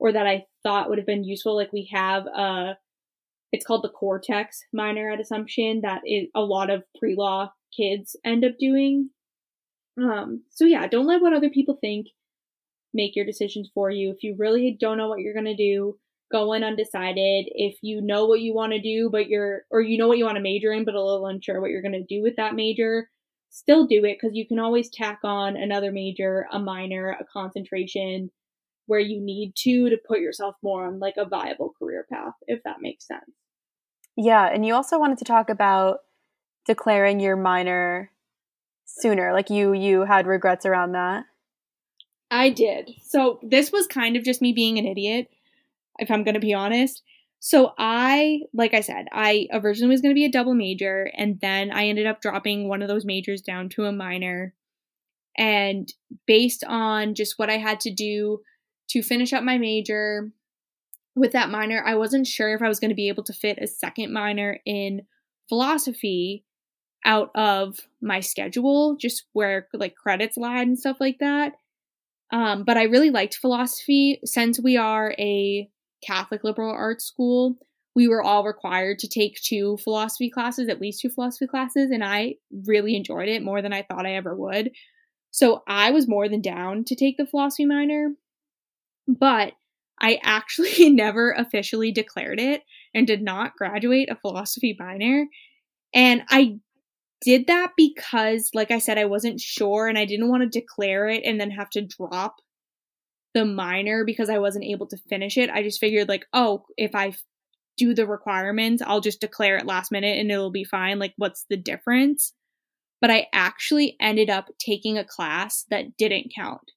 or 0.00 0.12
that 0.12 0.26
I 0.26 0.46
thought 0.62 0.88
would 0.88 0.98
have 0.98 1.06
been 1.06 1.24
useful. 1.24 1.56
Like 1.56 1.72
we 1.72 1.88
have 1.92 2.26
a 2.26 2.76
it's 3.52 3.64
called 3.64 3.82
the 3.82 3.88
Cortex 3.88 4.60
minor 4.72 5.10
at 5.10 5.20
Assumption 5.20 5.80
that 5.82 6.02
is 6.04 6.28
a 6.34 6.40
lot 6.40 6.70
of 6.70 6.82
pre-law 6.98 7.50
kids 7.74 8.16
end 8.24 8.44
up 8.44 8.52
doing. 8.58 9.10
Um, 10.00 10.42
so 10.50 10.64
yeah, 10.64 10.86
don't 10.86 11.06
let 11.06 11.20
what 11.20 11.32
other 11.32 11.50
people 11.50 11.78
think 11.80 12.06
make 12.94 13.16
your 13.16 13.26
decisions 13.26 13.70
for 13.74 13.90
you. 13.90 14.10
If 14.10 14.22
you 14.22 14.36
really 14.38 14.76
don't 14.78 14.98
know 14.98 15.08
what 15.08 15.20
you're 15.20 15.34
gonna 15.34 15.56
do, 15.56 15.98
go 16.30 16.52
in 16.52 16.64
undecided. 16.64 17.46
If 17.48 17.76
you 17.82 18.00
know 18.00 18.26
what 18.26 18.40
you 18.40 18.54
want 18.54 18.72
to 18.72 18.80
do, 18.80 19.08
but 19.10 19.28
you're 19.28 19.62
or 19.70 19.80
you 19.80 19.98
know 19.98 20.08
what 20.08 20.18
you 20.18 20.24
want 20.24 20.36
to 20.36 20.42
major 20.42 20.72
in, 20.72 20.84
but 20.84 20.94
a 20.94 21.02
little 21.02 21.26
unsure 21.26 21.60
what 21.60 21.70
you're 21.70 21.82
gonna 21.82 22.04
do 22.08 22.22
with 22.22 22.36
that 22.36 22.54
major, 22.54 23.10
still 23.50 23.86
do 23.86 24.04
it 24.04 24.18
because 24.20 24.36
you 24.36 24.46
can 24.46 24.58
always 24.58 24.90
tack 24.90 25.20
on 25.24 25.56
another 25.56 25.92
major, 25.92 26.46
a 26.52 26.58
minor, 26.58 27.16
a 27.18 27.24
concentration 27.32 28.30
where 28.86 29.00
you 29.00 29.20
need 29.20 29.52
to 29.54 29.90
to 29.90 29.98
put 30.06 30.20
yourself 30.20 30.54
more 30.62 30.86
on 30.86 30.98
like 30.98 31.16
a 31.18 31.28
viable 31.28 31.74
career 31.78 32.06
path, 32.10 32.34
if 32.46 32.62
that 32.64 32.80
makes 32.80 33.06
sense. 33.06 33.30
Yeah, 34.16 34.46
and 34.46 34.66
you 34.66 34.74
also 34.74 34.98
wanted 34.98 35.18
to 35.18 35.24
talk 35.24 35.50
about 35.50 35.98
declaring 36.66 37.20
your 37.20 37.36
minor 37.36 38.10
sooner. 38.88 39.32
Like 39.32 39.50
you 39.50 39.72
you 39.72 40.04
had 40.04 40.26
regrets 40.26 40.66
around 40.66 40.92
that. 40.92 41.24
I 42.30 42.50
did. 42.50 42.90
So 43.04 43.38
this 43.42 43.72
was 43.72 43.86
kind 43.86 44.16
of 44.16 44.24
just 44.24 44.42
me 44.42 44.52
being 44.52 44.78
an 44.78 44.86
idiot, 44.86 45.28
if 45.98 46.10
I'm 46.10 46.24
going 46.24 46.34
to 46.34 46.40
be 46.40 46.54
honest. 46.54 47.02
So 47.40 47.72
I, 47.78 48.40
like 48.52 48.74
I 48.74 48.80
said, 48.80 49.06
I 49.12 49.46
originally 49.52 49.92
was 49.92 50.00
going 50.00 50.10
to 50.10 50.18
be 50.18 50.24
a 50.24 50.30
double 50.30 50.54
major, 50.54 51.10
and 51.16 51.40
then 51.40 51.70
I 51.70 51.86
ended 51.86 52.06
up 52.06 52.20
dropping 52.20 52.68
one 52.68 52.82
of 52.82 52.88
those 52.88 53.04
majors 53.04 53.40
down 53.40 53.68
to 53.70 53.84
a 53.84 53.92
minor. 53.92 54.54
And 55.36 55.92
based 56.26 56.64
on 56.66 57.14
just 57.14 57.38
what 57.38 57.48
I 57.48 57.58
had 57.58 57.78
to 57.80 57.94
do 57.94 58.40
to 58.90 59.02
finish 59.02 59.32
up 59.32 59.44
my 59.44 59.56
major 59.56 60.32
with 61.14 61.32
that 61.32 61.48
minor, 61.48 61.82
I 61.86 61.94
wasn't 61.94 62.26
sure 62.26 62.54
if 62.54 62.60
I 62.60 62.68
was 62.68 62.80
going 62.80 62.90
to 62.90 62.96
be 62.96 63.08
able 63.08 63.22
to 63.24 63.32
fit 63.32 63.58
a 63.62 63.68
second 63.68 64.12
minor 64.12 64.58
in 64.66 65.02
philosophy 65.48 66.44
out 67.04 67.30
of 67.34 67.78
my 68.00 68.20
schedule, 68.20 68.96
just 68.96 69.24
where 69.32 69.68
like 69.72 69.94
credits 69.94 70.36
lied 70.36 70.66
and 70.66 70.78
stuff 70.78 70.98
like 71.00 71.18
that. 71.20 71.52
Um, 72.30 72.64
but 72.64 72.76
I 72.76 72.84
really 72.84 73.10
liked 73.10 73.36
philosophy 73.36 74.20
since 74.24 74.60
we 74.60 74.76
are 74.76 75.14
a 75.18 75.68
Catholic 76.06 76.44
liberal 76.44 76.70
arts 76.70 77.04
school. 77.04 77.56
We 77.94 78.08
were 78.08 78.22
all 78.22 78.44
required 78.44 78.98
to 79.00 79.08
take 79.08 79.40
two 79.40 79.78
philosophy 79.78 80.30
classes, 80.30 80.68
at 80.68 80.80
least 80.80 81.00
two 81.00 81.08
philosophy 81.08 81.46
classes, 81.46 81.90
and 81.90 82.04
I 82.04 82.34
really 82.66 82.94
enjoyed 82.94 83.28
it 83.28 83.42
more 83.42 83.62
than 83.62 83.72
I 83.72 83.82
thought 83.82 84.06
I 84.06 84.14
ever 84.14 84.36
would. 84.36 84.70
So 85.30 85.62
I 85.66 85.90
was 85.90 86.08
more 86.08 86.28
than 86.28 86.40
down 86.40 86.84
to 86.84 86.94
take 86.94 87.16
the 87.16 87.26
philosophy 87.26 87.64
minor, 87.64 88.10
but 89.06 89.54
I 90.00 90.20
actually 90.22 90.90
never 90.90 91.32
officially 91.32 91.90
declared 91.92 92.40
it 92.40 92.62
and 92.94 93.06
did 93.06 93.22
not 93.22 93.56
graduate 93.56 94.10
a 94.10 94.16
philosophy 94.16 94.76
minor. 94.78 95.26
And 95.94 96.22
I 96.28 96.58
did 97.20 97.46
that 97.46 97.72
because, 97.76 98.50
like 98.54 98.70
I 98.70 98.78
said, 98.78 98.98
I 98.98 99.04
wasn't 99.04 99.40
sure 99.40 99.88
and 99.88 99.98
I 99.98 100.04
didn't 100.04 100.28
want 100.28 100.42
to 100.42 100.60
declare 100.60 101.08
it 101.08 101.24
and 101.24 101.40
then 101.40 101.50
have 101.50 101.70
to 101.70 101.82
drop 101.82 102.36
the 103.34 103.44
minor 103.44 104.04
because 104.04 104.30
I 104.30 104.38
wasn't 104.38 104.64
able 104.64 104.86
to 104.88 104.98
finish 105.08 105.36
it. 105.36 105.50
I 105.50 105.62
just 105.62 105.80
figured, 105.80 106.08
like, 106.08 106.26
oh, 106.32 106.64
if 106.76 106.94
I 106.94 107.14
do 107.76 107.94
the 107.94 108.06
requirements, 108.06 108.82
I'll 108.84 109.00
just 109.00 109.20
declare 109.20 109.56
it 109.56 109.66
last 109.66 109.92
minute 109.92 110.18
and 110.18 110.30
it'll 110.30 110.50
be 110.50 110.64
fine. 110.64 110.98
Like, 110.98 111.14
what's 111.16 111.46
the 111.48 111.56
difference? 111.56 112.34
But 113.00 113.10
I 113.10 113.28
actually 113.32 113.96
ended 114.00 114.28
up 114.28 114.48
taking 114.58 114.98
a 114.98 115.04
class 115.04 115.64
that 115.70 115.96
didn't 115.96 116.32
count 116.34 116.72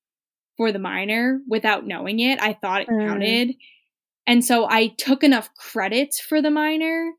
for 0.58 0.72
the 0.72 0.80
minor 0.80 1.40
without 1.48 1.88
knowing 1.88 2.20
it. 2.20 2.40
I 2.42 2.54
thought 2.54 2.82
it 2.82 2.88
mm. 2.88 3.08
counted. 3.08 3.56
And 4.28 4.46
so 4.46 4.70
I 4.70 4.90
took 5.00 5.24
enough 5.24 5.50
credits 5.56 6.20
for 6.20 6.42
the 6.42 6.52
minor, 6.52 7.12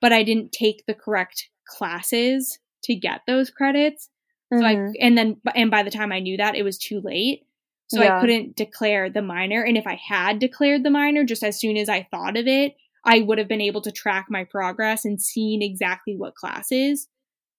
but 0.00 0.12
I 0.12 0.22
didn't 0.22 0.52
take 0.52 0.84
the 0.86 0.94
correct 0.94 1.50
classes 1.68 2.58
to 2.84 2.94
get 2.94 3.20
those 3.26 3.50
credits. 3.50 4.08
Mm-hmm. 4.52 4.62
So 4.62 4.66
I 4.66 4.74
mm-hmm. 4.74 4.92
and 5.00 5.18
then 5.18 5.36
and 5.54 5.70
by 5.70 5.82
the 5.82 5.90
time 5.90 6.12
I 6.12 6.20
knew 6.20 6.36
that 6.36 6.54
it 6.54 6.62
was 6.62 6.78
too 6.78 7.00
late. 7.00 7.44
So 7.88 8.02
yeah. 8.02 8.18
I 8.18 8.20
couldn't 8.20 8.56
declare 8.56 9.08
the 9.08 9.22
minor 9.22 9.62
and 9.62 9.78
if 9.78 9.86
I 9.86 9.94
had 9.94 10.38
declared 10.38 10.84
the 10.84 10.90
minor 10.90 11.24
just 11.24 11.42
as 11.42 11.58
soon 11.58 11.76
as 11.76 11.88
I 11.88 12.06
thought 12.10 12.36
of 12.36 12.46
it, 12.46 12.76
I 13.04 13.20
would 13.20 13.38
have 13.38 13.48
been 13.48 13.62
able 13.62 13.80
to 13.82 13.92
track 13.92 14.26
my 14.28 14.44
progress 14.44 15.04
and 15.04 15.20
seen 15.20 15.62
exactly 15.62 16.14
what 16.16 16.34
classes 16.34 17.08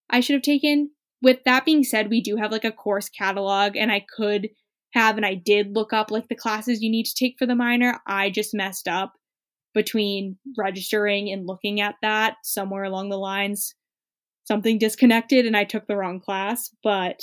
I 0.10 0.20
should 0.20 0.36
have 0.36 0.44
taken. 0.44 0.92
With 1.22 1.44
that 1.46 1.66
being 1.66 1.84
said, 1.84 2.10
we 2.10 2.22
do 2.22 2.38
have 2.38 2.52
like 2.52 2.64
a 2.64 2.72
course 2.72 3.10
catalog 3.10 3.76
and 3.76 3.92
I 3.92 4.06
could 4.16 4.50
have 4.94 5.18
and 5.18 5.26
I 5.26 5.36
did 5.36 5.76
look 5.76 5.94
up 5.94 6.12
like 6.12 6.28
the 6.28 6.36
classes 6.36 6.82
you 6.82 6.90
need 6.90 7.06
to 7.06 7.16
take 7.16 7.36
for 7.38 7.46
the 7.46 7.56
minor. 7.56 8.00
I 8.08 8.30
just 8.30 8.54
messed 8.54 8.88
up 8.88 9.14
between 9.74 10.38
registering 10.58 11.32
and 11.32 11.46
looking 11.46 11.82
at 11.82 11.96
that 12.02 12.36
somewhere 12.44 12.84
along 12.84 13.10
the 13.10 13.18
lines 13.18 13.76
something 14.50 14.80
disconnected 14.80 15.46
and 15.46 15.56
I 15.56 15.64
took 15.64 15.88
the 15.88 15.96
wrong 15.96 16.20
class, 16.20 16.76
but 16.84 17.22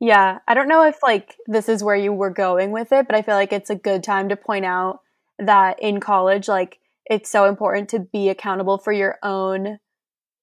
yeah, 0.00 0.38
I 0.48 0.54
don't 0.54 0.68
know 0.68 0.84
if 0.84 0.96
like 1.02 1.36
this 1.46 1.68
is 1.68 1.84
where 1.84 1.94
you 1.94 2.12
were 2.12 2.30
going 2.30 2.72
with 2.72 2.92
it, 2.92 3.06
but 3.06 3.14
I 3.14 3.22
feel 3.22 3.34
like 3.34 3.52
it's 3.52 3.70
a 3.70 3.76
good 3.76 4.02
time 4.02 4.30
to 4.30 4.36
point 4.36 4.64
out 4.64 5.00
that 5.38 5.80
in 5.82 6.00
college 6.00 6.48
like 6.48 6.78
it's 7.04 7.30
so 7.30 7.44
important 7.44 7.90
to 7.90 8.00
be 8.00 8.30
accountable 8.30 8.78
for 8.78 8.92
your 8.92 9.18
own 9.22 9.78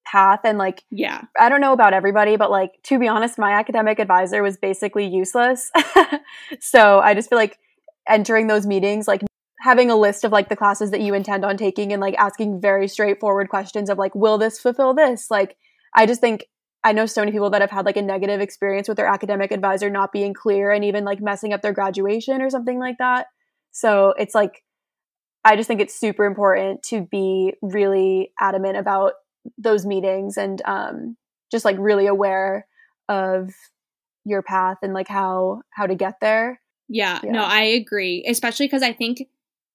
path 0.06 0.40
and 0.44 0.56
like 0.56 0.84
yeah. 0.90 1.22
I 1.38 1.48
don't 1.48 1.60
know 1.60 1.72
about 1.72 1.94
everybody 1.94 2.36
but 2.36 2.50
like 2.50 2.70
to 2.84 2.98
be 2.98 3.08
honest 3.08 3.38
my 3.38 3.52
academic 3.52 3.98
advisor 3.98 4.42
was 4.42 4.56
basically 4.56 5.06
useless. 5.06 5.70
So 6.60 7.00
i 7.00 7.14
just 7.14 7.28
feel 7.28 7.38
like 7.38 7.58
entering 8.08 8.46
those 8.46 8.66
meetings 8.66 9.08
like 9.08 9.22
having 9.64 9.90
a 9.90 9.96
list 9.96 10.24
of 10.24 10.30
like 10.30 10.50
the 10.50 10.56
classes 10.56 10.90
that 10.90 11.00
you 11.00 11.14
intend 11.14 11.42
on 11.42 11.56
taking 11.56 11.90
and 11.90 12.00
like 12.00 12.14
asking 12.16 12.60
very 12.60 12.86
straightforward 12.86 13.48
questions 13.48 13.88
of 13.88 13.96
like 13.96 14.14
will 14.14 14.36
this 14.36 14.60
fulfill 14.60 14.92
this? 14.92 15.30
Like 15.30 15.56
I 15.94 16.06
just 16.06 16.20
think 16.20 16.46
I 16.84 16.92
know 16.92 17.06
so 17.06 17.22
many 17.22 17.32
people 17.32 17.50
that 17.50 17.62
have 17.62 17.70
had 17.70 17.86
like 17.86 17.96
a 17.96 18.02
negative 18.02 18.42
experience 18.42 18.88
with 18.88 18.98
their 18.98 19.06
academic 19.06 19.52
advisor 19.52 19.88
not 19.88 20.12
being 20.12 20.34
clear 20.34 20.70
and 20.70 20.84
even 20.84 21.04
like 21.04 21.20
messing 21.20 21.54
up 21.54 21.62
their 21.62 21.72
graduation 21.72 22.42
or 22.42 22.50
something 22.50 22.78
like 22.78 22.98
that. 22.98 23.28
So 23.70 24.12
it's 24.18 24.34
like, 24.34 24.62
I 25.44 25.56
just 25.56 25.66
think 25.66 25.80
it's 25.80 25.98
super 25.98 26.24
important 26.24 26.82
to 26.84 27.00
be 27.10 27.54
really 27.62 28.32
adamant 28.38 28.76
about 28.76 29.14
those 29.56 29.86
meetings 29.86 30.36
and 30.36 30.60
um, 30.66 31.16
just 31.50 31.64
like 31.64 31.76
really 31.78 32.06
aware 32.06 32.66
of 33.08 33.50
your 34.24 34.42
path 34.42 34.78
and 34.82 34.94
like 34.94 35.08
how 35.08 35.62
how 35.70 35.86
to 35.86 35.94
get 35.94 36.14
there. 36.20 36.60
Yeah, 36.88 37.20
yeah. 37.22 37.32
no, 37.32 37.44
I 37.44 37.62
agree. 37.62 38.24
Especially 38.28 38.66
because 38.66 38.82
I 38.82 38.92
think 38.92 39.28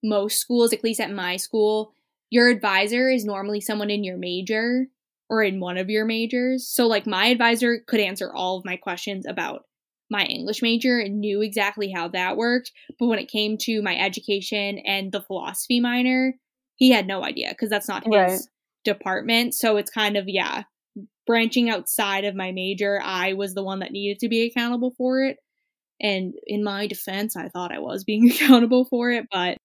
most 0.04 0.40
schools, 0.40 0.74
at 0.74 0.84
least 0.84 1.00
at 1.00 1.12
my 1.12 1.38
school, 1.38 1.94
your 2.30 2.50
advisor 2.50 3.10
is 3.10 3.26
normally 3.26 3.62
someone 3.62 3.90
in 3.90 4.04
your 4.04 4.18
major 4.18 4.88
or 5.30 5.44
in 5.44 5.60
one 5.60 5.78
of 5.78 5.90
your 5.90 6.06
majors. 6.06 6.68
So, 6.68 6.88
like, 6.88 7.06
my 7.06 7.28
advisor 7.28 7.80
could 7.88 8.00
answer 8.00 8.34
all 8.34 8.58
of 8.58 8.66
my 8.66 8.78
questions 8.78 9.26
about 9.28 9.64
my 10.10 10.26
English 10.26 10.62
major 10.62 10.98
and 11.00 11.20
knew 11.20 11.42
exactly 11.42 11.92
how 11.92 12.08
that 12.10 12.36
worked. 12.36 12.72
But 12.98 13.08
when 13.08 13.20
it 13.20 13.30
came 13.30 13.58
to 13.62 13.82
my 13.82 13.96
education 13.96 14.80
and 14.80 15.12
the 15.12 15.22
philosophy 15.22 15.80
minor, 15.80 16.34
he 16.76 16.90
had 16.90 17.06
no 17.06 17.24
idea 17.24 17.50
because 17.50 17.70
that's 17.70 17.88
not 17.88 18.06
his 18.06 18.14
right. 18.14 18.40
department. 18.84 19.54
So, 19.54 19.78
it's 19.78 19.92
kind 19.92 20.18
of, 20.18 20.26
yeah, 20.28 20.64
branching 21.28 21.70
outside 21.70 22.26
of 22.26 22.36
my 22.36 22.52
major, 22.52 23.00
I 23.04 23.34
was 23.34 23.54
the 23.54 23.64
one 23.64 23.80
that 23.80 23.92
needed 23.92 24.20
to 24.20 24.30
be 24.30 24.48
accountable 24.48 24.94
for 24.98 25.24
it. 25.24 25.38
And 26.02 26.34
in 26.48 26.64
my 26.64 26.88
defense, 26.88 27.36
I 27.36 27.50
thought 27.50 27.72
I 27.74 27.80
was 27.80 28.04
being 28.04 28.32
accountable 28.32 28.86
for 28.86 29.12
it, 29.12 29.28
but. 29.32 29.58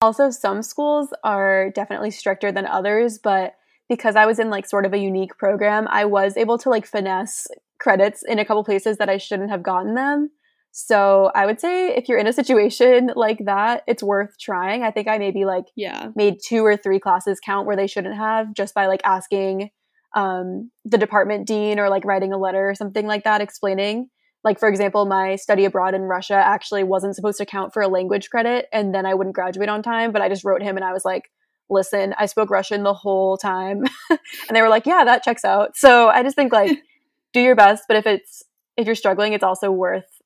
Also, 0.00 0.30
some 0.30 0.62
schools 0.62 1.10
are 1.22 1.70
definitely 1.70 2.10
stricter 2.10 2.50
than 2.50 2.66
others, 2.66 3.20
but 3.22 3.54
because 3.88 4.16
I 4.16 4.26
was 4.26 4.38
in 4.38 4.50
like 4.50 4.66
sort 4.66 4.86
of 4.86 4.92
a 4.92 4.98
unique 4.98 5.36
program, 5.38 5.86
I 5.88 6.04
was 6.04 6.36
able 6.36 6.58
to 6.58 6.70
like 6.70 6.86
finesse 6.86 7.46
credits 7.78 8.22
in 8.26 8.38
a 8.38 8.44
couple 8.44 8.64
places 8.64 8.98
that 8.98 9.08
I 9.08 9.18
shouldn't 9.18 9.50
have 9.50 9.62
gotten 9.62 9.94
them. 9.94 10.30
So 10.72 11.30
I 11.34 11.44
would 11.44 11.60
say 11.60 11.94
if 11.94 12.08
you're 12.08 12.18
in 12.18 12.26
a 12.26 12.32
situation 12.32 13.10
like 13.14 13.40
that, 13.44 13.82
it's 13.86 14.02
worth 14.02 14.38
trying. 14.40 14.82
I 14.82 14.90
think 14.90 15.06
I 15.06 15.18
maybe 15.18 15.44
like 15.44 15.66
yeah 15.76 16.08
made 16.16 16.36
two 16.46 16.64
or 16.64 16.76
three 16.76 16.98
classes 16.98 17.40
count 17.44 17.66
where 17.66 17.76
they 17.76 17.86
shouldn't 17.86 18.16
have 18.16 18.54
just 18.54 18.74
by 18.74 18.86
like 18.86 19.02
asking 19.04 19.70
um, 20.14 20.70
the 20.84 20.98
department 20.98 21.46
dean 21.46 21.78
or 21.78 21.90
like 21.90 22.04
writing 22.04 22.32
a 22.32 22.38
letter 22.38 22.70
or 22.70 22.74
something 22.74 23.06
like 23.06 23.24
that 23.24 23.42
explaining. 23.42 24.08
Like 24.44 24.58
for 24.58 24.68
example, 24.68 25.04
my 25.04 25.36
study 25.36 25.66
abroad 25.66 25.94
in 25.94 26.02
Russia 26.02 26.34
actually 26.34 26.84
wasn't 26.84 27.16
supposed 27.16 27.38
to 27.38 27.46
count 27.46 27.74
for 27.74 27.82
a 27.82 27.88
language 27.88 28.30
credit, 28.30 28.66
and 28.72 28.94
then 28.94 29.04
I 29.04 29.14
wouldn't 29.14 29.36
graduate 29.36 29.68
on 29.68 29.82
time. 29.82 30.10
But 30.10 30.22
I 30.22 30.30
just 30.30 30.44
wrote 30.44 30.62
him 30.62 30.76
and 30.76 30.84
I 30.84 30.92
was 30.92 31.04
like, 31.04 31.24
listen, 31.72 32.14
I 32.18 32.26
spoke 32.26 32.50
Russian 32.50 32.82
the 32.82 32.94
whole 32.94 33.36
time. 33.36 33.84
and 34.10 34.54
they 34.54 34.62
were 34.62 34.68
like, 34.68 34.86
yeah, 34.86 35.04
that 35.04 35.24
checks 35.24 35.44
out. 35.44 35.76
So 35.76 36.08
I 36.08 36.22
just 36.22 36.36
think 36.36 36.52
like 36.52 36.78
do 37.32 37.40
your 37.40 37.56
best, 37.56 37.84
but 37.88 37.96
if 37.96 38.06
it's 38.06 38.42
if 38.76 38.86
you're 38.86 38.94
struggling, 38.94 39.32
it's 39.32 39.44
also 39.44 39.70
worth 39.70 40.20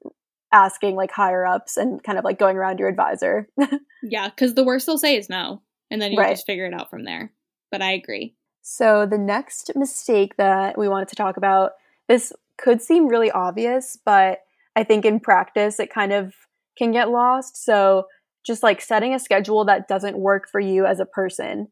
asking 0.52 0.94
like 0.94 1.10
higher 1.10 1.44
ups 1.44 1.76
and 1.76 2.02
kind 2.02 2.18
of 2.18 2.24
like 2.24 2.38
going 2.38 2.56
around 2.56 2.78
your 2.78 2.88
advisor. 2.88 3.48
yeah, 4.02 4.28
because 4.28 4.54
the 4.54 4.64
worst 4.64 4.86
they'll 4.86 4.98
say 4.98 5.16
is 5.16 5.28
no, 5.28 5.62
and 5.90 6.00
then 6.00 6.12
you 6.12 6.18
right. 6.18 6.32
just 6.32 6.46
figure 6.46 6.66
it 6.66 6.74
out 6.74 6.90
from 6.90 7.04
there. 7.04 7.32
But 7.70 7.82
I 7.82 7.92
agree. 7.92 8.34
So 8.62 9.06
the 9.06 9.18
next 9.18 9.70
mistake 9.76 10.36
that 10.36 10.76
we 10.76 10.88
wanted 10.88 11.08
to 11.08 11.16
talk 11.16 11.36
about, 11.36 11.72
this 12.08 12.32
could 12.58 12.82
seem 12.82 13.08
really 13.08 13.30
obvious, 13.30 13.98
but 14.04 14.40
I 14.74 14.84
think 14.84 15.04
in 15.04 15.20
practice 15.20 15.78
it 15.78 15.92
kind 15.92 16.12
of 16.12 16.34
can 16.76 16.92
get 16.92 17.10
lost. 17.10 17.62
So 17.64 18.06
just 18.46 18.62
like 18.62 18.80
setting 18.80 19.12
a 19.12 19.18
schedule 19.18 19.64
that 19.64 19.88
doesn't 19.88 20.18
work 20.18 20.48
for 20.48 20.60
you 20.60 20.86
as 20.86 21.00
a 21.00 21.06
person. 21.06 21.68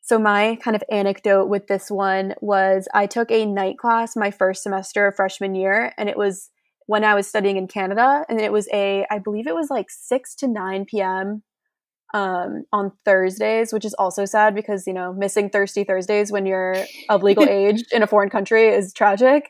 So, 0.00 0.18
my 0.18 0.58
kind 0.62 0.76
of 0.76 0.84
anecdote 0.90 1.46
with 1.46 1.66
this 1.66 1.90
one 1.90 2.34
was 2.42 2.86
I 2.92 3.06
took 3.06 3.30
a 3.30 3.46
night 3.46 3.78
class 3.78 4.16
my 4.16 4.30
first 4.30 4.62
semester 4.62 5.06
of 5.06 5.16
freshman 5.16 5.54
year, 5.54 5.94
and 5.96 6.10
it 6.10 6.16
was 6.18 6.50
when 6.86 7.04
I 7.04 7.14
was 7.14 7.26
studying 7.26 7.56
in 7.56 7.66
Canada. 7.66 8.24
And 8.28 8.38
it 8.38 8.52
was 8.52 8.68
a, 8.70 9.06
I 9.10 9.18
believe 9.18 9.46
it 9.46 9.54
was 9.54 9.70
like 9.70 9.86
6 9.88 10.34
to 10.36 10.46
9 10.46 10.84
p.m. 10.84 11.42
Um, 12.12 12.64
on 12.70 12.92
Thursdays, 13.04 13.72
which 13.72 13.86
is 13.86 13.94
also 13.94 14.24
sad 14.24 14.54
because, 14.54 14.86
you 14.86 14.92
know, 14.92 15.12
missing 15.12 15.48
Thirsty 15.48 15.84
Thursdays 15.84 16.30
when 16.30 16.46
you're 16.46 16.76
of 17.08 17.22
legal 17.22 17.44
age 17.48 17.82
in 17.90 18.02
a 18.02 18.06
foreign 18.06 18.30
country 18.30 18.68
is 18.68 18.92
tragic. 18.92 19.48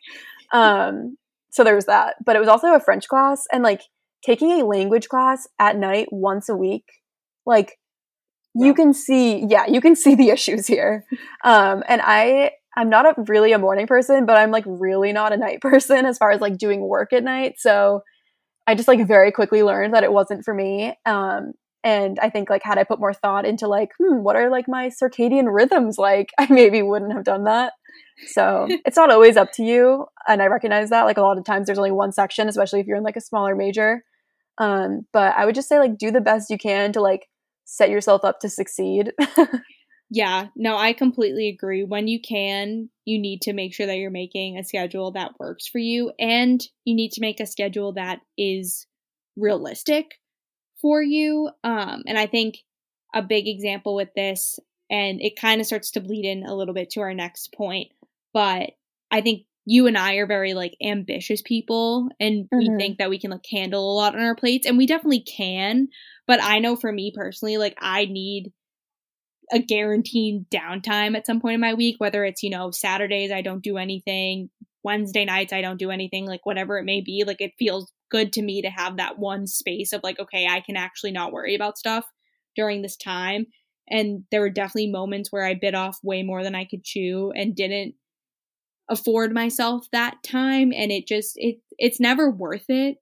Um, 0.52 1.18
so, 1.50 1.64
there 1.64 1.74
was 1.74 1.86
that. 1.86 2.14
But 2.24 2.36
it 2.36 2.38
was 2.38 2.48
also 2.48 2.74
a 2.74 2.80
French 2.80 3.08
class. 3.08 3.44
And 3.52 3.64
like 3.64 3.82
taking 4.24 4.60
a 4.60 4.64
language 4.64 5.08
class 5.08 5.46
at 5.58 5.76
night 5.76 6.08
once 6.10 6.48
a 6.48 6.56
week, 6.56 6.84
like, 7.44 7.78
you 8.54 8.72
can 8.72 8.94
see 8.94 9.44
yeah 9.46 9.66
you 9.66 9.80
can 9.80 9.96
see 10.04 10.14
the 10.14 10.30
issues 10.30 10.66
here. 10.66 11.04
Um 11.42 11.82
and 11.88 12.00
i 12.04 12.52
i'm 12.76 12.88
not 12.88 13.06
a 13.06 13.22
really 13.22 13.52
a 13.52 13.58
morning 13.58 13.86
person 13.86 14.26
but 14.26 14.36
i'm 14.36 14.50
like 14.50 14.64
really 14.66 15.12
not 15.12 15.32
a 15.32 15.36
night 15.36 15.60
person 15.60 16.06
as 16.06 16.18
far 16.18 16.30
as 16.30 16.40
like 16.40 16.56
doing 16.56 16.80
work 16.80 17.12
at 17.12 17.24
night. 17.24 17.54
So 17.58 18.02
i 18.66 18.74
just 18.74 18.88
like 18.88 19.06
very 19.06 19.32
quickly 19.32 19.62
learned 19.62 19.94
that 19.94 20.04
it 20.04 20.12
wasn't 20.12 20.44
for 20.44 20.54
me. 20.54 20.94
Um 21.04 21.52
and 21.82 22.18
i 22.20 22.30
think 22.30 22.48
like 22.48 22.62
had 22.62 22.78
i 22.78 22.84
put 22.84 23.00
more 23.00 23.12
thought 23.12 23.44
into 23.44 23.66
like 23.68 23.90
hmm 23.98 24.22
what 24.22 24.36
are 24.36 24.48
like 24.50 24.68
my 24.68 24.88
circadian 24.88 25.52
rhythms 25.52 25.98
like? 25.98 26.30
I 26.38 26.46
maybe 26.50 26.82
wouldn't 26.82 27.12
have 27.12 27.24
done 27.24 27.44
that. 27.44 27.72
So 28.28 28.68
it's 28.86 28.96
not 28.96 29.10
always 29.10 29.36
up 29.36 29.50
to 29.54 29.64
you 29.64 30.06
and 30.28 30.40
i 30.40 30.46
recognize 30.46 30.90
that 30.90 31.02
like 31.02 31.16
a 31.18 31.22
lot 31.22 31.38
of 31.38 31.44
times 31.44 31.66
there's 31.66 31.78
only 31.78 31.90
one 31.92 32.12
section 32.12 32.48
especially 32.48 32.80
if 32.80 32.86
you're 32.86 32.96
in 32.96 33.02
like 33.02 33.16
a 33.16 33.20
smaller 33.20 33.56
major 33.56 34.04
um 34.58 35.06
but 35.12 35.34
i 35.36 35.44
would 35.44 35.54
just 35.54 35.68
say 35.68 35.78
like 35.78 35.98
do 35.98 36.10
the 36.10 36.20
best 36.20 36.50
you 36.50 36.58
can 36.58 36.92
to 36.92 37.00
like 37.00 37.28
set 37.64 37.90
yourself 37.90 38.24
up 38.24 38.40
to 38.40 38.48
succeed. 38.48 39.12
yeah, 40.10 40.48
no, 40.56 40.76
I 40.76 40.92
completely 40.92 41.48
agree. 41.48 41.82
When 41.82 42.08
you 42.08 42.20
can, 42.20 42.90
you 43.04 43.18
need 43.18 43.42
to 43.42 43.52
make 43.52 43.74
sure 43.74 43.86
that 43.86 43.96
you're 43.96 44.10
making 44.10 44.58
a 44.58 44.64
schedule 44.64 45.12
that 45.12 45.32
works 45.38 45.66
for 45.66 45.78
you 45.78 46.12
and 46.18 46.62
you 46.84 46.94
need 46.94 47.12
to 47.12 47.20
make 47.20 47.40
a 47.40 47.46
schedule 47.46 47.92
that 47.94 48.20
is 48.38 48.86
realistic 49.36 50.18
for 50.80 51.02
you. 51.02 51.50
Um 51.64 52.02
and 52.06 52.18
I 52.18 52.26
think 52.26 52.58
a 53.14 53.22
big 53.22 53.48
example 53.48 53.94
with 53.94 54.10
this 54.14 54.58
and 54.90 55.20
it 55.20 55.36
kind 55.36 55.60
of 55.60 55.66
starts 55.66 55.92
to 55.92 56.00
bleed 56.00 56.24
in 56.24 56.44
a 56.44 56.54
little 56.54 56.74
bit 56.74 56.90
to 56.90 57.00
our 57.00 57.14
next 57.14 57.52
point, 57.54 57.90
but 58.32 58.70
I 59.10 59.20
think 59.20 59.46
you 59.66 59.86
and 59.86 59.96
I 59.96 60.14
are 60.14 60.26
very 60.26 60.54
like 60.54 60.76
ambitious 60.82 61.40
people 61.42 62.08
and 62.20 62.44
mm-hmm. 62.44 62.58
we 62.58 62.70
think 62.76 62.98
that 62.98 63.10
we 63.10 63.18
can 63.18 63.30
like 63.30 63.46
handle 63.50 63.90
a 63.90 63.94
lot 63.94 64.14
on 64.14 64.22
our 64.22 64.34
plates 64.34 64.66
and 64.66 64.76
we 64.76 64.86
definitely 64.86 65.20
can, 65.22 65.88
but 66.26 66.42
I 66.42 66.58
know 66.58 66.76
for 66.76 66.92
me 66.92 67.12
personally, 67.14 67.56
like 67.56 67.76
I 67.80 68.04
need 68.04 68.52
a 69.52 69.58
guaranteed 69.58 70.48
downtime 70.50 71.16
at 71.16 71.26
some 71.26 71.40
point 71.40 71.54
in 71.54 71.60
my 71.60 71.74
week, 71.74 71.96
whether 71.98 72.24
it's, 72.24 72.42
you 72.42 72.50
know, 72.50 72.70
Saturdays 72.70 73.30
I 73.30 73.42
don't 73.42 73.62
do 73.62 73.78
anything, 73.78 74.50
Wednesday 74.82 75.24
nights 75.24 75.52
I 75.52 75.62
don't 75.62 75.78
do 75.78 75.90
anything, 75.90 76.26
like 76.26 76.44
whatever 76.44 76.78
it 76.78 76.84
may 76.84 77.00
be. 77.00 77.24
Like 77.26 77.40
it 77.40 77.52
feels 77.58 77.90
good 78.10 78.32
to 78.34 78.42
me 78.42 78.62
to 78.62 78.70
have 78.70 78.98
that 78.98 79.18
one 79.18 79.46
space 79.46 79.92
of 79.92 80.02
like, 80.02 80.18
okay, 80.20 80.46
I 80.46 80.60
can 80.60 80.76
actually 80.76 81.12
not 81.12 81.32
worry 81.32 81.54
about 81.54 81.78
stuff 81.78 82.04
during 82.54 82.82
this 82.82 82.96
time. 82.96 83.46
And 83.88 84.24
there 84.30 84.40
were 84.40 84.50
definitely 84.50 84.90
moments 84.90 85.30
where 85.30 85.44
I 85.44 85.54
bit 85.54 85.74
off 85.74 85.98
way 86.02 86.22
more 86.22 86.42
than 86.42 86.54
I 86.54 86.64
could 86.64 86.84
chew 86.84 87.32
and 87.34 87.54
didn't 87.54 87.94
afford 88.88 89.32
myself 89.32 89.86
that 89.92 90.22
time 90.22 90.72
and 90.74 90.92
it 90.92 91.06
just 91.06 91.32
it 91.36 91.56
it's 91.78 92.00
never 92.00 92.30
worth 92.30 92.66
it 92.68 92.96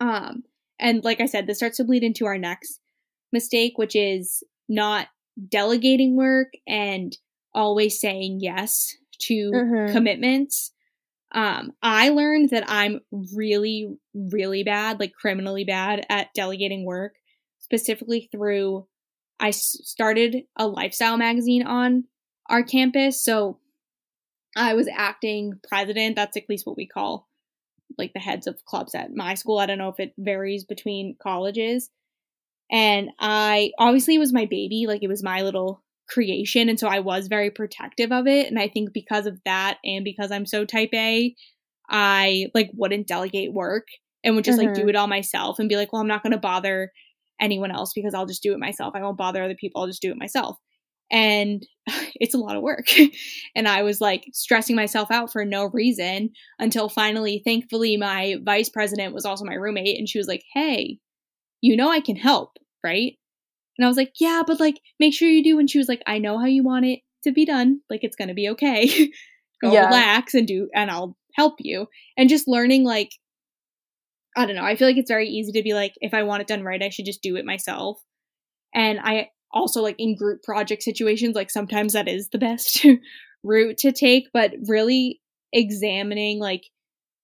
um 0.00 0.42
and 0.80 1.04
like 1.04 1.20
I 1.20 1.26
said, 1.26 1.46
this 1.46 1.58
starts 1.58 1.76
to 1.76 1.84
bleed 1.84 2.02
into 2.02 2.26
our 2.26 2.38
next 2.38 2.80
mistake, 3.32 3.74
which 3.76 3.94
is 3.94 4.42
not 4.68 5.08
delegating 5.48 6.16
work 6.16 6.48
and 6.66 7.16
always 7.54 8.00
saying 8.00 8.38
yes 8.40 8.96
to 9.20 9.50
mm-hmm. 9.52 9.92
commitments. 9.92 10.72
Um, 11.32 11.72
I 11.82 12.08
learned 12.08 12.50
that 12.50 12.64
I'm 12.66 13.00
really, 13.36 13.94
really 14.14 14.64
bad, 14.64 14.98
like 14.98 15.12
criminally 15.12 15.64
bad 15.64 16.06
at 16.08 16.34
delegating 16.34 16.84
work, 16.84 17.14
specifically 17.60 18.28
through 18.32 18.86
I 19.38 19.50
started 19.52 20.42
a 20.56 20.66
lifestyle 20.66 21.16
magazine 21.16 21.66
on 21.66 22.04
our 22.48 22.62
campus. 22.62 23.22
So 23.22 23.58
I 24.56 24.74
was 24.74 24.88
acting 24.92 25.54
president. 25.68 26.16
That's 26.16 26.36
at 26.36 26.48
least 26.48 26.66
what 26.66 26.76
we 26.76 26.86
call 26.86 27.28
like 27.98 28.12
the 28.12 28.20
heads 28.20 28.46
of 28.46 28.64
clubs 28.64 28.94
at 28.94 29.14
my 29.14 29.34
school. 29.34 29.58
I 29.58 29.66
don't 29.66 29.78
know 29.78 29.88
if 29.88 30.00
it 30.00 30.14
varies 30.18 30.64
between 30.64 31.16
colleges. 31.22 31.90
And 32.70 33.10
I 33.18 33.72
obviously 33.78 34.14
it 34.14 34.20
was 34.20 34.32
my 34.32 34.46
baby, 34.46 34.86
like 34.86 35.02
it 35.02 35.08
was 35.08 35.22
my 35.22 35.42
little 35.42 35.82
creation. 36.08 36.68
And 36.68 36.78
so 36.78 36.88
I 36.88 37.00
was 37.00 37.28
very 37.28 37.50
protective 37.50 38.12
of 38.12 38.26
it. 38.26 38.46
And 38.46 38.58
I 38.58 38.68
think 38.68 38.92
because 38.92 39.26
of 39.26 39.40
that 39.44 39.78
and 39.84 40.04
because 40.04 40.30
I'm 40.30 40.46
so 40.46 40.64
type 40.64 40.90
A, 40.94 41.34
I 41.88 42.46
like 42.54 42.70
wouldn't 42.74 43.08
delegate 43.08 43.52
work 43.52 43.88
and 44.22 44.36
would 44.36 44.44
just 44.44 44.58
mm-hmm. 44.58 44.68
like 44.68 44.74
do 44.74 44.82
mm-hmm. 44.82 44.90
it 44.90 44.96
all 44.96 45.08
myself 45.08 45.58
and 45.58 45.68
be 45.68 45.76
like, 45.76 45.92
well, 45.92 46.02
I'm 46.02 46.08
not 46.08 46.22
going 46.22 46.32
to 46.32 46.38
bother 46.38 46.92
anyone 47.40 47.72
else 47.72 47.92
because 47.94 48.14
I'll 48.14 48.26
just 48.26 48.42
do 48.42 48.52
it 48.52 48.58
myself. 48.58 48.94
I 48.94 49.02
won't 49.02 49.16
bother 49.16 49.42
other 49.42 49.54
people. 49.54 49.80
I'll 49.80 49.88
just 49.88 50.02
do 50.02 50.10
it 50.10 50.18
myself 50.18 50.58
and 51.10 51.66
it's 52.14 52.34
a 52.34 52.38
lot 52.38 52.56
of 52.56 52.62
work. 52.62 52.88
and 53.54 53.68
I 53.68 53.82
was 53.82 54.00
like 54.00 54.24
stressing 54.32 54.76
myself 54.76 55.10
out 55.10 55.32
for 55.32 55.44
no 55.44 55.66
reason 55.66 56.30
until 56.58 56.88
finally, 56.88 57.42
thankfully, 57.44 57.96
my 57.96 58.36
vice 58.42 58.68
president 58.68 59.14
was 59.14 59.24
also 59.24 59.44
my 59.44 59.54
roommate 59.54 59.98
and 59.98 60.08
she 60.08 60.18
was 60.18 60.28
like, 60.28 60.42
Hey, 60.54 60.98
you 61.60 61.76
know, 61.76 61.90
I 61.90 62.00
can 62.00 62.16
help, 62.16 62.56
right? 62.84 63.14
And 63.76 63.84
I 63.84 63.88
was 63.88 63.96
like, 63.96 64.12
Yeah, 64.18 64.42
but 64.46 64.60
like, 64.60 64.80
make 64.98 65.14
sure 65.14 65.28
you 65.28 65.42
do. 65.42 65.58
And 65.58 65.68
she 65.68 65.78
was 65.78 65.88
like, 65.88 66.02
I 66.06 66.18
know 66.18 66.38
how 66.38 66.46
you 66.46 66.62
want 66.62 66.86
it 66.86 67.00
to 67.24 67.32
be 67.32 67.44
done. 67.44 67.80
Like, 67.90 68.00
it's 68.02 68.16
going 68.16 68.28
to 68.28 68.34
be 68.34 68.48
okay. 68.50 68.88
Go 69.62 69.72
yeah. 69.72 69.86
relax 69.86 70.32
and 70.32 70.46
do, 70.46 70.70
and 70.74 70.90
I'll 70.90 71.18
help 71.34 71.56
you. 71.58 71.86
And 72.16 72.30
just 72.30 72.48
learning, 72.48 72.82
like, 72.82 73.10
I 74.34 74.46
don't 74.46 74.56
know. 74.56 74.64
I 74.64 74.74
feel 74.74 74.88
like 74.88 74.96
it's 74.96 75.10
very 75.10 75.28
easy 75.28 75.52
to 75.52 75.62
be 75.62 75.74
like, 75.74 75.92
if 76.00 76.14
I 76.14 76.22
want 76.22 76.40
it 76.40 76.46
done 76.46 76.62
right, 76.62 76.82
I 76.82 76.88
should 76.88 77.04
just 77.04 77.20
do 77.20 77.36
it 77.36 77.44
myself. 77.44 78.00
And 78.74 78.98
I 79.02 79.28
also 79.52 79.82
like 79.82 79.96
in 79.98 80.16
group 80.16 80.42
project 80.42 80.82
situations 80.82 81.34
like 81.34 81.50
sometimes 81.50 81.92
that 81.92 82.08
is 82.08 82.28
the 82.28 82.38
best 82.38 82.84
route 83.42 83.78
to 83.78 83.92
take 83.92 84.28
but 84.32 84.52
really 84.66 85.20
examining 85.52 86.38
like 86.38 86.64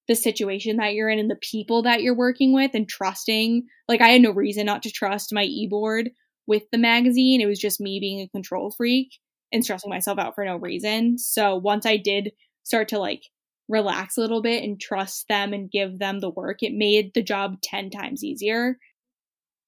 the 0.09 0.15
situation 0.15 0.77
that 0.77 0.95
you're 0.95 1.09
in 1.09 1.19
and 1.19 1.31
the 1.31 1.39
people 1.43 1.83
that 1.83 2.03
you're 2.03 2.17
working 2.17 2.53
with 2.53 2.71
and 2.75 2.89
trusting 2.89 3.67
like 3.89 4.01
i 4.01 4.09
had 4.09 4.23
no 4.23 4.33
reason 4.33 4.67
not 4.67 4.83
to 4.83 4.91
trust 4.91 5.33
my 5.33 5.45
e-board 5.45 6.11
with 6.47 6.65
the 6.71 6.79
magazine. 6.79 7.41
It 7.41 7.47
was 7.47 7.59
just 7.59 7.81
me 7.81 8.01
being 8.01 8.21
a 8.21 8.29
control 8.29 8.71
freak 8.71 9.11
and 9.53 9.65
stressing 9.65 9.91
myself 9.91 10.19
out 10.19 10.35
for 10.35 10.45
no 10.45 10.57
reason. 10.57 11.19
So 11.19 11.57
once 11.57 11.87
i 11.87 11.97
did 11.97 12.33
start 12.65 12.89
to 12.89 12.99
like 12.99 13.23
relax 13.69 14.17
a 14.17 14.21
little 14.21 14.43
bit 14.43 14.63
and 14.63 14.81
trust 14.81 15.27
them 15.29 15.53
and 15.53 15.71
give 15.71 15.99
them 15.99 16.21
the 16.21 16.31
work 16.31 16.63
it 16.63 16.73
made 16.73 17.13
the 17.15 17.23
job 17.23 17.61
10 17.63 17.91
times 17.91 18.23
easier. 18.23 18.79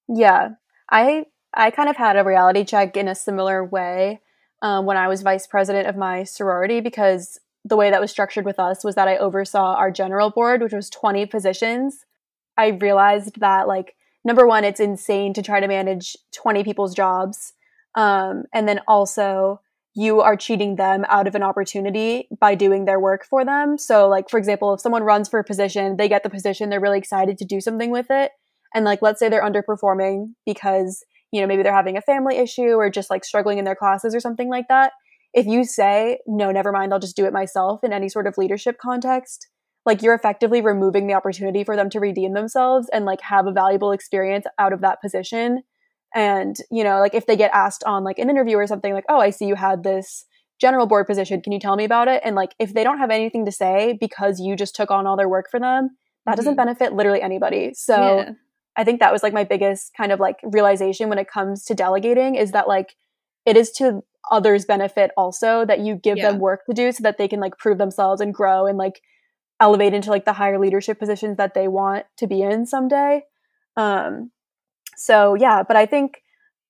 Yeah. 0.08 0.50
I 0.90 1.24
I 1.54 1.70
kind 1.70 1.88
of 1.88 1.96
had 1.96 2.16
a 2.16 2.24
reality 2.24 2.64
check 2.64 2.96
in 2.96 3.08
a 3.08 3.14
similar 3.14 3.64
way 3.64 4.20
um, 4.62 4.86
when 4.86 4.96
I 4.96 5.08
was 5.08 5.22
vice 5.22 5.46
president 5.46 5.88
of 5.88 5.96
my 5.96 6.24
sorority 6.24 6.80
because 6.80 7.38
the 7.64 7.76
way 7.76 7.90
that 7.90 8.00
was 8.00 8.10
structured 8.10 8.44
with 8.44 8.58
us 8.58 8.84
was 8.84 8.94
that 8.94 9.08
I 9.08 9.16
oversaw 9.16 9.74
our 9.74 9.90
general 9.90 10.30
board, 10.30 10.62
which 10.62 10.72
was 10.72 10.90
20 10.90 11.26
positions. 11.26 12.04
I 12.56 12.68
realized 12.68 13.40
that, 13.40 13.68
like, 13.68 13.94
number 14.24 14.46
one, 14.46 14.64
it's 14.64 14.80
insane 14.80 15.32
to 15.34 15.42
try 15.42 15.60
to 15.60 15.68
manage 15.68 16.16
20 16.34 16.64
people's 16.64 16.94
jobs. 16.94 17.52
Um, 17.94 18.44
and 18.52 18.68
then 18.68 18.80
also, 18.88 19.60
you 19.94 20.20
are 20.20 20.36
cheating 20.36 20.76
them 20.76 21.04
out 21.08 21.26
of 21.26 21.34
an 21.34 21.42
opportunity 21.42 22.28
by 22.38 22.54
doing 22.54 22.84
their 22.84 23.00
work 23.00 23.24
for 23.24 23.44
them. 23.44 23.78
So, 23.78 24.08
like, 24.08 24.30
for 24.30 24.38
example, 24.38 24.74
if 24.74 24.80
someone 24.80 25.02
runs 25.02 25.28
for 25.28 25.40
a 25.40 25.44
position, 25.44 25.96
they 25.96 26.08
get 26.08 26.22
the 26.22 26.30
position, 26.30 26.70
they're 26.70 26.80
really 26.80 26.98
excited 26.98 27.38
to 27.38 27.44
do 27.44 27.60
something 27.60 27.90
with 27.90 28.06
it. 28.10 28.32
And, 28.74 28.84
like, 28.84 29.02
let's 29.02 29.18
say 29.18 29.28
they're 29.28 29.42
underperforming 29.42 30.34
because 30.46 31.04
you 31.32 31.40
know, 31.40 31.46
maybe 31.46 31.62
they're 31.62 31.74
having 31.74 31.96
a 31.96 32.02
family 32.02 32.36
issue 32.36 32.72
or 32.74 32.90
just 32.90 33.10
like 33.10 33.24
struggling 33.24 33.58
in 33.58 33.64
their 33.64 33.74
classes 33.76 34.14
or 34.14 34.20
something 34.20 34.48
like 34.48 34.66
that. 34.68 34.92
If 35.34 35.46
you 35.46 35.64
say, 35.64 36.18
no, 36.26 36.50
never 36.50 36.72
mind, 36.72 36.92
I'll 36.92 36.98
just 37.00 37.16
do 37.16 37.26
it 37.26 37.32
myself 37.32 37.84
in 37.84 37.92
any 37.92 38.08
sort 38.08 38.26
of 38.26 38.38
leadership 38.38 38.76
context, 38.80 39.46
like 39.84 40.02
you're 40.02 40.14
effectively 40.14 40.60
removing 40.60 41.06
the 41.06 41.14
opportunity 41.14 41.64
for 41.64 41.76
them 41.76 41.90
to 41.90 42.00
redeem 42.00 42.32
themselves 42.32 42.88
and 42.92 43.04
like 43.04 43.20
have 43.20 43.46
a 43.46 43.52
valuable 43.52 43.92
experience 43.92 44.46
out 44.58 44.72
of 44.72 44.80
that 44.80 45.00
position. 45.02 45.62
And, 46.14 46.56
you 46.70 46.82
know, 46.82 47.00
like 47.00 47.14
if 47.14 47.26
they 47.26 47.36
get 47.36 47.50
asked 47.52 47.84
on 47.84 48.04
like 48.04 48.18
an 48.18 48.30
interview 48.30 48.56
or 48.56 48.66
something 48.66 48.94
like, 48.94 49.04
oh, 49.10 49.20
I 49.20 49.30
see 49.30 49.44
you 49.46 49.54
had 49.54 49.82
this 49.84 50.24
general 50.60 50.86
board 50.86 51.06
position. 51.06 51.42
Can 51.42 51.52
you 51.52 51.60
tell 51.60 51.76
me 51.76 51.84
about 51.84 52.08
it? 52.08 52.22
And 52.24 52.34
like 52.34 52.54
if 52.58 52.72
they 52.72 52.82
don't 52.82 52.98
have 52.98 53.10
anything 53.10 53.44
to 53.44 53.52
say 53.52 53.96
because 54.00 54.40
you 54.40 54.56
just 54.56 54.74
took 54.74 54.90
on 54.90 55.06
all 55.06 55.16
their 55.16 55.28
work 55.28 55.46
for 55.50 55.60
them, 55.60 55.90
that 56.26 56.36
doesn't 56.36 56.54
Mhm. 56.54 56.56
benefit 56.56 56.92
literally 56.94 57.22
anybody. 57.22 57.72
So 57.74 58.16
Yeah. 58.18 58.30
I 58.78 58.84
think 58.84 59.00
that 59.00 59.12
was 59.12 59.22
like 59.22 59.34
my 59.34 59.44
biggest 59.44 59.92
kind 59.96 60.12
of 60.12 60.20
like 60.20 60.36
realization 60.42 61.08
when 61.08 61.18
it 61.18 61.28
comes 61.28 61.64
to 61.64 61.74
delegating 61.74 62.36
is 62.36 62.52
that 62.52 62.68
like 62.68 62.94
it 63.44 63.56
is 63.56 63.70
to 63.72 64.02
others' 64.30 64.64
benefit 64.64 65.10
also 65.16 65.64
that 65.64 65.80
you 65.80 65.96
give 65.96 66.16
Yeah. 66.16 66.30
them 66.30 66.40
work 66.40 66.64
to 66.66 66.74
do 66.74 66.92
so 66.92 67.02
that 67.02 67.18
they 67.18 67.28
can 67.28 67.40
like 67.40 67.58
prove 67.58 67.78
themselves 67.78 68.20
and 68.20 68.32
grow 68.32 68.66
and 68.66 68.78
like 68.78 69.02
elevate 69.60 69.94
into 69.94 70.10
like 70.10 70.24
the 70.24 70.32
higher 70.32 70.58
leadership 70.58 70.98
positions 70.98 71.36
that 71.38 71.54
they 71.54 71.66
want 71.66 72.06
to 72.18 72.26
be 72.26 72.40
in 72.42 72.64
someday. 72.66 73.24
Um 73.76 74.30
so 74.96 75.34
yeah, 75.34 75.62
but 75.62 75.76
I 75.76 75.86
think 75.86 76.22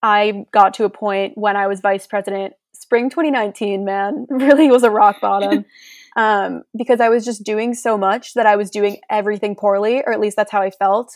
I 0.02 0.46
got 0.52 0.74
to 0.74 0.84
a 0.84 0.90
point 0.90 1.36
when 1.36 1.56
I 1.56 1.66
was 1.66 1.80
vice 1.80 2.06
president, 2.06 2.54
spring 2.72 3.10
2019, 3.10 3.84
man, 3.84 4.26
really 4.30 4.70
was 4.70 4.82
a 4.82 4.90
rock 4.90 5.20
bottom. 5.20 5.64
um, 6.16 6.62
because 6.76 7.00
I 7.00 7.08
was 7.08 7.24
just 7.24 7.44
doing 7.44 7.74
so 7.74 7.98
much 7.98 8.34
that 8.34 8.46
I 8.46 8.56
was 8.56 8.70
doing 8.70 8.98
everything 9.10 9.54
poorly, 9.56 10.02
or 10.06 10.12
at 10.12 10.20
least 10.20 10.36
that's 10.36 10.52
how 10.52 10.62
I 10.62 10.70
felt. 10.70 11.12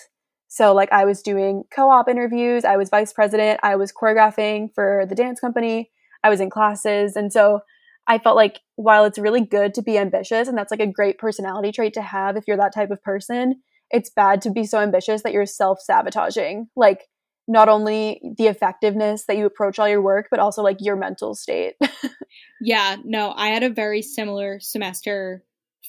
So, 0.55 0.75
like, 0.75 0.93
I 0.93 1.07
was 1.07 1.23
doing 1.23 1.65
co 1.75 1.89
op 1.89 2.11
interviews, 2.11 2.67
I 2.67 2.77
was 2.77 2.91
vice 2.91 3.11
president, 3.11 3.61
I 3.63 3.75
was 3.75 3.91
choreographing 3.91 4.69
for 4.75 5.07
the 5.09 5.15
dance 5.15 5.41
company, 5.41 5.91
I 6.23 6.29
was 6.29 6.41
in 6.41 6.51
classes. 6.51 7.17
And 7.17 7.33
so 7.33 7.61
I 8.07 8.19
felt 8.19 8.37
like 8.37 8.61
while 8.77 9.07
it's 9.07 9.19
really 9.19 9.41
good 9.41 9.73
to 9.73 9.83
be 9.83 9.97
ambitious, 9.97 10.49
and 10.49 10.59
that's 10.59 10.71
like 10.71 10.79
a 10.79 10.87
great 10.87 11.17
personality 11.17 11.73
trait 11.73 11.95
to 11.95 12.03
have 12.03 12.37
if 12.37 12.45
you're 12.47 12.59
that 12.59 12.75
type 12.75 12.91
of 12.91 13.03
person, 13.03 13.63
it's 13.91 14.11
bad 14.11 14.43
to 14.43 14.51
be 14.51 14.65
so 14.65 14.79
ambitious 14.79 15.23
that 15.23 15.33
you're 15.33 15.47
self 15.47 15.81
sabotaging. 15.81 16.69
Like, 16.77 17.07
not 17.49 17.71
only 17.71 18.21
the 18.37 18.49
effectiveness 18.49 19.25
that 19.29 19.39
you 19.39 19.47
approach 19.47 19.79
all 19.79 19.89
your 19.89 20.03
work, 20.03 20.27
but 20.31 20.39
also 20.39 20.63
like 20.63 20.77
your 20.81 20.97
mental 20.97 21.35
state. 21.35 21.77
Yeah, 22.65 22.97
no, 23.05 23.33
I 23.37 23.49
had 23.49 23.65
a 23.65 23.71
very 23.71 24.03
similar 24.03 24.61
semester 24.61 25.43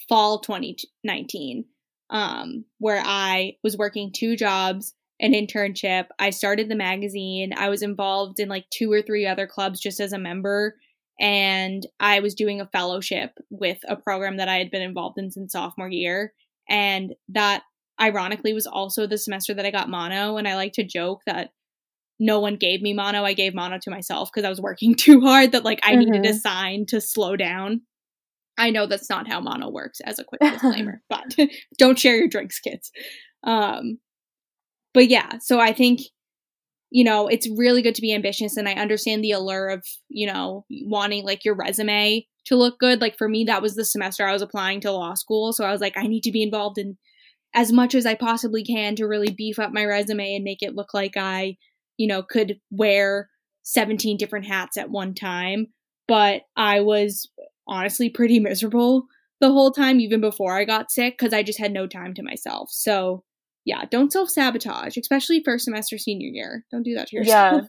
fall 0.08 0.40
2019 0.40 1.66
um 2.14 2.64
where 2.78 3.02
I 3.04 3.56
was 3.62 3.76
working 3.76 4.10
two 4.14 4.36
jobs, 4.36 4.94
an 5.20 5.32
internship, 5.32 6.06
I 6.18 6.30
started 6.30 6.70
the 6.70 6.76
magazine, 6.76 7.52
I 7.56 7.68
was 7.68 7.82
involved 7.82 8.40
in 8.40 8.48
like 8.48 8.64
two 8.70 8.90
or 8.90 9.02
three 9.02 9.26
other 9.26 9.46
clubs 9.46 9.80
just 9.80 10.00
as 10.00 10.12
a 10.14 10.18
member 10.18 10.76
and 11.20 11.86
I 12.00 12.20
was 12.20 12.34
doing 12.34 12.60
a 12.60 12.66
fellowship 12.72 13.32
with 13.50 13.78
a 13.86 13.96
program 13.96 14.38
that 14.38 14.48
I 14.48 14.56
had 14.56 14.70
been 14.70 14.82
involved 14.82 15.18
in 15.18 15.30
since 15.30 15.52
sophomore 15.52 15.88
year 15.90 16.32
and 16.68 17.14
that 17.28 17.62
ironically 18.00 18.52
was 18.52 18.66
also 18.66 19.06
the 19.06 19.18
semester 19.18 19.54
that 19.54 19.66
I 19.66 19.70
got 19.70 19.88
mono 19.90 20.36
and 20.36 20.48
I 20.48 20.56
like 20.56 20.72
to 20.74 20.84
joke 20.84 21.20
that 21.26 21.50
no 22.20 22.38
one 22.40 22.56
gave 22.56 22.80
me 22.80 22.92
mono. 22.94 23.24
I 23.24 23.32
gave 23.32 23.54
mono 23.54 23.78
to 23.82 23.90
myself 23.90 24.30
because 24.32 24.46
I 24.46 24.48
was 24.50 24.60
working 24.60 24.94
too 25.04 25.20
hard 25.20 25.52
that 25.52 25.64
like 25.64 25.80
I 25.82 25.96
needed 25.96 26.24
a 26.24 26.32
Mhm. 26.32 26.40
sign 26.40 26.86
to 26.86 27.00
slow 27.00 27.36
down. 27.36 27.82
I 28.56 28.70
know 28.70 28.86
that's 28.86 29.10
not 29.10 29.28
how 29.28 29.40
mono 29.40 29.70
works 29.70 30.00
as 30.04 30.18
a 30.18 30.24
quick 30.24 30.40
disclaimer, 30.44 31.00
but 31.08 31.34
don't 31.78 31.98
share 31.98 32.16
your 32.16 32.28
drinks, 32.28 32.58
kids. 32.60 32.90
Um 33.42 33.98
but 34.92 35.08
yeah, 35.08 35.38
so 35.40 35.58
I 35.58 35.72
think 35.72 36.00
you 36.90 37.02
know, 37.02 37.26
it's 37.26 37.48
really 37.56 37.82
good 37.82 37.96
to 37.96 38.00
be 38.00 38.14
ambitious 38.14 38.56
and 38.56 38.68
I 38.68 38.74
understand 38.74 39.24
the 39.24 39.32
allure 39.32 39.68
of, 39.68 39.84
you 40.08 40.28
know, 40.28 40.64
wanting 40.82 41.24
like 41.24 41.44
your 41.44 41.56
resume 41.56 42.24
to 42.44 42.56
look 42.56 42.78
good. 42.78 43.00
Like 43.00 43.18
for 43.18 43.28
me 43.28 43.44
that 43.44 43.62
was 43.62 43.74
the 43.74 43.84
semester 43.84 44.24
I 44.24 44.32
was 44.32 44.42
applying 44.42 44.80
to 44.82 44.92
law 44.92 45.14
school, 45.14 45.52
so 45.52 45.64
I 45.64 45.72
was 45.72 45.80
like 45.80 45.96
I 45.96 46.06
need 46.06 46.22
to 46.22 46.32
be 46.32 46.42
involved 46.42 46.78
in 46.78 46.96
as 47.54 47.72
much 47.72 47.94
as 47.94 48.04
I 48.04 48.14
possibly 48.14 48.64
can 48.64 48.96
to 48.96 49.06
really 49.06 49.30
beef 49.30 49.58
up 49.58 49.72
my 49.72 49.84
resume 49.84 50.34
and 50.34 50.44
make 50.44 50.60
it 50.60 50.74
look 50.74 50.92
like 50.92 51.16
I, 51.16 51.56
you 51.96 52.06
know, 52.08 52.22
could 52.22 52.58
wear 52.70 53.30
17 53.62 54.16
different 54.16 54.46
hats 54.46 54.76
at 54.76 54.90
one 54.90 55.14
time. 55.14 55.68
But 56.06 56.42
I 56.56 56.80
was 56.80 57.30
honestly 57.66 58.08
pretty 58.10 58.40
miserable 58.40 59.06
the 59.40 59.50
whole 59.50 59.70
time, 59.72 60.00
even 60.00 60.20
before 60.20 60.56
I 60.56 60.64
got 60.64 60.90
sick, 60.90 61.18
because 61.18 61.32
I 61.32 61.42
just 61.42 61.58
had 61.58 61.72
no 61.72 61.86
time 61.86 62.14
to 62.14 62.22
myself. 62.22 62.70
So, 62.70 63.24
yeah, 63.64 63.84
don't 63.90 64.12
self 64.12 64.30
sabotage, 64.30 64.96
especially 64.96 65.42
first 65.42 65.64
semester 65.64 65.98
senior 65.98 66.28
year. 66.28 66.64
Don't 66.70 66.82
do 66.82 66.94
that 66.94 67.08
to 67.08 67.16
yourself. 67.16 67.62
yeah. 67.62 67.68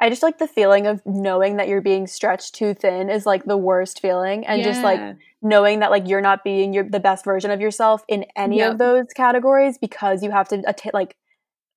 I 0.00 0.08
just 0.10 0.24
like 0.24 0.38
the 0.38 0.48
feeling 0.48 0.88
of 0.88 1.00
knowing 1.06 1.56
that 1.58 1.68
you're 1.68 1.80
being 1.80 2.08
stretched 2.08 2.56
too 2.56 2.74
thin 2.74 3.08
is 3.10 3.26
like 3.26 3.44
the 3.44 3.56
worst 3.56 4.00
feeling. 4.00 4.44
And 4.44 4.64
just 4.64 4.82
like 4.82 4.98
knowing 5.40 5.78
that 5.80 5.92
like 5.92 6.08
you're 6.08 6.20
not 6.20 6.42
being 6.42 6.72
your 6.74 6.82
the 6.88 6.98
best 6.98 7.24
version 7.24 7.52
of 7.52 7.60
yourself 7.60 8.02
in 8.08 8.24
any 8.34 8.58
Yep. 8.58 8.72
of 8.72 8.78
those 8.78 9.06
categories 9.14 9.78
because 9.78 10.22
you 10.24 10.32
have 10.32 10.48
to 10.48 10.62
att- 10.66 10.92
like 10.92 11.16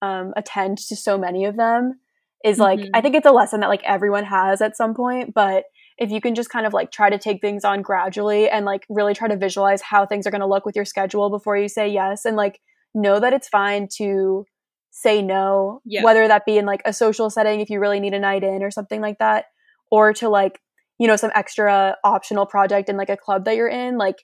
um 0.01 0.33
attend 0.35 0.79
to 0.79 0.95
so 0.95 1.15
many 1.17 1.45
of 1.45 1.57
them 1.57 1.99
is 2.43 2.57
like 2.57 2.79
Mhm. 2.79 2.89
I 2.95 3.01
think 3.01 3.13
it's 3.15 3.27
a 3.27 3.31
lesson 3.31 3.59
that 3.59 3.69
like 3.69 3.83
everyone 3.83 4.23
has 4.23 4.61
at 4.61 4.75
some 4.75 4.95
point, 4.95 5.33
but 5.35 5.65
if 5.97 6.11
you 6.11 6.21
can 6.21 6.35
just 6.35 6.49
kind 6.49 6.65
of 6.65 6.73
like 6.73 6.91
try 6.91 7.09
to 7.09 7.17
take 7.17 7.41
things 7.41 7.65
on 7.65 7.81
gradually 7.81 8.49
and 8.49 8.65
like 8.65 8.85
really 8.89 9.13
try 9.13 9.27
to 9.27 9.35
visualize 9.37 9.81
how 9.81 10.05
things 10.05 10.27
are 10.27 10.31
going 10.31 10.41
to 10.41 10.47
look 10.47 10.65
with 10.65 10.75
your 10.75 10.85
schedule 10.85 11.29
before 11.29 11.57
you 11.57 11.67
say 11.67 11.87
yes 11.89 12.25
and 12.25 12.35
like 12.35 12.59
know 12.93 13.19
that 13.19 13.33
it's 13.33 13.47
fine 13.49 13.87
to 13.97 14.45
say 14.91 15.21
no 15.21 15.81
Yeah. 15.85 16.03
whether 16.03 16.27
that 16.27 16.45
be 16.45 16.57
in 16.57 16.65
like 16.65 16.81
a 16.85 16.93
social 16.93 17.29
setting 17.29 17.59
if 17.59 17.69
you 17.69 17.79
really 17.79 17.99
need 17.99 18.13
a 18.13 18.19
night 18.19 18.43
in 18.43 18.63
or 18.63 18.71
something 18.71 19.01
like 19.01 19.19
that 19.19 19.45
or 19.91 20.13
to 20.13 20.29
like 20.29 20.59
you 20.99 21.07
know 21.07 21.15
some 21.15 21.31
extra 21.35 21.95
optional 22.03 22.45
project 22.45 22.89
in 22.89 22.97
like 22.97 23.09
a 23.09 23.17
club 23.17 23.45
that 23.45 23.55
you're 23.55 23.67
in 23.67 23.97
like 23.97 24.23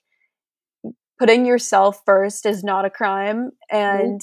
putting 1.18 1.46
yourself 1.46 2.02
first 2.04 2.44
is 2.46 2.64
not 2.64 2.84
a 2.84 2.90
crime 2.90 3.50
and 3.70 4.20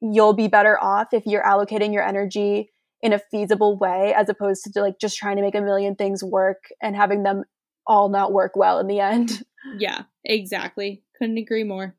you'll 0.00 0.32
be 0.32 0.48
better 0.48 0.82
off 0.82 1.08
if 1.12 1.24
you're 1.26 1.42
allocating 1.42 1.92
your 1.92 2.02
energy 2.06 2.70
in 3.02 3.12
a 3.12 3.18
feasible 3.18 3.76
way 3.76 4.14
as 4.14 4.28
opposed 4.28 4.64
to 4.72 4.80
like 4.80 4.98
just 4.98 5.16
trying 5.18 5.36
to 5.36 5.42
make 5.42 5.54
a 5.54 5.60
million 5.60 5.94
things 5.94 6.24
work 6.24 6.64
and 6.82 6.96
having 6.96 7.22
them 7.22 7.44
all 7.86 8.08
not 8.08 8.32
work 8.32 8.56
well 8.56 8.78
in 8.78 8.86
the 8.86 9.00
end 9.00 9.42
Yeah, 9.78 10.02
exactly. 10.24 11.02
Couldn't 11.18 11.38
agree 11.38 11.64
more. 11.64 11.94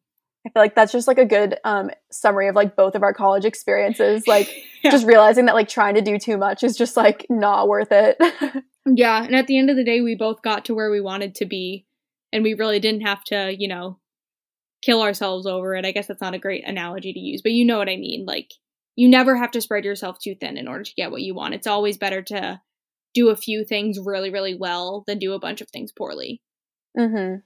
i 0.46 0.50
feel 0.50 0.64
like 0.64 0.74
that's 0.76 0.92
just 0.94 1.08
like 1.08 1.18
a 1.18 1.26
good 1.26 1.58
um, 1.66 1.90
summary 2.12 2.48
of 2.48 2.56
like 2.56 2.76
both 2.76 2.96
of 2.96 3.04
our 3.04 3.14
college 3.14 3.46
experiences 3.46 4.26
like 4.28 4.50
Yeah. 4.84 4.92
just 4.92 5.06
realizing 5.06 5.46
that 5.46 5.56
like 5.56 5.68
trying 5.70 5.96
to 5.96 6.02
do 6.02 6.18
too 6.18 6.38
much 6.38 6.64
is 6.64 6.78
just 6.78 6.96
like 6.98 7.26
not 7.30 7.68
worth 7.68 7.92
it 7.92 8.18
Yeah, 8.90 9.22
and 9.22 9.36
at 9.36 9.48
the 9.48 9.58
end 9.58 9.70
of 9.70 9.76
the 9.76 9.84
day, 9.84 10.00
we 10.00 10.16
both 10.16 10.42
got 10.42 10.64
to 10.66 10.74
where 10.74 10.90
we 10.90 11.02
wanted 11.02 11.36
to 11.36 11.46
be, 11.46 11.86
and 12.32 12.42
we 12.42 12.54
really 12.54 12.80
didn't 12.80 13.02
have 13.02 13.22
to, 13.26 13.54
you 13.54 13.68
know, 13.68 14.00
kill 14.82 15.02
ourselves 15.02 15.46
over 15.46 15.76
it. 15.76 15.84
I 15.84 15.92
guess 15.92 16.08
that's 16.08 16.22
not 16.22 16.34
a 16.34 16.40
great 16.40 16.66
analogy 16.66 17.12
to 17.12 17.20
use, 17.20 17.42
but 17.42 17.52
you 17.52 17.66
know 17.66 17.80
what 17.80 17.90
I 17.90 17.98
mean. 17.98 18.26
Like, 18.26 18.50
you 18.98 19.08
never 19.08 19.38
have 19.38 19.52
to 19.52 19.62
spread 19.62 19.86
yourself 19.86 20.18
too 20.20 20.36
thin 20.36 20.58
in 20.58 20.68
order 20.68 20.84
to 20.84 20.96
get 20.96 21.12
what 21.12 21.22
you 21.22 21.34
want. 21.34 21.54
It's 21.54 21.68
always 21.68 21.98
better 21.98 22.22
to 22.24 22.60
do 23.14 23.30
a 23.30 23.38
few 23.38 23.64
things 23.64 24.00
really, 24.04 24.32
really 24.32 24.56
well 24.56 25.04
than 25.08 25.20
do 25.20 25.34
a 25.34 25.40
bunch 25.40 25.62
of 25.62 25.70
things 25.70 25.94
poorly. 25.96 26.42
Mm-hmm. 26.98 27.38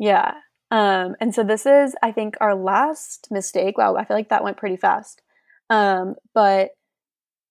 Yeah. 0.00 0.32
Um, 0.70 1.16
and 1.20 1.34
so 1.34 1.44
this 1.44 1.66
is, 1.66 1.94
I 2.02 2.12
think, 2.12 2.36
our 2.40 2.54
last 2.54 3.28
mistake. 3.30 3.76
Wow, 3.76 3.96
I 3.96 4.06
feel 4.06 4.16
like 4.16 4.30
that 4.30 4.42
went 4.42 4.56
pretty 4.56 4.78
fast. 4.78 5.20
Um, 5.68 6.14
but 6.34 6.70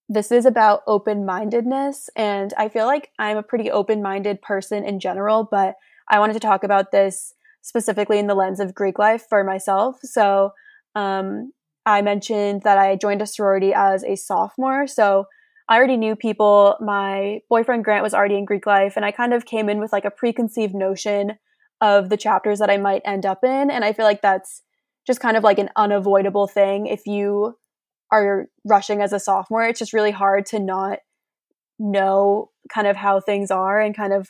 this 0.10 0.32
is 0.32 0.48
about 0.48 0.82
open 0.88 1.24
mindedness. 1.24 2.10
And 2.16 2.52
I 2.58 2.68
feel 2.68 2.88
like 2.88 3.12
I'm 3.20 3.38
a 3.38 3.44
pretty 3.44 3.70
open 3.70 4.02
minded 4.02 4.42
person 4.42 4.84
in 4.84 5.00
general, 5.00 5.48
but 5.50 5.76
I 6.10 6.18
wanted 6.18 6.34
to 6.34 6.40
talk 6.40 6.64
about 6.64 6.92
this 6.92 7.34
specifically 7.62 8.18
in 8.18 8.26
the 8.26 8.36
lens 8.36 8.60
of 8.60 8.74
Greek 8.74 8.98
life 8.98 9.26
for 9.30 9.44
myself. 9.44 10.00
So 10.02 10.52
um, 10.96 11.54
I 11.86 12.02
mentioned 12.02 12.62
that 12.64 12.78
I 12.78 12.96
joined 12.96 13.22
a 13.22 13.28
sorority 13.28 13.74
as 13.74 14.04
a 14.04 14.16
sophomore. 14.16 14.88
So 14.88 15.26
I 15.68 15.78
already 15.78 15.98
knew 15.98 16.16
people. 16.16 16.76
My 16.80 17.40
boyfriend 17.50 17.84
Grant 17.84 18.04
was 18.04 18.14
already 18.14 18.38
in 18.38 18.46
Greek 18.46 18.66
life, 18.66 18.94
and 18.96 19.06
I 19.06 19.12
kind 19.12 19.34
of 19.34 19.46
came 19.46 19.70
in 19.70 19.80
with 19.80 19.92
like 19.92 20.06
a 20.06 20.12
preconceived 20.12 20.76
notion 20.76 21.38
of 21.80 22.10
the 22.10 22.18
chapters 22.18 22.60
that 22.60 22.70
I 22.70 22.78
might 22.78 23.02
end 23.06 23.26
up 23.26 23.44
in. 23.44 23.72
And 23.72 23.84
I 23.84 23.94
feel 23.94 24.06
like 24.06 24.22
that's 24.22 24.62
just 25.08 25.20
kind 25.20 25.36
of 25.36 25.44
like 25.44 25.58
an 25.58 25.70
unavoidable 25.76 26.48
thing 26.48 26.86
if 26.86 27.08
you 27.08 27.56
are 28.12 28.48
rushing 28.66 29.02
as 29.02 29.14
a 29.14 29.20
sophomore. 29.20 29.64
It's 29.64 29.80
just 29.80 29.94
really 29.94 30.12
hard 30.12 30.46
to 30.48 30.60
not 30.60 31.00
know 31.80 32.52
kind 32.72 32.86
of 32.86 32.98
how 32.98 33.20
things 33.20 33.50
are 33.50 33.80
and 33.80 33.96
kind 33.96 34.14
of, 34.14 34.30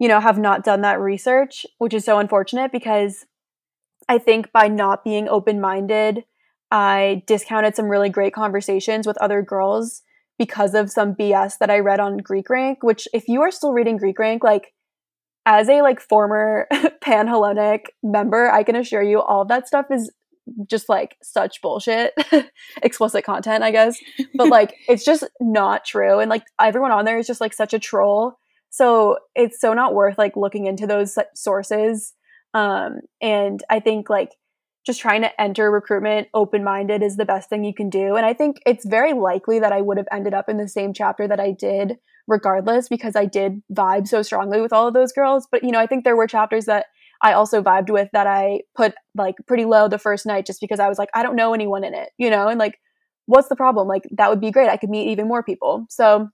you 0.00 0.08
know, 0.08 0.18
have 0.18 0.38
not 0.38 0.64
done 0.64 0.80
that 0.80 0.98
research, 0.98 1.64
which 1.78 1.94
is 1.94 2.04
so 2.04 2.18
unfortunate 2.18 2.72
because 2.72 3.24
I 4.08 4.18
think 4.18 4.50
by 4.52 4.68
not 4.68 5.04
being 5.04 5.28
open 5.28 5.60
minded, 5.60 6.24
I 6.70 7.22
discounted 7.26 7.76
some 7.76 7.86
really 7.86 8.08
great 8.08 8.34
conversations 8.34 9.06
with 9.06 9.16
other 9.18 9.42
girls 9.42 10.02
because 10.38 10.74
of 10.74 10.90
some 10.90 11.14
BS 11.14 11.58
that 11.58 11.70
I 11.70 11.78
read 11.78 12.00
on 12.00 12.18
Greek 12.18 12.50
Rank, 12.50 12.82
which 12.82 13.06
if 13.12 13.28
you 13.28 13.42
are 13.42 13.50
still 13.50 13.72
reading 13.72 13.96
Greek 13.96 14.18
Rank, 14.18 14.42
like 14.42 14.72
as 15.46 15.68
a 15.68 15.82
like 15.82 16.00
former 16.00 16.66
Panhellenic 17.00 17.86
member, 18.02 18.50
I 18.50 18.62
can 18.62 18.76
assure 18.76 19.02
you 19.02 19.20
all 19.20 19.42
of 19.42 19.48
that 19.48 19.68
stuff 19.68 19.86
is 19.90 20.10
just 20.68 20.88
like 20.88 21.16
such 21.22 21.62
bullshit. 21.62 22.12
Explicit 22.82 23.24
content, 23.24 23.62
I 23.62 23.70
guess. 23.70 23.98
But 24.34 24.48
like 24.48 24.74
it's 24.88 25.04
just 25.04 25.24
not 25.40 25.84
true. 25.84 26.18
And 26.18 26.30
like 26.30 26.44
everyone 26.60 26.92
on 26.92 27.04
there 27.04 27.18
is 27.18 27.26
just 27.26 27.40
like 27.40 27.52
such 27.52 27.74
a 27.74 27.78
troll. 27.78 28.38
So 28.70 29.18
it's 29.34 29.60
so 29.60 29.72
not 29.72 29.94
worth 29.94 30.18
like 30.18 30.36
looking 30.36 30.66
into 30.66 30.86
those 30.86 31.16
like, 31.16 31.28
sources. 31.34 32.14
Um, 32.54 33.00
and 33.20 33.62
I 33.70 33.80
think 33.80 34.10
like 34.10 34.32
just 34.84 35.00
trying 35.00 35.22
to 35.22 35.40
enter 35.40 35.70
recruitment 35.70 36.28
open 36.34 36.62
minded 36.62 37.02
is 37.02 37.16
the 37.16 37.24
best 37.24 37.48
thing 37.48 37.64
you 37.64 37.74
can 37.74 37.88
do. 37.88 38.16
And 38.16 38.26
I 38.26 38.34
think 38.34 38.58
it's 38.66 38.86
very 38.86 39.14
likely 39.14 39.58
that 39.60 39.72
I 39.72 39.80
would 39.80 39.96
have 39.96 40.08
ended 40.12 40.34
up 40.34 40.48
in 40.48 40.58
the 40.58 40.68
same 40.68 40.92
chapter 40.92 41.26
that 41.26 41.40
I 41.40 41.52
did 41.52 41.96
regardless 42.26 42.88
because 42.88 43.16
I 43.16 43.26
did 43.26 43.62
vibe 43.72 44.06
so 44.08 44.22
strongly 44.22 44.60
with 44.60 44.72
all 44.72 44.88
of 44.88 44.94
those 44.94 45.12
girls. 45.12 45.46
But, 45.50 45.64
you 45.64 45.70
know, 45.70 45.78
I 45.78 45.86
think 45.86 46.04
there 46.04 46.16
were 46.16 46.26
chapters 46.26 46.66
that 46.66 46.86
I 47.22 47.32
also 47.32 47.62
vibed 47.62 47.90
with 47.90 48.10
that 48.12 48.26
I 48.26 48.60
put 48.76 48.94
like 49.14 49.36
pretty 49.46 49.64
low 49.64 49.88
the 49.88 49.98
first 49.98 50.26
night 50.26 50.46
just 50.46 50.60
because 50.60 50.80
I 50.80 50.88
was 50.88 50.98
like, 50.98 51.10
I 51.14 51.22
don't 51.22 51.36
know 51.36 51.54
anyone 51.54 51.84
in 51.84 51.94
it, 51.94 52.10
you 52.18 52.28
know, 52.28 52.48
and 52.48 52.58
like, 52.58 52.78
what's 53.26 53.48
the 53.48 53.56
problem? 53.56 53.88
Like, 53.88 54.02
that 54.12 54.28
would 54.28 54.40
be 54.40 54.50
great. 54.50 54.68
I 54.68 54.76
could 54.76 54.90
meet 54.90 55.10
even 55.10 55.28
more 55.28 55.42
people. 55.42 55.86
So, 55.88 56.28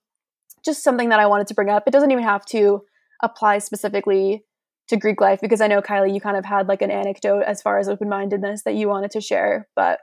just 0.65 0.83
something 0.83 1.09
that 1.09 1.21
I 1.21 1.27
wanted 1.27 1.47
to 1.47 1.55
bring 1.55 1.71
up. 1.71 1.85
It 1.87 1.93
doesn't 1.93 2.11
even 2.11 2.25
have 2.25 2.45
to 2.47 2.83
apply 3.23 3.59
specifically 3.59 4.45
to 4.91 4.97
Greek 4.97 5.21
life 5.21 5.41
because 5.41 5.61
I 5.61 5.67
know 5.67 5.83
Kylie, 5.83 6.15
you 6.15 6.21
kind 6.21 6.37
of 6.37 6.45
had 6.45 6.69
like 6.69 6.83
an 6.83 6.91
anecdote 6.91 7.43
as 7.43 7.63
far 7.63 7.79
as 7.79 7.89
open 7.89 8.09
mindedness 8.09 8.63
that 8.63 8.75
you 8.75 8.89
wanted 8.89 9.13
to 9.13 9.21
share, 9.21 9.69
but 9.75 10.01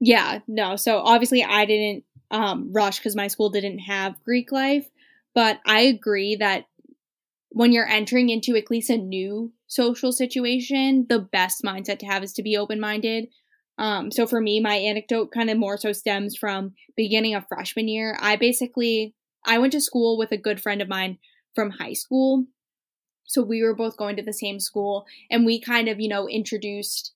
yeah, 0.00 0.40
no. 0.48 0.76
So 0.76 0.98
obviously, 0.98 1.44
I 1.44 1.64
didn't 1.64 2.04
um, 2.30 2.72
rush 2.72 2.98
because 2.98 3.14
my 3.14 3.28
school 3.28 3.50
didn't 3.50 3.80
have 3.80 4.22
Greek 4.24 4.50
life, 4.50 4.88
but 5.34 5.60
I 5.64 5.82
agree 5.82 6.36
that 6.36 6.64
when 7.50 7.72
you're 7.72 7.86
entering 7.86 8.28
into 8.28 8.56
at 8.56 8.70
least 8.70 8.90
a 8.90 8.96
new 8.96 9.52
social 9.66 10.10
situation, 10.10 11.06
the 11.08 11.18
best 11.18 11.62
mindset 11.62 11.98
to 12.00 12.06
have 12.06 12.22
is 12.22 12.32
to 12.34 12.42
be 12.42 12.56
open 12.56 12.80
minded. 12.80 13.28
Um, 13.78 14.10
so 14.10 14.26
for 14.26 14.40
me, 14.40 14.60
my 14.60 14.74
anecdote 14.74 15.30
kind 15.32 15.50
of 15.50 15.58
more 15.58 15.76
so 15.76 15.92
stems 15.92 16.36
from 16.36 16.74
beginning 16.96 17.34
of 17.34 17.46
freshman 17.46 17.88
year. 17.88 18.16
I 18.20 18.36
basically 18.36 19.14
I 19.44 19.58
went 19.58 19.72
to 19.72 19.80
school 19.80 20.18
with 20.18 20.32
a 20.32 20.36
good 20.36 20.60
friend 20.60 20.82
of 20.82 20.88
mine 20.88 21.18
from 21.54 21.70
high 21.70 21.94
school. 21.94 22.46
So 23.24 23.42
we 23.42 23.62
were 23.62 23.74
both 23.74 23.96
going 23.96 24.16
to 24.16 24.22
the 24.22 24.32
same 24.32 24.60
school 24.60 25.06
and 25.30 25.46
we 25.46 25.60
kind 25.60 25.88
of, 25.88 26.00
you 26.00 26.08
know, 26.08 26.28
introduced 26.28 27.12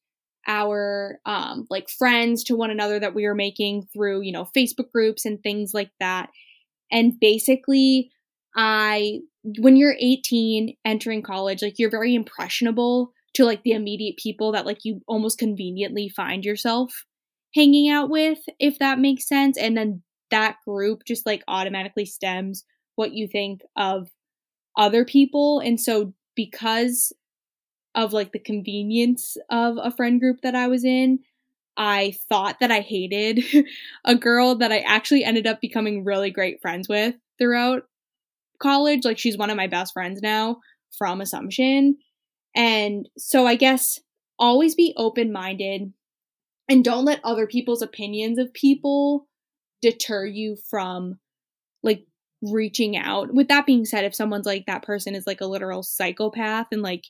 our 0.46 1.20
um, 1.26 1.66
like 1.70 1.88
friends 1.88 2.44
to 2.44 2.57
one 2.57 2.70
another 2.70 3.00
that 3.00 3.14
we 3.14 3.26
were 3.26 3.34
making 3.34 3.82
through 3.92 4.20
you 4.20 4.30
know 4.30 4.48
facebook 4.57 4.92
groups 4.92 5.24
and 5.24 5.42
things 5.42 5.74
like 5.74 5.90
that. 6.00 6.30
And 6.90 7.18
basically 7.20 8.11
i 8.54 9.18
when 9.59 9.76
you're 9.76 9.96
18 10.00 10.76
entering 10.84 11.22
college 11.22 11.62
like 11.62 11.78
you're 11.78 11.90
very 11.90 12.14
impressionable 12.14 13.12
to 13.34 13.44
like 13.44 13.62
the 13.62 13.72
immediate 13.72 14.16
people 14.16 14.52
that 14.52 14.66
like 14.66 14.78
you 14.84 15.00
almost 15.07 15.38
conveniently 15.38 16.09
find 16.09 16.44
yourself 16.44 17.04
hanging 17.54 17.88
out 17.90 18.09
with 18.11 18.38
if 18.59 18.78
that 18.78 18.98
makes 18.98 19.26
sense. 19.26 19.59
And 19.59 19.76
then 19.76 20.02
that 20.30 20.57
group 20.66 21.02
just 21.07 21.26
like 21.26 21.42
automatically 21.48 22.04
stems 22.04 22.64
what 22.96 23.12
you 23.12 23.28
think 23.28 23.61
of 23.76 24.09
other 24.76 25.04
people 25.04 25.60
and 25.60 25.80
so 25.80 26.12
because 26.34 27.12
of 27.94 28.12
like 28.12 28.32
the 28.32 28.38
convenience 28.38 29.36
of 29.50 29.78
a 29.82 29.90
friend 29.90 30.20
group 30.20 30.42
that 30.42 30.54
I 30.54 30.68
was 30.68 30.84
in, 30.84 31.20
I 31.76 32.14
thought 32.28 32.60
that 32.60 32.70
I 32.70 32.80
hated 32.80 33.44
a 34.04 34.14
girl 34.14 34.54
that 34.56 34.70
I 34.70 34.80
actually 34.80 35.24
ended 35.24 35.46
up 35.46 35.60
becoming 35.60 36.04
really 36.04 36.30
great 36.30 36.60
friends 36.60 36.88
with 36.88 37.14
throughout 37.38 37.84
college. 38.60 39.04
Like 39.04 39.18
she's 39.18 39.38
one 39.38 39.50
of 39.50 39.56
my 39.56 39.66
best 39.66 39.92
friends 39.92 40.20
now 40.22 40.58
from 40.96 41.20
Assumption. 41.20 41.96
And 42.54 43.08
so 43.18 43.46
I 43.46 43.56
guess 43.56 43.98
always 44.38 44.74
be 44.74 44.94
open 44.96 45.32
minded 45.32 45.92
and 46.68 46.84
don't 46.84 47.04
let 47.04 47.20
other 47.24 47.46
people's 47.46 47.82
opinions 47.82 48.38
of 48.38 48.52
people 48.52 49.26
deter 49.82 50.26
you 50.26 50.56
from 50.68 51.18
reaching 52.43 52.97
out. 52.97 53.32
With 53.32 53.49
that 53.49 53.66
being 53.66 53.84
said, 53.84 54.05
if 54.05 54.14
someone's 54.14 54.47
like 54.47 54.66
that 54.66 54.82
person 54.82 55.14
is 55.14 55.26
like 55.26 55.41
a 55.41 55.47
literal 55.47 55.82
psychopath 55.82 56.66
and 56.70 56.82
like 56.82 57.05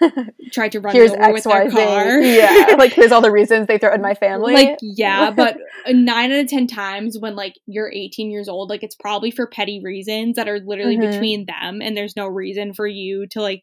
tried 0.52 0.72
to 0.72 0.80
run 0.80 0.94
here's 0.94 1.12
over 1.12 1.22
X, 1.22 1.32
with 1.32 1.44
their 1.44 1.70
car, 1.70 2.20
yeah, 2.20 2.74
like 2.78 2.92
here's 2.92 3.12
all 3.12 3.20
the 3.20 3.30
reasons 3.32 3.66
they 3.66 3.78
threatened 3.78 4.02
my 4.02 4.14
family. 4.14 4.54
Like 4.54 4.78
yeah, 4.82 5.30
but 5.30 5.56
nine 5.88 6.32
out 6.32 6.40
of 6.40 6.48
ten 6.48 6.66
times 6.66 7.18
when 7.18 7.36
like 7.36 7.54
you're 7.66 7.90
18 7.92 8.30
years 8.30 8.48
old, 8.48 8.70
like 8.70 8.82
it's 8.82 8.96
probably 8.96 9.30
for 9.30 9.46
petty 9.46 9.80
reasons 9.82 10.36
that 10.36 10.48
are 10.48 10.60
literally 10.60 10.96
mm-hmm. 10.96 11.10
between 11.10 11.46
them, 11.46 11.80
and 11.80 11.96
there's 11.96 12.16
no 12.16 12.26
reason 12.26 12.74
for 12.74 12.86
you 12.86 13.26
to 13.28 13.40
like 13.40 13.62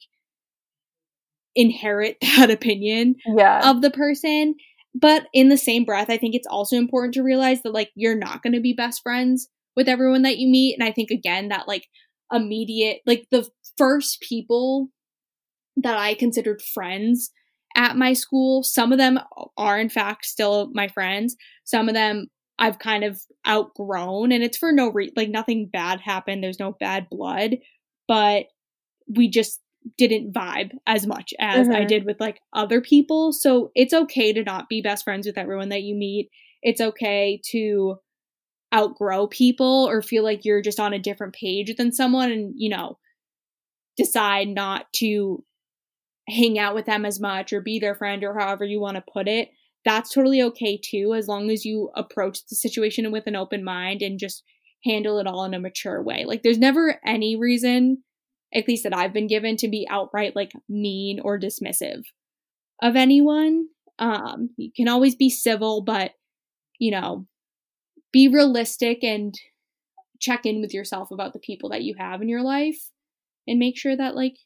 inherit 1.56 2.18
that 2.22 2.50
opinion 2.50 3.16
yeah. 3.38 3.70
of 3.70 3.82
the 3.82 3.92
person. 3.92 4.56
But 4.96 5.28
in 5.34 5.50
the 5.50 5.58
same 5.58 5.86
breath, 5.86 6.10
I 6.10 6.18
think 6.18 6.34
it's 6.34 6.48
also 6.48 6.76
important 6.76 7.14
to 7.14 7.24
realize 7.24 7.62
that 7.62 7.74
like 7.74 7.92
you're 7.94 8.18
not 8.18 8.42
going 8.42 8.54
to 8.54 8.60
be 8.60 8.74
best 8.74 9.04
friends 9.04 9.48
with 9.80 9.88
everyone 9.88 10.24
that 10.24 10.38
you 10.38 10.50
meet. 10.50 10.78
And 10.78 10.84
I 10.84 10.92
think 10.92 11.10
again 11.10 11.48
that 11.48 11.66
like 11.66 11.88
immediate, 12.34 13.00
like 13.06 13.28
the 13.32 13.48
first 13.78 14.20
people 14.20 14.90
that 15.78 15.98
I 15.98 16.16
considered 16.16 16.62
friends 16.62 17.32
at 17.78 17.96
my 17.96 18.12
school, 18.12 18.62
some 18.62 18.92
of 18.92 18.98
them 18.98 19.20
are 19.58 19.80
in 19.80 19.88
fact 19.88 20.26
still 20.26 20.70
my 20.74 20.90
friends. 20.90 21.38
Some 21.64 21.88
of 21.88 21.96
them 21.96 22.28
I've 22.60 22.78
kind 22.78 23.06
of 23.06 23.22
outgrown 23.48 24.34
and 24.34 24.44
it's 24.44 24.58
for 24.58 24.74
no 24.74 24.92
reason, 24.92 25.14
like 25.16 25.30
nothing 25.30 25.70
bad 25.72 26.02
happened. 26.02 26.44
There's 26.44 26.60
no 26.60 26.76
bad 26.78 27.08
blood, 27.10 27.56
but 28.06 28.48
we 29.08 29.30
just 29.30 29.62
didn't 29.98 30.34
vibe 30.34 30.72
as 30.88 31.08
much 31.08 31.34
as 31.40 31.68
mm-hmm. 31.68 31.78
I 31.78 31.86
did 31.86 32.04
with 32.04 32.20
like 32.20 32.42
other 32.52 32.82
people. 32.82 33.32
So 33.32 33.72
it's 33.76 33.94
okay 33.94 34.34
to 34.34 34.44
not 34.44 34.68
be 34.68 34.82
best 34.82 35.06
friends 35.06 35.26
with 35.26 35.38
everyone 35.38 35.70
that 35.70 35.84
you 35.84 35.96
meet. 35.96 36.30
It's 36.62 36.82
okay 36.82 37.40
to 37.52 37.96
outgrow 38.74 39.28
people 39.28 39.88
or 39.90 40.02
feel 40.02 40.24
like 40.24 40.46
you're 40.46 40.62
just 40.62 40.80
on 40.80 40.94
a 40.94 41.00
different 41.00 41.34
page 41.34 41.76
than 41.76 41.92
someone 41.92 42.32
and, 42.32 42.54
you 42.56 42.70
know, 42.70 42.98
decide 43.98 44.48
not 44.48 44.86
to 44.94 45.44
hang 46.28 46.60
out 46.60 46.76
with 46.76 46.86
them 46.86 47.06
as 47.06 47.20
much 47.20 47.52
or 47.52 47.62
be 47.62 47.80
their 47.80 47.96
friend 47.96 48.24
or 48.24 48.38
however 48.38 48.64
you 48.64 48.80
want 48.80 48.96
to 48.96 49.12
put 49.12 49.28
it, 49.28 49.50
that's 49.86 50.14
totally 50.14 50.42
okay 50.42 50.78
too, 50.78 51.14
as 51.16 51.28
long 51.28 51.50
as 51.50 51.66
you 51.66 51.90
approach 51.96 52.46
the 52.48 52.56
situation 52.56 53.12
with 53.12 53.26
an 53.28 53.36
open 53.36 53.64
mind 53.64 54.02
and 54.02 54.20
just 54.20 54.44
handle 54.86 55.20
it 55.20 55.28
all 55.28 55.44
in 55.46 55.54
a 55.54 55.60
mature 55.60 56.02
way. 56.04 56.26
Like, 56.26 56.44
there's 56.44 56.60
never 56.60 57.00
any 57.06 57.36
reason, 57.36 58.04
at 58.54 58.68
least 58.68 58.84
that 58.84 58.96
I've 58.96 59.14
been 59.14 59.28
given, 59.28 59.58
to 59.58 59.68
be 59.68 59.88
outright 59.90 60.36
like 60.36 60.52
mean 60.68 61.20
or 61.20 61.40
dismissive 61.40 62.04
of 62.82 62.96
anyone. 62.96 63.68
Um, 63.98 64.52
you 64.58 64.72
can 64.76 64.88
always 64.88 65.16
be 65.16 65.30
civil, 65.30 65.82
but 65.82 66.12
you 66.78 66.92
know, 66.92 67.26
be 68.12 68.28
realistic 68.28 69.04
and 69.04 69.36
check 70.20 70.46
in 70.46 70.62
with 70.62 70.74
yourself 70.74 71.12
about 71.12 71.34
the 71.34 71.40
people 71.40 71.70
that 71.70 71.84
you 71.84 71.96
have 71.98 72.22
in 72.22 72.30
your 72.30 72.42
life 72.42 72.90
and 73.48 73.60
make 73.60 73.78
sure 73.78 73.96
that 73.96 74.16
like 74.16 74.38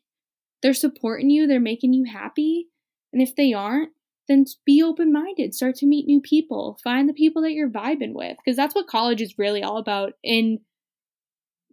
they're 0.62 0.74
supporting 0.74 1.30
you, 1.30 1.48
they're 1.48 1.60
making 1.60 1.94
you 1.94 2.06
happy. 2.06 2.68
And 3.12 3.22
if 3.22 3.36
they 3.36 3.54
aren't, 3.54 3.92
then 4.28 4.46
be 4.66 4.82
open 4.82 5.12
minded. 5.12 5.54
Start 5.54 5.76
to 5.76 5.86
meet 5.86 6.08
new 6.08 6.22
people. 6.22 6.80
Find 6.84 7.10
the 7.10 7.14
people 7.14 7.42
that 7.42 7.52
you're 7.52 7.70
vibing 7.70 8.14
with. 8.14 8.38
Because 8.44 8.56
that's 8.56 8.74
what 8.74 8.88
college 8.88 9.22
is 9.22 9.38
really 9.38 9.62
all 9.62 9.78
about, 9.78 10.14
in 10.24 10.60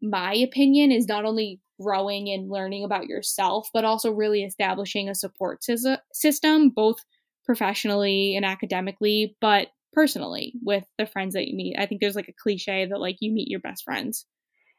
my 0.03 0.34
opinion, 0.34 0.91
is 0.91 1.07
not 1.07 1.24
only 1.24 1.61
growing 1.80 2.28
and 2.28 2.51
learning 2.51 2.84
about 2.84 3.07
yourself, 3.07 3.68
but 3.72 3.84
also 3.84 4.11
really 4.11 4.43
establishing 4.43 5.09
a 5.09 5.14
support 5.14 5.62
system, 6.12 6.70
both 6.70 6.99
professionally 7.45 8.34
and 8.36 8.45
academically, 8.45 9.36
but 9.41 9.68
personally 9.93 10.55
with 10.62 10.84
the 10.99 11.07
friends 11.07 11.34
that 11.34 11.49
you 11.49 11.57
meet. 11.57 11.76
I 11.78 11.86
think 11.86 12.01
there's 12.01 12.16
like 12.16 12.28
a 12.28 12.32
cliche 12.32 12.86
that 12.86 13.01
like 13.01 13.16
you 13.20 13.32
meet 13.32 13.49
your 13.49 13.61
best 13.61 13.84
friends. 13.84 14.26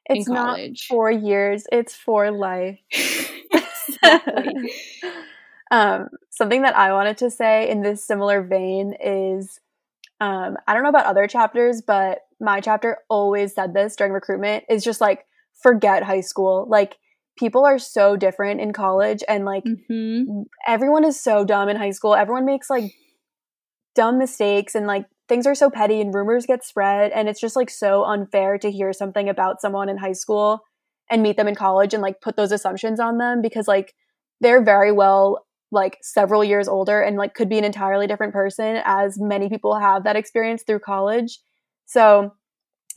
It's 0.05 0.27
not 0.27 0.59
four 0.87 1.11
years, 1.11 1.65
it's 1.71 1.93
for 1.93 2.31
life. 2.31 2.79
um, 5.71 6.09
something 6.29 6.63
that 6.63 6.75
I 6.75 6.93
wanted 6.93 7.17
to 7.19 7.29
say 7.29 7.69
in 7.69 7.81
this 7.81 8.03
similar 8.03 8.41
vein 8.41 8.93
is 9.03 9.59
um, 10.19 10.57
I 10.67 10.73
don't 10.73 10.83
know 10.83 10.89
about 10.89 11.07
other 11.07 11.27
chapters, 11.27 11.81
but 11.81 12.19
my 12.39 12.61
chapter 12.61 12.97
always 13.09 13.55
said 13.55 13.73
this 13.73 13.95
during 13.95 14.13
recruitment 14.13 14.65
is 14.69 14.83
just 14.83 15.01
like 15.01 15.25
forget 15.61 16.03
high 16.03 16.21
school. 16.21 16.67
Like 16.69 16.97
people 17.37 17.65
are 17.65 17.79
so 17.79 18.15
different 18.15 18.61
in 18.61 18.73
college 18.73 19.23
and 19.27 19.45
like 19.45 19.63
mm-hmm. 19.63 20.43
everyone 20.67 21.05
is 21.05 21.19
so 21.19 21.43
dumb 21.43 21.69
in 21.69 21.77
high 21.77 21.91
school. 21.91 22.13
Everyone 22.13 22.45
makes 22.45 22.69
like 22.69 22.93
dumb 23.95 24.17
mistakes 24.17 24.75
and 24.75 24.87
like 24.87 25.05
things 25.27 25.47
are 25.47 25.55
so 25.55 25.69
petty 25.69 26.01
and 26.01 26.13
rumors 26.13 26.45
get 26.45 26.63
spread 26.63 27.11
and 27.11 27.29
it's 27.29 27.39
just 27.39 27.55
like 27.55 27.69
so 27.69 28.03
unfair 28.03 28.57
to 28.57 28.71
hear 28.71 28.93
something 28.93 29.29
about 29.29 29.61
someone 29.61 29.89
in 29.89 29.97
high 29.97 30.11
school 30.13 30.61
and 31.09 31.23
meet 31.23 31.37
them 31.37 31.47
in 31.47 31.55
college 31.55 31.93
and 31.93 32.01
like 32.01 32.21
put 32.21 32.35
those 32.35 32.51
assumptions 32.51 32.99
on 32.99 33.17
them 33.17 33.41
because 33.41 33.67
like 33.67 33.93
they're 34.39 34.63
very 34.63 34.91
well 34.91 35.45
like 35.71 35.97
several 36.01 36.43
years 36.43 36.67
older 36.67 37.01
and 37.01 37.17
like 37.17 37.33
could 37.33 37.49
be 37.49 37.57
an 37.57 37.63
entirely 37.63 38.07
different 38.07 38.33
person 38.33 38.81
as 38.83 39.17
many 39.19 39.47
people 39.49 39.79
have 39.79 40.03
that 40.03 40.15
experience 40.15 40.63
through 40.63 40.79
college. 40.79 41.39
So 41.85 42.33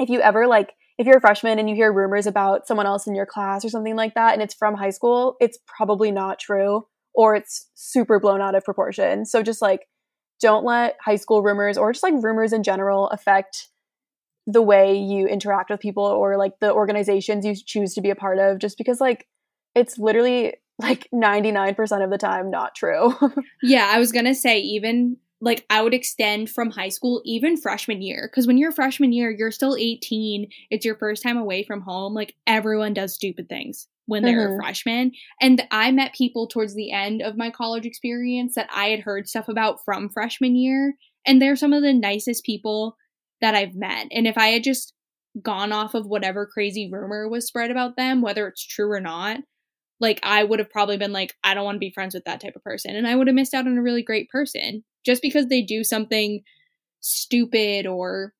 if 0.00 0.08
you 0.08 0.20
ever 0.20 0.46
like 0.46 0.72
if 0.98 1.06
you're 1.06 1.18
a 1.18 1.20
freshman 1.20 1.58
and 1.58 1.68
you 1.68 1.74
hear 1.74 1.92
rumors 1.92 2.26
about 2.26 2.68
someone 2.68 2.86
else 2.86 3.06
in 3.06 3.14
your 3.16 3.26
class 3.26 3.64
or 3.64 3.68
something 3.68 3.96
like 3.96 4.14
that 4.14 4.32
and 4.32 4.42
it's 4.42 4.54
from 4.54 4.74
high 4.74 4.90
school, 4.90 5.36
it's 5.40 5.58
probably 5.66 6.12
not 6.12 6.38
true 6.38 6.86
or 7.14 7.34
it's 7.34 7.68
super 7.74 8.18
blown 8.18 8.40
out 8.40 8.54
of 8.54 8.64
proportion. 8.64 9.24
So 9.24 9.42
just 9.42 9.62
like 9.62 9.86
don't 10.40 10.64
let 10.64 10.96
high 11.04 11.16
school 11.16 11.42
rumors 11.42 11.78
or 11.78 11.92
just 11.92 12.02
like 12.02 12.14
rumors 12.22 12.52
in 12.52 12.62
general 12.62 13.08
affect 13.08 13.68
the 14.46 14.62
way 14.62 14.98
you 14.98 15.26
interact 15.26 15.70
with 15.70 15.80
people 15.80 16.04
or 16.04 16.36
like 16.36 16.52
the 16.60 16.72
organizations 16.72 17.44
you 17.44 17.54
choose 17.54 17.94
to 17.94 18.00
be 18.00 18.10
a 18.10 18.16
part 18.16 18.38
of 18.38 18.58
just 18.58 18.76
because 18.76 19.00
like 19.00 19.26
it's 19.74 19.98
literally 19.98 20.54
like 20.78 21.08
99% 21.14 22.04
of 22.04 22.10
the 22.10 22.18
time 22.18 22.50
not 22.50 22.74
true. 22.74 23.14
yeah, 23.62 23.90
I 23.90 23.98
was 23.98 24.12
going 24.12 24.26
to 24.26 24.34
say 24.34 24.58
even 24.58 25.16
like 25.40 25.64
I 25.70 25.82
would 25.82 25.94
extend 25.94 26.50
from 26.50 26.70
high 26.70 26.88
school, 26.88 27.22
even 27.24 27.56
freshman 27.56 28.02
year. 28.02 28.28
Because 28.30 28.46
when 28.46 28.58
you're 28.58 28.72
freshman 28.72 29.12
year, 29.12 29.30
you're 29.30 29.50
still 29.50 29.76
18. 29.76 30.48
It's 30.70 30.84
your 30.84 30.96
first 30.96 31.22
time 31.22 31.36
away 31.36 31.64
from 31.64 31.82
home. 31.82 32.14
Like 32.14 32.34
everyone 32.46 32.94
does 32.94 33.14
stupid 33.14 33.48
things 33.48 33.88
when 34.06 34.22
they're 34.22 34.48
Mhm. 34.50 34.54
a 34.54 34.56
freshman. 34.56 35.12
And 35.40 35.66
I 35.70 35.90
met 35.90 36.14
people 36.14 36.46
towards 36.46 36.74
the 36.74 36.92
end 36.92 37.22
of 37.22 37.36
my 37.36 37.50
college 37.50 37.86
experience 37.86 38.54
that 38.54 38.68
I 38.72 38.88
had 38.88 39.00
heard 39.00 39.28
stuff 39.28 39.48
about 39.48 39.84
from 39.84 40.08
freshman 40.10 40.56
year. 40.56 40.96
And 41.26 41.40
they're 41.40 41.56
some 41.56 41.72
of 41.72 41.82
the 41.82 41.92
nicest 41.94 42.44
people 42.44 42.96
that 43.40 43.54
I've 43.54 43.74
met. 43.74 44.08
And 44.10 44.26
if 44.26 44.36
I 44.36 44.48
had 44.48 44.62
just 44.64 44.92
gone 45.42 45.72
off 45.72 45.94
of 45.94 46.06
whatever 46.06 46.46
crazy 46.46 46.88
rumor 46.90 47.28
was 47.28 47.46
spread 47.46 47.70
about 47.70 47.96
them, 47.96 48.20
whether 48.22 48.46
it's 48.46 48.64
true 48.64 48.90
or 48.90 49.00
not, 49.00 49.40
like 50.00 50.20
I 50.22 50.44
would 50.44 50.58
have 50.58 50.70
probably 50.70 50.96
been 50.96 51.12
like, 51.12 51.34
I 51.42 51.54
don't 51.54 51.64
want 51.64 51.76
to 51.76 51.80
be 51.80 51.90
friends 51.90 52.14
with 52.14 52.24
that 52.24 52.40
type 52.40 52.56
of 52.56 52.62
person. 52.64 52.94
And 52.96 53.06
I 53.06 53.16
would 53.16 53.26
have 53.26 53.34
missed 53.34 53.54
out 53.54 53.66
on 53.66 53.78
a 53.78 53.82
really 53.82 54.02
great 54.02 54.28
person 54.28 54.84
just 55.04 55.22
because 55.22 55.46
they 55.46 55.62
do 55.62 55.82
something 55.84 56.42
stupid 57.00 57.86
or 57.86 58.34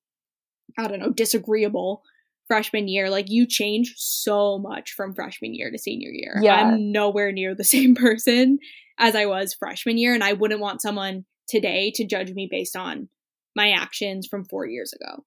I 0.77 0.87
don't 0.87 0.99
know, 0.99 1.11
disagreeable 1.11 2.03
freshman 2.47 2.87
year. 2.87 3.09
Like 3.09 3.29
you 3.29 3.47
change 3.47 3.93
so 3.97 4.57
much 4.59 4.91
from 4.91 5.13
freshman 5.13 5.53
year 5.53 5.71
to 5.71 5.77
senior 5.77 6.09
year. 6.11 6.39
Yeah. 6.41 6.55
I'm 6.55 6.91
nowhere 6.91 7.31
near 7.31 7.55
the 7.55 7.63
same 7.75 7.95
person 7.95 8.59
as 8.97 9.15
I 9.15 9.25
was 9.25 9.53
freshman 9.53 9.97
year. 9.97 10.13
And 10.13 10.23
I 10.23 10.33
wouldn't 10.33 10.61
want 10.61 10.81
someone 10.81 11.25
today 11.47 11.91
to 11.95 12.05
judge 12.05 12.31
me 12.31 12.47
based 12.49 12.75
on 12.75 13.09
my 13.55 13.71
actions 13.71 14.27
from 14.27 14.45
four 14.45 14.65
years 14.65 14.93
ago. 14.93 15.23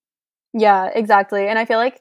Yeah, 0.55 0.91
exactly. 0.95 1.47
And 1.47 1.59
I 1.59 1.65
feel 1.65 1.79
like 1.79 2.01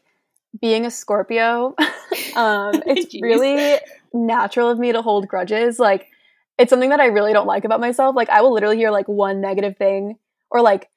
being 0.60 0.86
a 0.86 0.92
Scorpio, 0.92 1.76
um, 2.36 2.72
it's 2.86 3.14
really 3.22 3.78
natural 4.14 4.70
of 4.70 4.80
me 4.80 4.92
to 4.92 5.02
hold 5.02 5.28
grudges. 5.28 5.80
Like, 5.80 6.08
it's 6.58 6.70
something 6.70 6.90
that 6.90 7.00
I 7.00 7.08
really 7.08 7.34
don't 7.34 7.48
like 7.48 7.66
about 7.66 7.80
myself. 7.80 8.16
Like, 8.16 8.30
I 8.30 8.42
will 8.42 8.54
literally 8.54 8.78
hear 8.78 8.90
like 8.90 9.08
one 9.08 9.42
negative 9.42 9.78
thing, 9.78 10.16
or 10.50 10.62
like, 10.62 10.90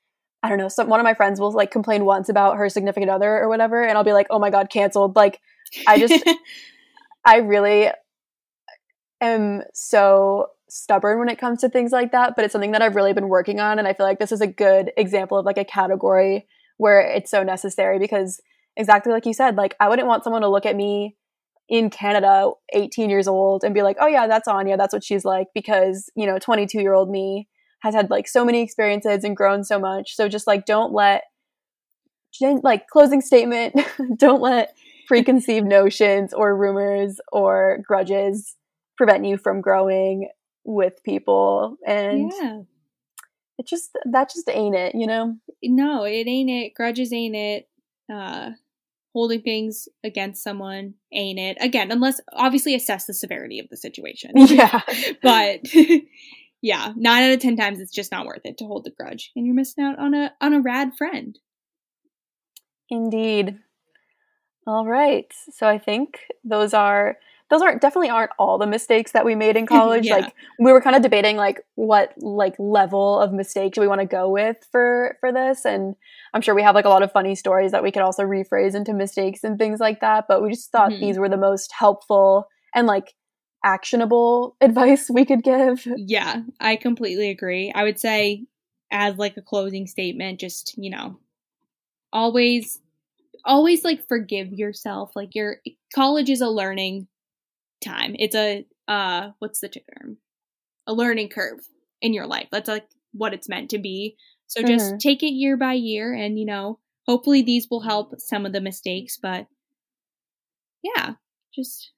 I 0.43 0.49
don't 0.49 0.59
know, 0.59 0.69
some 0.69 0.89
one 0.89 1.01
of 1.01 1.05
my 1.05 1.15
friends 1.15 1.39
will 1.39 1.53
like 1.53 1.71
complain 1.71 2.05
once 2.05 2.29
about 2.29 2.57
her 2.57 2.69
significant 2.69 3.11
other 3.11 3.39
or 3.39 3.49
whatever, 3.49 3.83
and 3.83 3.97
I'll 3.97 4.05
be 4.05 4.13
like, 4.13 4.27
oh 4.31 4.39
my 4.39 4.51
god, 4.51 4.71
canceled. 4.71 5.17
Like, 5.17 5.41
I 5.87 5.99
just, 5.99 6.25
I 7.25 7.37
really 7.39 7.91
am 9.21 9.63
so 9.75 10.47
stubborn 10.69 11.19
when 11.19 11.29
it 11.29 11.39
comes 11.39 11.61
to 11.61 11.69
things 11.69 11.93
like 11.93 12.13
that, 12.13 12.37
but 12.37 12.45
it's 12.45 12.53
something 12.53 12.73
that 12.73 12.83
I've 12.83 12.97
really 12.97 13.13
been 13.13 13.29
working 13.29 13.61
on. 13.61 13.79
And 13.79 13.87
I 13.87 13.93
feel 13.93 14.07
like 14.07 14.19
this 14.19 14.33
is 14.33 14.41
a 14.41 14.47
good 14.47 14.93
example 14.97 15.39
of 15.39 15.45
like 15.45 15.59
a 15.59 15.65
category 15.65 16.47
where 16.79 17.01
it's 17.01 17.31
so 17.31 17.43
necessary 17.43 17.99
because 17.99 18.41
exactly 18.77 19.13
like 19.13 19.27
you 19.27 19.35
said, 19.35 19.57
like 19.57 19.75
I 19.81 19.89
wouldn't 19.89 20.09
want 20.09 20.25
someone 20.25 20.43
to 20.43 20.49
look 20.49 20.65
at 20.65 20.77
me 20.77 21.17
in 21.69 21.91
Canada, 21.91 22.51
18 22.73 23.11
years 23.11 23.29
old, 23.29 23.63
and 23.63 23.75
be 23.75 23.83
like, 23.83 23.97
oh 24.01 24.09
yeah, 24.09 24.27
that's 24.27 24.49
Anya, 24.49 24.77
that's 24.77 24.93
what 24.93 25.05
she's 25.05 25.25
like, 25.25 25.49
because, 25.55 26.11
you 26.17 26.27
know, 26.27 26.39
22 26.39 26.81
year 26.81 26.95
old 26.95 27.11
me 27.11 27.47
has 27.81 27.95
had 27.95 28.11
like 28.11 28.29
so 28.29 28.45
many 28.45 28.63
experiences 28.63 29.25
and 29.25 29.37
grown 29.37 29.65
so 29.65 29.79
much. 29.79 30.15
So 30.15 30.29
just 30.29 30.47
like 30.47 30.67
don't 30.67 30.93
let, 30.93 31.25
like, 32.41 32.87
closing 32.89 33.21
statement, 33.21 33.75
don't 34.17 34.41
let 34.41 34.75
preconceived 35.07 35.67
notions 35.69 36.33
or 36.33 36.57
rumors 36.57 37.21
or 37.33 37.81
grudges 37.87 38.57
prevent 38.97 39.25
you 39.25 39.37
from 39.37 39.61
growing 39.61 40.29
with 40.65 41.03
people 41.05 41.77
and 41.87 42.31
yeah. 42.41 42.61
it 43.59 43.67
just 43.67 43.91
that 44.05 44.31
just 44.31 44.49
ain't 44.51 44.77
it 44.77 44.95
you 44.95 45.07
know 45.07 45.35
No, 45.63 46.05
it 46.05 46.29
ain't 46.29 46.51
it. 46.51 46.75
Grudges 46.75 47.13
ain't 47.13 47.35
it. 47.35 47.69
Uh 48.13 48.51
holding 49.13 49.43
things 49.43 49.89
against 50.05 50.45
someone 50.45 50.95
ain't 51.13 51.39
it. 51.39 51.57
Again, 51.61 51.91
unless 51.91 52.21
obviously 52.33 52.77
assess 52.77 53.07
the 53.07 53.15
severity 53.15 53.59
of 53.59 53.69
the 53.69 53.77
situation. 53.77 54.33
yeah 54.37 54.81
but 55.23 55.61
yeah, 56.63 56.93
nine 56.97 57.25
out 57.25 57.33
of 57.35 57.41
ten 57.41 57.57
times 57.57 57.81
it's 57.81 57.93
just 57.93 58.13
not 58.13 58.27
worth 58.27 58.43
it 58.45 58.59
to 58.59 58.65
hold 58.67 58.85
the 58.85 58.91
grudge. 58.91 59.31
And 59.37 59.47
you're 59.47 59.55
missing 59.55 59.85
out 59.85 59.99
on 59.99 60.15
a 60.15 60.33
on 60.41 60.53
a 60.55 60.61
rad 60.61 60.91
friend. 60.97 61.39
indeed 62.89 63.59
all 64.67 64.87
right 64.87 65.33
so 65.53 65.67
i 65.67 65.79
think 65.79 66.19
those 66.45 66.75
are 66.75 67.17
those 67.51 67.63
aren't 67.63 67.81
definitely 67.81 68.11
aren't 68.11 68.31
all 68.39 68.59
the 68.59 68.67
mistakes 68.67 69.13
that 69.13 69.25
we 69.25 69.35
made 69.35 69.57
in 69.57 69.67
college 69.77 70.07
Yeah. 70.07 70.17
like 70.17 70.35
we 70.59 70.73
were 70.73 70.81
kind 70.81 70.95
of 70.97 71.03
debating 71.03 71.37
like 71.37 71.61
what 71.77 72.13
like 72.19 72.55
level 72.59 73.19
of 73.21 73.33
mistakes 73.33 73.79
we 73.79 73.89
want 73.89 74.01
to 74.01 74.07
go 74.07 74.29
with 74.29 74.57
for 74.71 75.17
for 75.21 75.33
this 75.33 75.65
and 75.65 75.95
i'm 76.35 76.43
sure 76.43 76.55
we 76.55 76.63
have 76.63 76.75
like 76.75 76.85
a 76.85 76.89
lot 76.91 77.03
of 77.03 77.13
funny 77.13 77.35
stories 77.35 77.73
that 77.73 77.83
we 77.83 77.91
could 77.91 78.03
also 78.03 78.23
rephrase 78.23 78.75
into 78.75 78.93
mistakes 78.93 79.45
and 79.45 79.59
things 79.59 79.81
like 79.81 80.01
that 80.01 80.27
but 80.29 80.43
we 80.43 80.51
just 80.51 80.71
thought 80.71 80.91
Mhm. 80.91 81.01
these 81.01 81.19
were 81.19 81.29
the 81.29 81.37
most 81.37 81.73
helpful 81.73 82.47
and 82.75 82.87
like 82.87 83.15
actionable 83.65 84.57
advice 84.61 85.11
we 85.11 85.25
could 85.25 85.43
give 85.43 85.87
Yeah, 85.95 86.43
I 86.61 86.77
completely 86.77 87.31
agree. 87.31 87.73
I 87.75 87.83
would 87.85 87.99
say 87.99 88.47
as 88.91 89.17
like 89.19 89.37
a 89.37 89.43
closing 89.43 89.87
statement, 89.87 90.41
just, 90.41 90.75
you 90.79 90.91
know, 90.91 91.19
always 92.13 92.81
always 93.45 93.85
like 93.85 94.07
forgive 94.09 94.53
yourself. 94.53 95.13
Like 95.17 95.35
your 95.35 95.59
college 95.95 96.31
is 96.31 96.41
a 96.41 96.49
learning 96.49 97.09
time. 97.85 98.17
It's 98.19 98.35
a 98.37 98.67
uh 98.89 99.31
what's 99.39 99.61
the 99.61 99.69
term? 99.69 100.19
A 100.87 100.95
learning 100.95 101.31
curve 101.31 101.61
in 102.03 102.13
your 102.15 102.27
life. 102.27 102.49
That's 102.53 102.69
like 102.69 102.89
what 103.13 103.35
it's 103.35 103.49
meant 103.49 103.71
to 103.71 103.79
be. 103.79 104.17
So 104.49 104.63
just 104.63 104.95
Mhm. 104.95 105.01
take 105.01 105.23
it 105.23 105.33
year 105.33 105.57
by 105.57 105.75
year 105.75 106.13
and 106.15 106.39
you 106.39 106.47
know, 106.47 106.79
hopefully 107.07 107.43
these 107.43 107.69
will 107.71 107.81
help 107.83 108.21
some 108.21 108.47
of 108.47 108.53
the 108.53 108.61
mistakes, 108.61 109.19
but 109.21 109.47
yeah, 110.83 111.15
just 111.55 111.93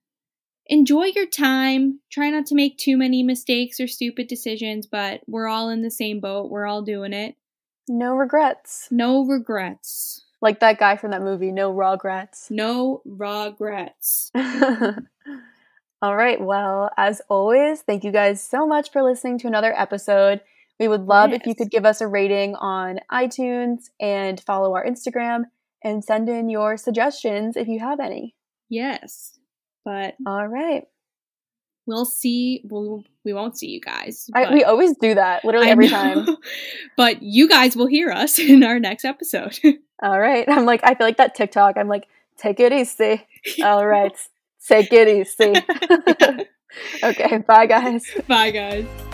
enjoy 0.66 1.06
your 1.14 1.26
time. 1.26 2.00
Try 2.10 2.30
not 2.30 2.46
to 2.46 2.54
make 2.54 2.78
too 2.78 2.96
many 2.96 3.22
mistakes 3.22 3.80
or 3.80 3.86
stupid 3.86 4.26
decisions, 4.28 4.86
but 4.86 5.20
we're 5.26 5.48
all 5.48 5.68
in 5.70 5.82
the 5.82 5.90
same 5.90 6.20
boat. 6.20 6.50
We're 6.50 6.66
all 6.66 6.82
doing 6.82 7.12
it. 7.12 7.36
no 7.88 8.14
regrets 8.14 8.88
No 8.90 9.24
regrets. 9.24 10.24
like 10.40 10.60
that 10.60 10.78
guy 10.78 10.96
from 10.96 11.10
that 11.10 11.22
movie 11.22 11.50
no 11.52 11.70
regrets 11.72 12.48
No 12.50 13.02
regrets. 13.04 14.30
All 16.02 16.16
right. 16.16 16.40
Well, 16.40 16.90
as 16.96 17.22
always, 17.28 17.82
thank 17.82 18.02
you 18.02 18.10
guys 18.10 18.42
so 18.42 18.66
much 18.66 18.90
for 18.90 19.02
listening 19.04 19.38
to 19.38 19.46
another 19.46 19.72
episode. 19.78 20.40
We 20.80 20.88
would 20.88 21.02
love 21.06 21.32
if 21.32 21.46
you 21.46 21.54
could 21.54 21.70
give 21.70 21.84
us 21.86 22.00
a 22.00 22.08
rating 22.08 22.56
on 22.56 22.98
iTunes 23.12 23.84
and 24.00 24.40
follow 24.40 24.74
our 24.74 24.84
Instagram 24.84 25.44
and 25.84 26.04
send 26.04 26.28
in 26.28 26.48
your 26.48 26.76
suggestions 26.76 27.56
if 27.56 27.68
you 27.68 27.78
have 27.78 28.00
any. 28.00 28.34
Yes. 28.68 29.38
But 29.84 30.14
All 30.26 30.46
right. 30.46 30.84
we'll 31.86 32.04
see. 32.04 32.62
We'll, 32.64 33.04
we 33.24 33.32
won't 33.32 33.58
see 33.58 33.68
you 33.68 33.80
guys. 33.80 34.28
I, 34.34 34.52
we 34.52 34.64
always 34.64 34.96
do 34.96 35.14
that, 35.14 35.44
literally 35.44 35.68
every 35.68 35.88
time. 35.88 36.26
but 36.96 37.22
you 37.22 37.48
guys 37.48 37.76
will 37.76 37.86
hear 37.86 38.10
us 38.10 38.38
in 38.38 38.62
our 38.62 38.78
next 38.78 39.04
episode. 39.04 39.58
All 40.02 40.18
right. 40.18 40.48
I'm 40.48 40.64
like, 40.64 40.80
I 40.82 40.94
feel 40.94 41.06
like 41.06 41.18
that 41.18 41.34
TikTok. 41.34 41.76
I'm 41.76 41.88
like, 41.88 42.08
take 42.36 42.58
it 42.60 42.72
easy. 42.72 43.26
All 43.62 43.86
right. 43.86 44.16
Take 44.66 44.92
it 44.92 45.08
easy. 45.08 45.54
okay. 47.02 47.38
Bye, 47.38 47.66
guys. 47.66 48.04
Bye, 48.26 48.50
guys. 48.50 49.11